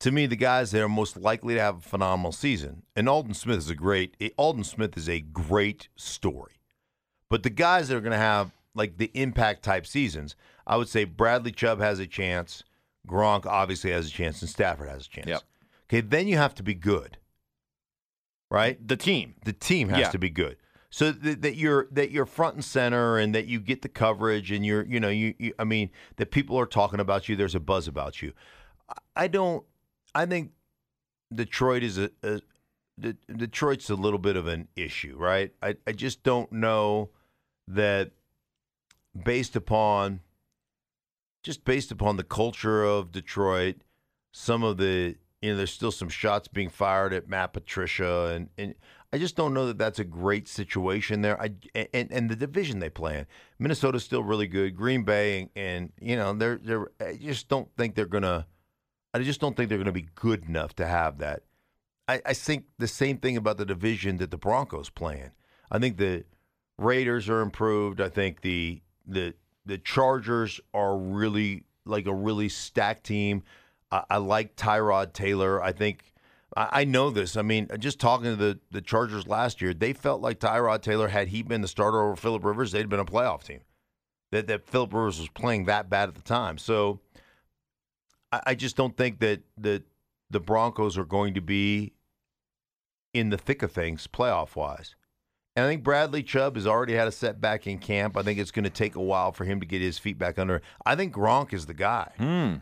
to 0.00 0.10
me, 0.12 0.26
the 0.26 0.36
guys 0.36 0.70
that 0.72 0.82
are 0.82 0.88
most 0.88 1.16
likely 1.16 1.54
to 1.54 1.60
have 1.60 1.78
a 1.78 1.80
phenomenal 1.80 2.32
season, 2.32 2.82
and 2.94 3.08
Aldon 3.08 3.34
Smith 3.34 3.58
is 3.58 3.70
a 3.70 3.74
great. 3.74 4.14
Eh, 4.20 4.28
Aldon 4.36 4.64
Smith 4.64 4.96
is 4.96 5.08
a 5.08 5.20
great 5.20 5.88
story, 5.96 6.52
but 7.30 7.42
the 7.42 7.50
guys 7.50 7.88
that 7.88 7.96
are 7.96 8.00
going 8.00 8.12
to 8.12 8.18
have 8.18 8.52
like 8.74 8.98
the 8.98 9.10
impact 9.14 9.62
type 9.62 9.86
seasons, 9.86 10.36
I 10.66 10.76
would 10.76 10.88
say 10.88 11.04
Bradley 11.04 11.50
Chubb 11.52 11.80
has 11.80 11.98
a 11.98 12.06
chance, 12.06 12.62
Gronk 13.08 13.46
obviously 13.46 13.90
has 13.92 14.06
a 14.06 14.10
chance, 14.10 14.42
and 14.42 14.50
Stafford 14.50 14.88
has 14.88 15.06
a 15.06 15.08
chance. 15.08 15.28
Yep. 15.28 15.42
Okay, 15.88 16.00
then 16.02 16.28
you 16.28 16.36
have 16.36 16.54
to 16.56 16.62
be 16.62 16.74
good, 16.74 17.16
right? 18.50 18.76
the 18.86 18.96
team. 18.96 19.34
the 19.44 19.52
team 19.52 19.88
has 19.88 20.00
Yeah. 20.00 20.10
to 20.10 20.18
be 20.18 20.30
good 20.30 20.56
so 20.90 21.10
that, 21.10 21.42
that 21.42 21.56
you're 21.56 21.88
that 21.90 22.10
you're 22.10 22.26
front 22.26 22.54
and 22.54 22.64
center 22.64 23.18
and 23.18 23.34
that 23.34 23.46
you 23.46 23.58
get 23.60 23.82
the 23.82 23.88
coverage 23.88 24.50
and 24.52 24.64
you're 24.64 24.84
you 24.84 25.00
know 25.00 25.08
you, 25.08 25.34
you 25.38 25.52
i 25.58 25.64
mean 25.64 25.90
that 26.16 26.30
people 26.30 26.56
are 26.58 26.64
talking 26.66 27.00
about 27.00 27.28
you 27.28 27.34
there's 27.34 27.56
a 27.56 27.60
buzz 27.60 27.88
about 27.88 28.22
you 28.22 28.32
i 29.16 29.26
don't 29.26 29.64
i 30.16 30.26
think 30.26 30.50
detroit 31.34 31.82
is 31.82 31.98
a, 31.98 32.10
a 32.22 32.40
De- 32.98 33.12
detroit's 33.36 33.90
a 33.90 33.94
little 33.94 34.18
bit 34.18 34.36
of 34.36 34.46
an 34.46 34.68
issue 34.74 35.16
right 35.18 35.52
i, 35.62 35.76
I 35.86 35.92
just 35.92 36.22
don't 36.22 36.50
know 36.50 37.10
that 37.68 38.12
based 39.24 39.54
upon 39.54 40.20
just 41.42 41.64
based 41.64 41.92
upon 41.92 42.16
the 42.16 42.24
culture 42.24 42.84
of 42.84 43.12
detroit 43.12 43.76
some 44.32 44.62
of 44.62 44.78
the 44.78 45.16
you 45.42 45.50
know 45.50 45.56
there's 45.58 45.72
still 45.72 45.92
some 45.92 46.08
shots 46.08 46.48
being 46.48 46.70
fired 46.70 47.12
at 47.12 47.28
matt 47.28 47.52
patricia 47.52 48.32
and 48.34 48.48
and 48.56 48.74
I 49.12 49.18
just 49.18 49.36
don't 49.36 49.54
know 49.54 49.66
that 49.66 49.78
that's 49.78 49.98
a 49.98 50.04
great 50.04 50.48
situation 50.48 51.22
there. 51.22 51.40
I 51.40 51.52
and, 51.74 52.10
and 52.10 52.30
the 52.30 52.36
division 52.36 52.80
they 52.80 52.90
play 52.90 53.18
in, 53.18 53.26
Minnesota's 53.58 54.04
still 54.04 54.22
really 54.22 54.46
good. 54.46 54.76
Green 54.76 55.04
Bay 55.04 55.40
and, 55.40 55.50
and 55.56 55.92
you 56.00 56.16
know 56.16 56.34
they're 56.34 56.58
they're. 56.58 56.88
I 57.00 57.16
just 57.16 57.48
don't 57.48 57.68
think 57.76 57.94
they're 57.94 58.06
gonna. 58.06 58.46
I 59.20 59.24
just 59.24 59.40
don't 59.40 59.56
think 59.56 59.68
they're 59.68 59.78
gonna 59.78 59.92
be 59.92 60.08
good 60.14 60.44
enough 60.44 60.74
to 60.76 60.86
have 60.86 61.18
that. 61.18 61.42
I, 62.08 62.20
I 62.24 62.32
think 62.34 62.66
the 62.78 62.88
same 62.88 63.18
thing 63.18 63.36
about 63.36 63.56
the 63.56 63.66
division 63.66 64.18
that 64.18 64.30
the 64.30 64.36
Broncos 64.36 64.90
play 64.90 65.20
in. 65.20 65.32
I 65.70 65.78
think 65.78 65.96
the 65.96 66.24
Raiders 66.78 67.28
are 67.28 67.40
improved. 67.40 68.00
I 68.00 68.08
think 68.08 68.42
the 68.42 68.82
the 69.06 69.34
the 69.64 69.78
Chargers 69.78 70.60
are 70.74 70.96
really 70.96 71.64
like 71.84 72.06
a 72.06 72.14
really 72.14 72.48
stacked 72.48 73.04
team. 73.04 73.42
I, 73.90 74.04
I 74.10 74.16
like 74.18 74.56
Tyrod 74.56 75.12
Taylor. 75.12 75.62
I 75.62 75.72
think 75.72 76.12
I, 76.56 76.68
I 76.80 76.84
know 76.84 77.10
this. 77.10 77.36
I 77.36 77.42
mean, 77.42 77.68
just 77.78 77.98
talking 77.98 78.26
to 78.26 78.36
the 78.36 78.58
the 78.70 78.82
Chargers 78.82 79.26
last 79.26 79.60
year, 79.60 79.72
they 79.74 79.92
felt 79.92 80.20
like 80.20 80.38
Tyrod 80.38 80.82
Taylor 80.82 81.08
had 81.08 81.28
he 81.28 81.42
been 81.42 81.62
the 81.62 81.68
starter 81.68 82.02
over 82.02 82.16
Philip 82.16 82.44
Rivers, 82.44 82.72
they'd 82.72 82.88
been 82.88 83.00
a 83.00 83.04
playoff 83.04 83.42
team. 83.42 83.60
That 84.32 84.46
that 84.48 84.68
Philip 84.68 84.92
Rivers 84.92 85.18
was 85.18 85.28
playing 85.30 85.64
that 85.64 85.88
bad 85.88 86.08
at 86.08 86.14
the 86.14 86.22
time. 86.22 86.58
So 86.58 87.00
I, 88.32 88.40
I 88.48 88.54
just 88.54 88.76
don't 88.76 88.96
think 88.96 89.20
that 89.20 89.40
that 89.58 89.84
the 90.30 90.40
Broncos 90.40 90.98
are 90.98 91.04
going 91.04 91.34
to 91.34 91.40
be 91.40 91.92
in 93.14 93.30
the 93.30 93.38
thick 93.38 93.62
of 93.62 93.72
things 93.72 94.06
playoff 94.06 94.56
wise. 94.56 94.94
And 95.54 95.64
I 95.64 95.68
think 95.68 95.82
Bradley 95.82 96.22
Chubb 96.22 96.56
has 96.56 96.66
already 96.66 96.92
had 96.92 97.08
a 97.08 97.12
setback 97.12 97.66
in 97.66 97.78
camp. 97.78 98.16
I 98.16 98.22
think 98.22 98.38
it's 98.38 98.50
going 98.50 98.64
to 98.64 98.70
take 98.70 98.94
a 98.94 99.00
while 99.00 99.32
for 99.32 99.44
him 99.44 99.58
to 99.60 99.66
get 99.66 99.80
his 99.80 99.98
feet 99.98 100.18
back 100.18 100.38
under. 100.38 100.60
I 100.84 100.96
think 100.96 101.14
Gronk 101.14 101.54
is 101.54 101.64
the 101.64 101.74
guy. 101.74 102.12
Hmm. 102.18 102.56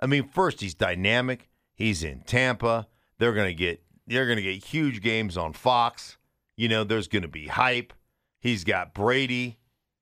I 0.00 0.06
mean, 0.06 0.28
first 0.28 0.60
he's 0.60 0.74
dynamic. 0.74 1.48
He's 1.74 2.04
in 2.04 2.20
Tampa. 2.20 2.86
They're 3.18 3.32
going 3.32 3.48
to 3.48 3.54
get 3.54 3.82
they're 4.06 4.26
going 4.26 4.36
to 4.36 4.42
get 4.42 4.62
huge 4.62 5.00
games 5.00 5.38
on 5.38 5.54
Fox. 5.54 6.18
You 6.56 6.68
know, 6.68 6.84
there's 6.84 7.08
going 7.08 7.22
to 7.22 7.28
be 7.28 7.46
hype. 7.46 7.94
He's 8.40 8.64
got 8.64 8.92
Brady. 8.92 9.58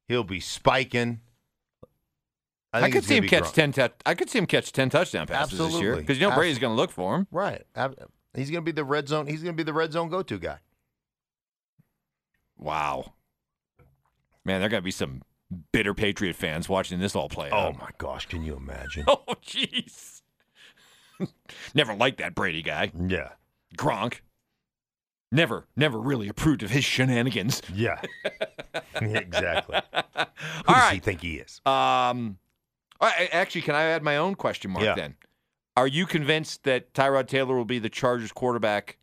He'll 0.08 0.24
be 0.24 0.40
spiking. 0.40 1.20
I, 2.72 2.80
think 2.82 2.94
could 2.94 3.04
see 3.04 3.16
him 3.18 3.28
catch 3.28 3.44
Gronk. 3.44 3.52
ten. 3.54 3.72
tou- 3.72 3.88
I 4.06 4.14
could 4.14 4.30
see 4.30 4.38
him 4.38 4.46
catch 4.46 4.72
ten 4.72 4.88
touchdown 4.90 5.26
passes 5.26 5.58
this 5.58 5.80
year 5.80 5.96
because 5.96 6.18
you 6.18 6.28
know 6.28 6.34
Brady's 6.34 6.58
going 6.58 6.72
to 6.72 6.76
look 6.76 6.90
for 6.90 7.16
him. 7.16 7.26
Right. 7.30 7.62
He's 8.34 8.50
going 8.50 8.62
to 8.64 8.66
be 8.66 8.72
the 8.72 8.84
red 8.84 9.08
zone. 9.08 9.26
He's 9.26 9.42
going 9.42 9.54
to 9.54 9.56
be 9.56 9.62
the 9.64 9.74
red 9.74 9.92
zone 9.92 10.08
go-to 10.08 10.38
guy. 10.38 10.58
Wow, 12.56 13.14
man, 14.44 14.60
there 14.60 14.68
got 14.68 14.76
to 14.78 14.82
be 14.82 14.90
some 14.92 15.22
bitter 15.72 15.94
Patriot 15.94 16.34
fans 16.36 16.68
watching 16.68 17.00
this 17.00 17.16
all 17.16 17.28
play 17.28 17.50
Oh 17.52 17.56
out. 17.68 17.78
my 17.78 17.90
gosh, 17.98 18.26
can 18.26 18.42
you 18.44 18.56
imagine? 18.56 19.04
Oh, 19.08 19.24
jeez. 19.44 20.22
Never 21.74 21.94
liked 21.94 22.18
that 22.18 22.34
Brady 22.34 22.62
guy. 22.62 22.92
Yeah. 23.06 23.30
Gronk. 23.76 24.20
Never, 25.34 25.66
never 25.76 25.98
really 25.98 26.28
approved 26.28 26.62
of 26.62 26.70
his 26.70 26.84
shenanigans. 26.84 27.62
Yeah. 27.72 28.00
exactly. 29.00 29.80
Who 29.92 30.20
All 30.68 30.74
does 30.74 30.90
he 30.92 30.98
think 31.00 31.22
he 31.22 31.36
is? 31.36 31.60
Um, 31.64 31.72
I- 31.72 31.72
I- 31.72 32.41
actually, 33.02 33.62
can 33.62 33.74
I 33.74 33.84
add 33.84 34.02
my 34.02 34.16
own 34.16 34.34
question 34.34 34.70
mark 34.70 34.84
Yeah. 34.84 34.94
then? 34.94 35.16
Are 35.76 35.86
you 35.86 36.06
convinced 36.06 36.64
that 36.64 36.92
Tyrod 36.94 37.26
Taylor 37.28 37.56
will 37.56 37.64
be 37.64 37.78
the 37.78 37.88
Chargers 37.88 38.30
quarterback, 38.32 38.98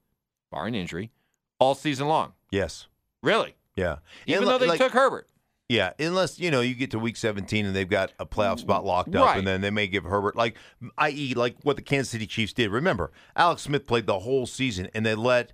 barring 0.52 0.76
injury, 0.76 1.12
all 1.60 1.76
season 1.76 2.08
long? 2.08 2.34
Yes. 2.52 2.88
Really? 3.24 3.56
Yeah. 3.76 3.98
Even 4.28 4.46
though 4.46 4.58
they 4.58 4.68
like- 4.68 4.80
took 4.80 4.94
Herbert. 4.94 5.28
Yeah, 5.68 5.94
unless 6.00 6.40
you 6.40 6.50
know 6.50 6.62
you 6.62 6.74
get 6.74 6.90
to 6.92 7.00
week 7.00 7.16
17 7.16 7.64
and 7.64 7.76
they've 7.76 7.88
got 7.88 8.12
a 8.18 8.26
playoff 8.26 8.58
spot 8.60 8.84
locked 8.86 9.14
up, 9.16 9.24
Right. 9.28 9.38
and 9.38 9.46
then 9.46 9.62
they 9.62 9.70
may 9.70 9.86
give 9.86 10.04
Herbert 10.04 10.36
like, 10.36 10.58
i.e., 10.98 11.36
like 11.36 11.58
what 11.62 11.76
the 11.76 11.84
Kansas 11.84 12.10
City 12.10 12.26
Chiefs 12.26 12.54
did. 12.54 12.72
Remember, 12.72 13.12
Alex 13.36 13.62
Smith 13.64 13.86
played 13.86 14.08
the 14.08 14.18
whole 14.20 14.48
season, 14.48 14.90
and 14.96 15.06
they 15.06 15.14
let, 15.14 15.54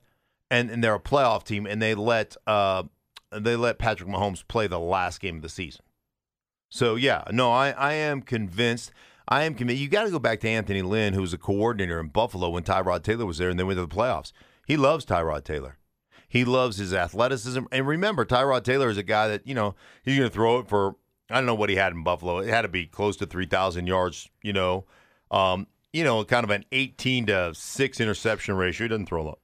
and, 0.50 0.70
and 0.72 0.82
they're 0.82 0.96
a 0.96 1.02
playoff 1.02 1.44
team, 1.44 1.66
and 1.66 1.82
they 1.82 1.96
let, 1.96 2.38
uh, 2.48 2.84
they 3.30 3.58
let 3.58 3.78
Patrick 3.78 4.08
Mahomes 4.08 4.48
play 4.48 4.68
the 4.68 4.80
last 4.80 5.20
game 5.20 5.36
of 5.36 5.42
the 5.42 5.50
season. 5.50 5.82
So 6.76 6.96
yeah, 6.96 7.24
no, 7.32 7.54
I 7.54 7.70
I 7.70 7.94
am 7.94 8.22
convinced. 8.22 8.92
I 9.30 9.46
am 9.46 9.56
convinced. 9.56 9.82
You 9.82 9.88
got 9.88 10.04
to 10.04 10.12
go 10.12 10.20
back 10.20 10.42
to 10.42 10.50
Anthony 10.50 10.82
Lynn, 10.82 11.14
who 11.14 11.22
was 11.22 11.34
a 11.34 11.38
coordinator 11.38 12.02
in 12.02 12.10
Buffalo 12.10 12.50
when 12.50 12.64
Tyrod 12.64 13.02
Taylor 13.02 13.26
was 13.26 13.38
there, 13.38 13.50
and 13.50 13.58
they 13.58 13.64
went 13.64 13.78
to 13.78 13.86
the 13.86 13.96
playoffs. 13.96 14.34
He 14.68 14.76
loves 14.76 15.06
Tyrod 15.06 15.46
Taylor. 15.46 15.78
He 16.28 16.44
loves 16.44 16.76
his 16.76 16.94
athleticism. 16.94 17.64
And 17.72 17.88
remember, 17.88 18.26
Tyrod 18.26 18.66
Taylor 18.66 18.90
is 18.90 18.98
a 18.98 19.04
guy 19.04 19.30
that, 19.30 19.48
you 19.48 19.56
know, 19.56 19.74
he's 20.04 20.18
going 20.18 20.30
to 20.30 20.34
throw 20.34 20.60
it 20.60 20.68
for, 20.68 20.98
I 21.30 21.36
don't 21.36 21.46
know 21.46 21.56
what 21.56 21.70
he 21.70 21.78
had 21.78 21.94
in 21.94 22.04
Buffalo. 22.04 22.40
It 22.40 22.50
had 22.50 22.64
to 22.64 22.68
be 22.68 22.86
close 22.86 23.16
to 23.18 23.26
3,000 23.26 23.88
yards, 23.88 24.30
you 24.42 24.52
know. 24.52 24.84
Um, 25.32 25.68
you 25.94 26.04
know, 26.04 26.26
kind 26.26 26.44
of 26.44 26.50
an 26.50 26.66
18 26.74 27.28
to 27.28 27.54
6 27.56 28.00
interception 28.02 28.56
ratio. 28.56 28.84
He 28.84 28.90
doesn't 28.90 29.06
throw 29.06 29.22
a 29.22 29.24
lot, 29.24 29.40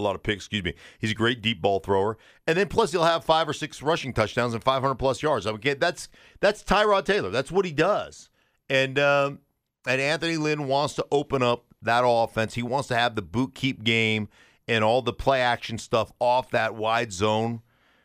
a 0.00 0.02
lot 0.02 0.14
of 0.16 0.22
picks, 0.22 0.44
excuse 0.44 0.64
me. 0.64 0.74
He's 0.98 1.12
a 1.12 1.14
great 1.14 1.42
deep 1.42 1.62
ball 1.62 1.80
thrower. 1.80 2.18
And 2.46 2.56
then 2.56 2.68
plus 2.68 2.92
he'll 2.92 3.04
have 3.04 3.24
five 3.24 3.48
or 3.48 3.52
six 3.52 3.82
rushing 3.82 4.12
touchdowns 4.12 4.54
and 4.54 4.62
500 4.62 4.94
plus 4.96 5.22
yards. 5.22 5.46
I 5.46 5.52
that's 5.74 6.08
that's 6.40 6.62
Tyrod 6.62 7.04
Taylor. 7.04 7.30
That's 7.30 7.52
what 7.52 7.64
he 7.64 7.72
does. 7.72 8.30
And 8.68 8.98
um, 8.98 9.40
and 9.86 10.00
Anthony 10.00 10.36
Lynn 10.36 10.66
wants 10.66 10.94
to 10.94 11.06
open 11.10 11.42
up 11.42 11.66
that 11.82 12.02
offense. 12.04 12.54
He 12.54 12.62
wants 12.62 12.88
to 12.88 12.96
have 12.96 13.14
the 13.14 13.22
boot 13.22 13.54
keep 13.54 13.84
game 13.84 14.28
and 14.68 14.84
all 14.84 15.02
the 15.02 15.12
play 15.12 15.40
action 15.40 15.78
stuff 15.78 16.12
off 16.20 16.50
that 16.50 16.74
wide 16.74 17.12
zone. 17.12 17.62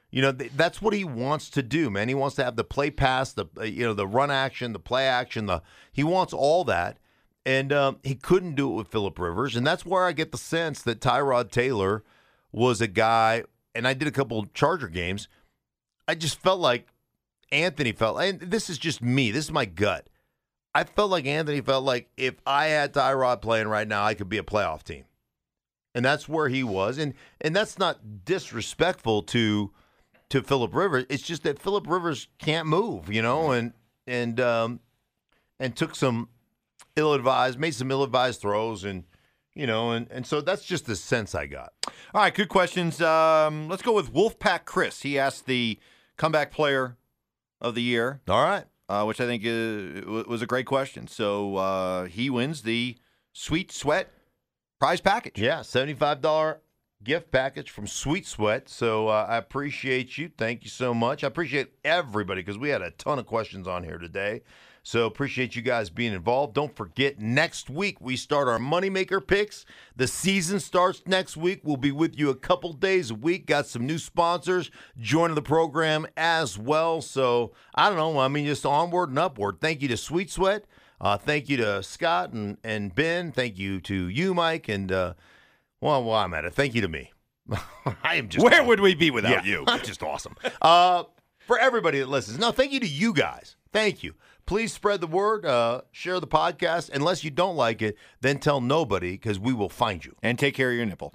You 0.09 0.21
know, 0.21 0.31
th- 0.31 0.51
that's 0.55 0.81
what 0.81 0.93
he 0.93 1.03
wants 1.03 1.49
to 1.51 1.61
do, 1.61 1.89
man. 1.89 2.07
He 2.07 2.15
wants 2.15 2.35
to 2.37 2.43
have 2.43 2.55
the 2.55 2.63
play 2.63 2.89
pass, 2.89 3.33
the 3.33 3.45
you 3.63 3.83
know, 3.85 3.93
the 3.93 4.07
run 4.07 4.31
action, 4.31 4.73
the 4.73 4.79
play 4.79 5.07
action, 5.07 5.45
the 5.45 5.61
he 5.91 6.03
wants 6.03 6.33
all 6.33 6.63
that. 6.65 6.97
And 7.45 7.71
um, 7.71 7.99
he 8.03 8.15
couldn't 8.15 8.55
do 8.55 8.71
it 8.71 8.75
with 8.75 8.87
Philip 8.87 9.19
Rivers, 9.19 9.55
and 9.55 9.65
that's 9.65 9.85
where 9.85 10.05
I 10.05 10.13
get 10.13 10.31
the 10.31 10.37
sense 10.37 10.81
that 10.81 10.99
Tyrod 10.99 11.51
Taylor 11.51 12.03
was 12.51 12.81
a 12.81 12.87
guy. 12.87 13.43
And 13.75 13.87
I 13.87 13.93
did 13.93 14.07
a 14.07 14.11
couple 14.11 14.45
Charger 14.53 14.87
games. 14.87 15.27
I 16.07 16.15
just 16.15 16.39
felt 16.39 16.59
like 16.59 16.87
Anthony 17.51 17.91
felt, 17.91 18.19
and 18.19 18.39
this 18.39 18.69
is 18.69 18.77
just 18.77 19.01
me. 19.01 19.31
This 19.31 19.45
is 19.45 19.51
my 19.51 19.65
gut. 19.65 20.07
I 20.73 20.83
felt 20.83 21.11
like 21.11 21.25
Anthony 21.25 21.61
felt 21.61 21.85
like 21.85 22.09
if 22.17 22.35
I 22.45 22.65
had 22.67 22.93
Tyrod 22.93 23.41
playing 23.41 23.67
right 23.67 23.87
now, 23.87 24.03
I 24.03 24.13
could 24.13 24.27
be 24.27 24.37
a 24.37 24.43
playoff 24.43 24.83
team, 24.83 25.05
and 25.93 26.03
that's 26.03 26.27
where 26.27 26.49
he 26.49 26.63
was. 26.63 26.97
And 26.97 27.13
and 27.39 27.55
that's 27.55 27.77
not 27.79 28.25
disrespectful 28.25 29.23
to 29.23 29.71
to 30.29 30.41
Philip 30.41 30.75
Rivers. 30.75 31.05
It's 31.09 31.23
just 31.23 31.43
that 31.43 31.59
Philip 31.59 31.87
Rivers 31.87 32.27
can't 32.39 32.67
move, 32.67 33.11
you 33.11 33.21
know, 33.21 33.51
and 33.51 33.73
and 34.05 34.39
um 34.39 34.79
and 35.59 35.75
took 35.75 35.95
some 35.95 36.27
ill 36.95 37.13
advised, 37.13 37.59
made 37.59 37.73
some 37.75 37.91
ill 37.91 38.03
advised 38.03 38.41
throws, 38.41 38.83
and 38.83 39.03
you 39.53 39.67
know, 39.67 39.91
and 39.91 40.07
and 40.11 40.25
so 40.25 40.41
that's 40.41 40.63
just 40.65 40.85
the 40.85 40.95
sense 40.95 41.33
I 41.35 41.45
got. 41.47 41.73
All 42.13 42.21
right, 42.21 42.33
good 42.33 42.49
questions. 42.49 43.01
Um, 43.01 43.67
let's 43.67 43.81
go 43.81 43.93
with 43.93 44.13
Wolfpack 44.13 44.65
Chris. 44.65 45.01
He 45.01 45.17
asked 45.19 45.45
the 45.45 45.79
comeback 46.17 46.51
player 46.51 46.97
of 47.61 47.75
the 47.75 47.81
year, 47.81 48.21
All 48.27 48.43
right. 48.43 48.65
uh, 48.89 49.03
which 49.05 49.19
I 49.21 49.25
think 49.25 49.43
w- 49.43 50.25
was 50.27 50.41
a 50.41 50.45
great 50.45 50.65
question. 50.65 51.07
So 51.07 51.55
uh, 51.55 52.05
he 52.05 52.29
wins 52.29 52.61
the 52.63 52.97
Sweet 53.33 53.71
Sweat 53.71 54.09
prize 54.79 55.01
package. 55.01 55.39
Yeah, 55.39 55.61
seventy-five 55.61 56.21
dollar 56.21 56.61
gift 57.03 57.31
package 57.31 57.69
from 57.69 57.87
Sweet 57.87 58.25
Sweat. 58.25 58.67
So 58.69 59.07
uh, 59.09 59.25
I 59.29 59.37
appreciate 59.37 60.17
you. 60.17 60.29
Thank 60.37 60.63
you 60.63 60.69
so 60.69 60.93
much. 60.93 61.23
I 61.23 61.27
appreciate 61.27 61.73
everybody 61.83 62.41
because 62.41 62.57
we 62.57 62.69
had 62.69 62.81
a 62.81 62.91
ton 62.91 63.19
of 63.19 63.25
questions 63.25 63.67
on 63.67 63.83
here 63.83 63.97
today. 63.97 64.41
So 64.87 65.07
appreciate 65.07 65.55
you 65.55 65.63
guys 65.63 65.89
being 65.89 66.13
involved. 66.13 66.53
Don't 66.53 66.75
forget 66.75 67.19
next 67.19 67.71
week 67.71 67.99
we 67.99 68.15
start 68.15 68.47
our 68.47 68.59
moneymaker 68.59 69.25
picks. 69.25 69.65
The 69.95 70.05
season 70.05 70.59
starts 70.59 71.01
next 71.07 71.35
week. 71.35 71.61
We'll 71.63 71.75
be 71.75 71.91
with 71.91 72.19
you 72.19 72.29
a 72.29 72.35
couple 72.35 72.71
days 72.71 73.09
a 73.09 73.15
week. 73.15 73.47
Got 73.47 73.65
some 73.65 73.87
new 73.87 73.97
sponsors 73.97 74.69
joining 74.99 75.33
the 75.33 75.41
program 75.41 76.05
as 76.15 76.59
well. 76.59 77.01
So 77.01 77.51
I 77.73 77.89
don't 77.89 77.97
know. 77.97 78.19
I 78.19 78.27
mean, 78.27 78.45
just 78.45 78.63
onward 78.63 79.09
and 79.09 79.17
upward. 79.17 79.57
Thank 79.59 79.81
you 79.81 79.87
to 79.87 79.97
Sweet 79.97 80.29
Sweat. 80.29 80.65
Uh, 81.01 81.17
thank 81.17 81.49
you 81.49 81.57
to 81.57 81.81
Scott 81.81 82.33
and, 82.33 82.59
and 82.63 82.93
Ben. 82.93 83.31
Thank 83.31 83.57
you 83.57 83.81
to 83.81 84.07
you, 84.07 84.35
Mike, 84.35 84.69
and 84.69 84.91
uh, 84.91 85.13
well, 85.81 86.03
while 86.03 86.23
I'm 86.23 86.33
at 86.35 86.45
it, 86.45 86.53
thank 86.53 86.75
you 86.75 86.81
to 86.81 86.87
me. 86.87 87.11
I 88.03 88.17
am 88.17 88.29
just 88.29 88.43
Where 88.45 88.53
awesome. 88.53 88.67
would 88.67 88.81
we 88.81 88.93
be 88.93 89.09
without 89.09 89.43
Yeah, 89.45 89.51
you? 89.51 89.63
I'm 89.67 89.81
just 89.81 90.03
awesome. 90.03 90.35
Uh, 90.61 91.05
for 91.47 91.57
everybody 91.57 91.99
that 92.01 92.07
listens, 92.07 92.37
no, 92.37 92.51
thank 92.51 92.71
you 92.71 92.79
to 92.81 92.87
you 92.87 93.13
guys. 93.13 93.55
Thank 93.73 94.03
you. 94.03 94.13
Please 94.45 94.71
spread 94.71 95.01
the 95.01 95.07
word. 95.07 95.45
Uh, 95.45 95.81
share 95.91 96.19
the 96.19 96.27
podcast. 96.27 96.89
Unless 96.93 97.23
you 97.23 97.31
don't 97.31 97.55
like 97.55 97.81
it, 97.81 97.97
then 98.21 98.37
tell 98.37 98.61
nobody 98.61 99.11
because 99.13 99.39
we 99.39 99.53
will 99.53 99.69
find 99.69 100.05
you. 100.05 100.15
And 100.21 100.37
take 100.37 100.53
care 100.53 100.69
of 100.69 100.75
your 100.77 100.85
nipple. 100.85 101.13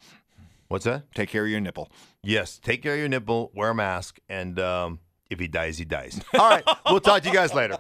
What's 0.68 0.84
that? 0.84 1.12
Take 1.14 1.28
care 1.28 1.44
of 1.44 1.50
your 1.50 1.60
nipple. 1.60 1.90
Yes. 2.22 2.58
Take 2.62 2.82
care 2.82 2.94
of 2.94 2.98
your 3.00 3.08
nipple. 3.08 3.50
Wear 3.54 3.70
a 3.70 3.74
mask, 3.74 4.18
and 4.28 4.58
um, 4.60 5.00
if 5.28 5.40
he 5.40 5.48
dies, 5.48 5.78
he 5.78 5.84
dies. 5.84 6.20
All 6.34 6.48
right. 6.48 6.64
we'll 6.86 7.00
talk 7.00 7.22
to 7.22 7.28
you 7.28 7.34
guys 7.34 7.54
later. 7.54 7.78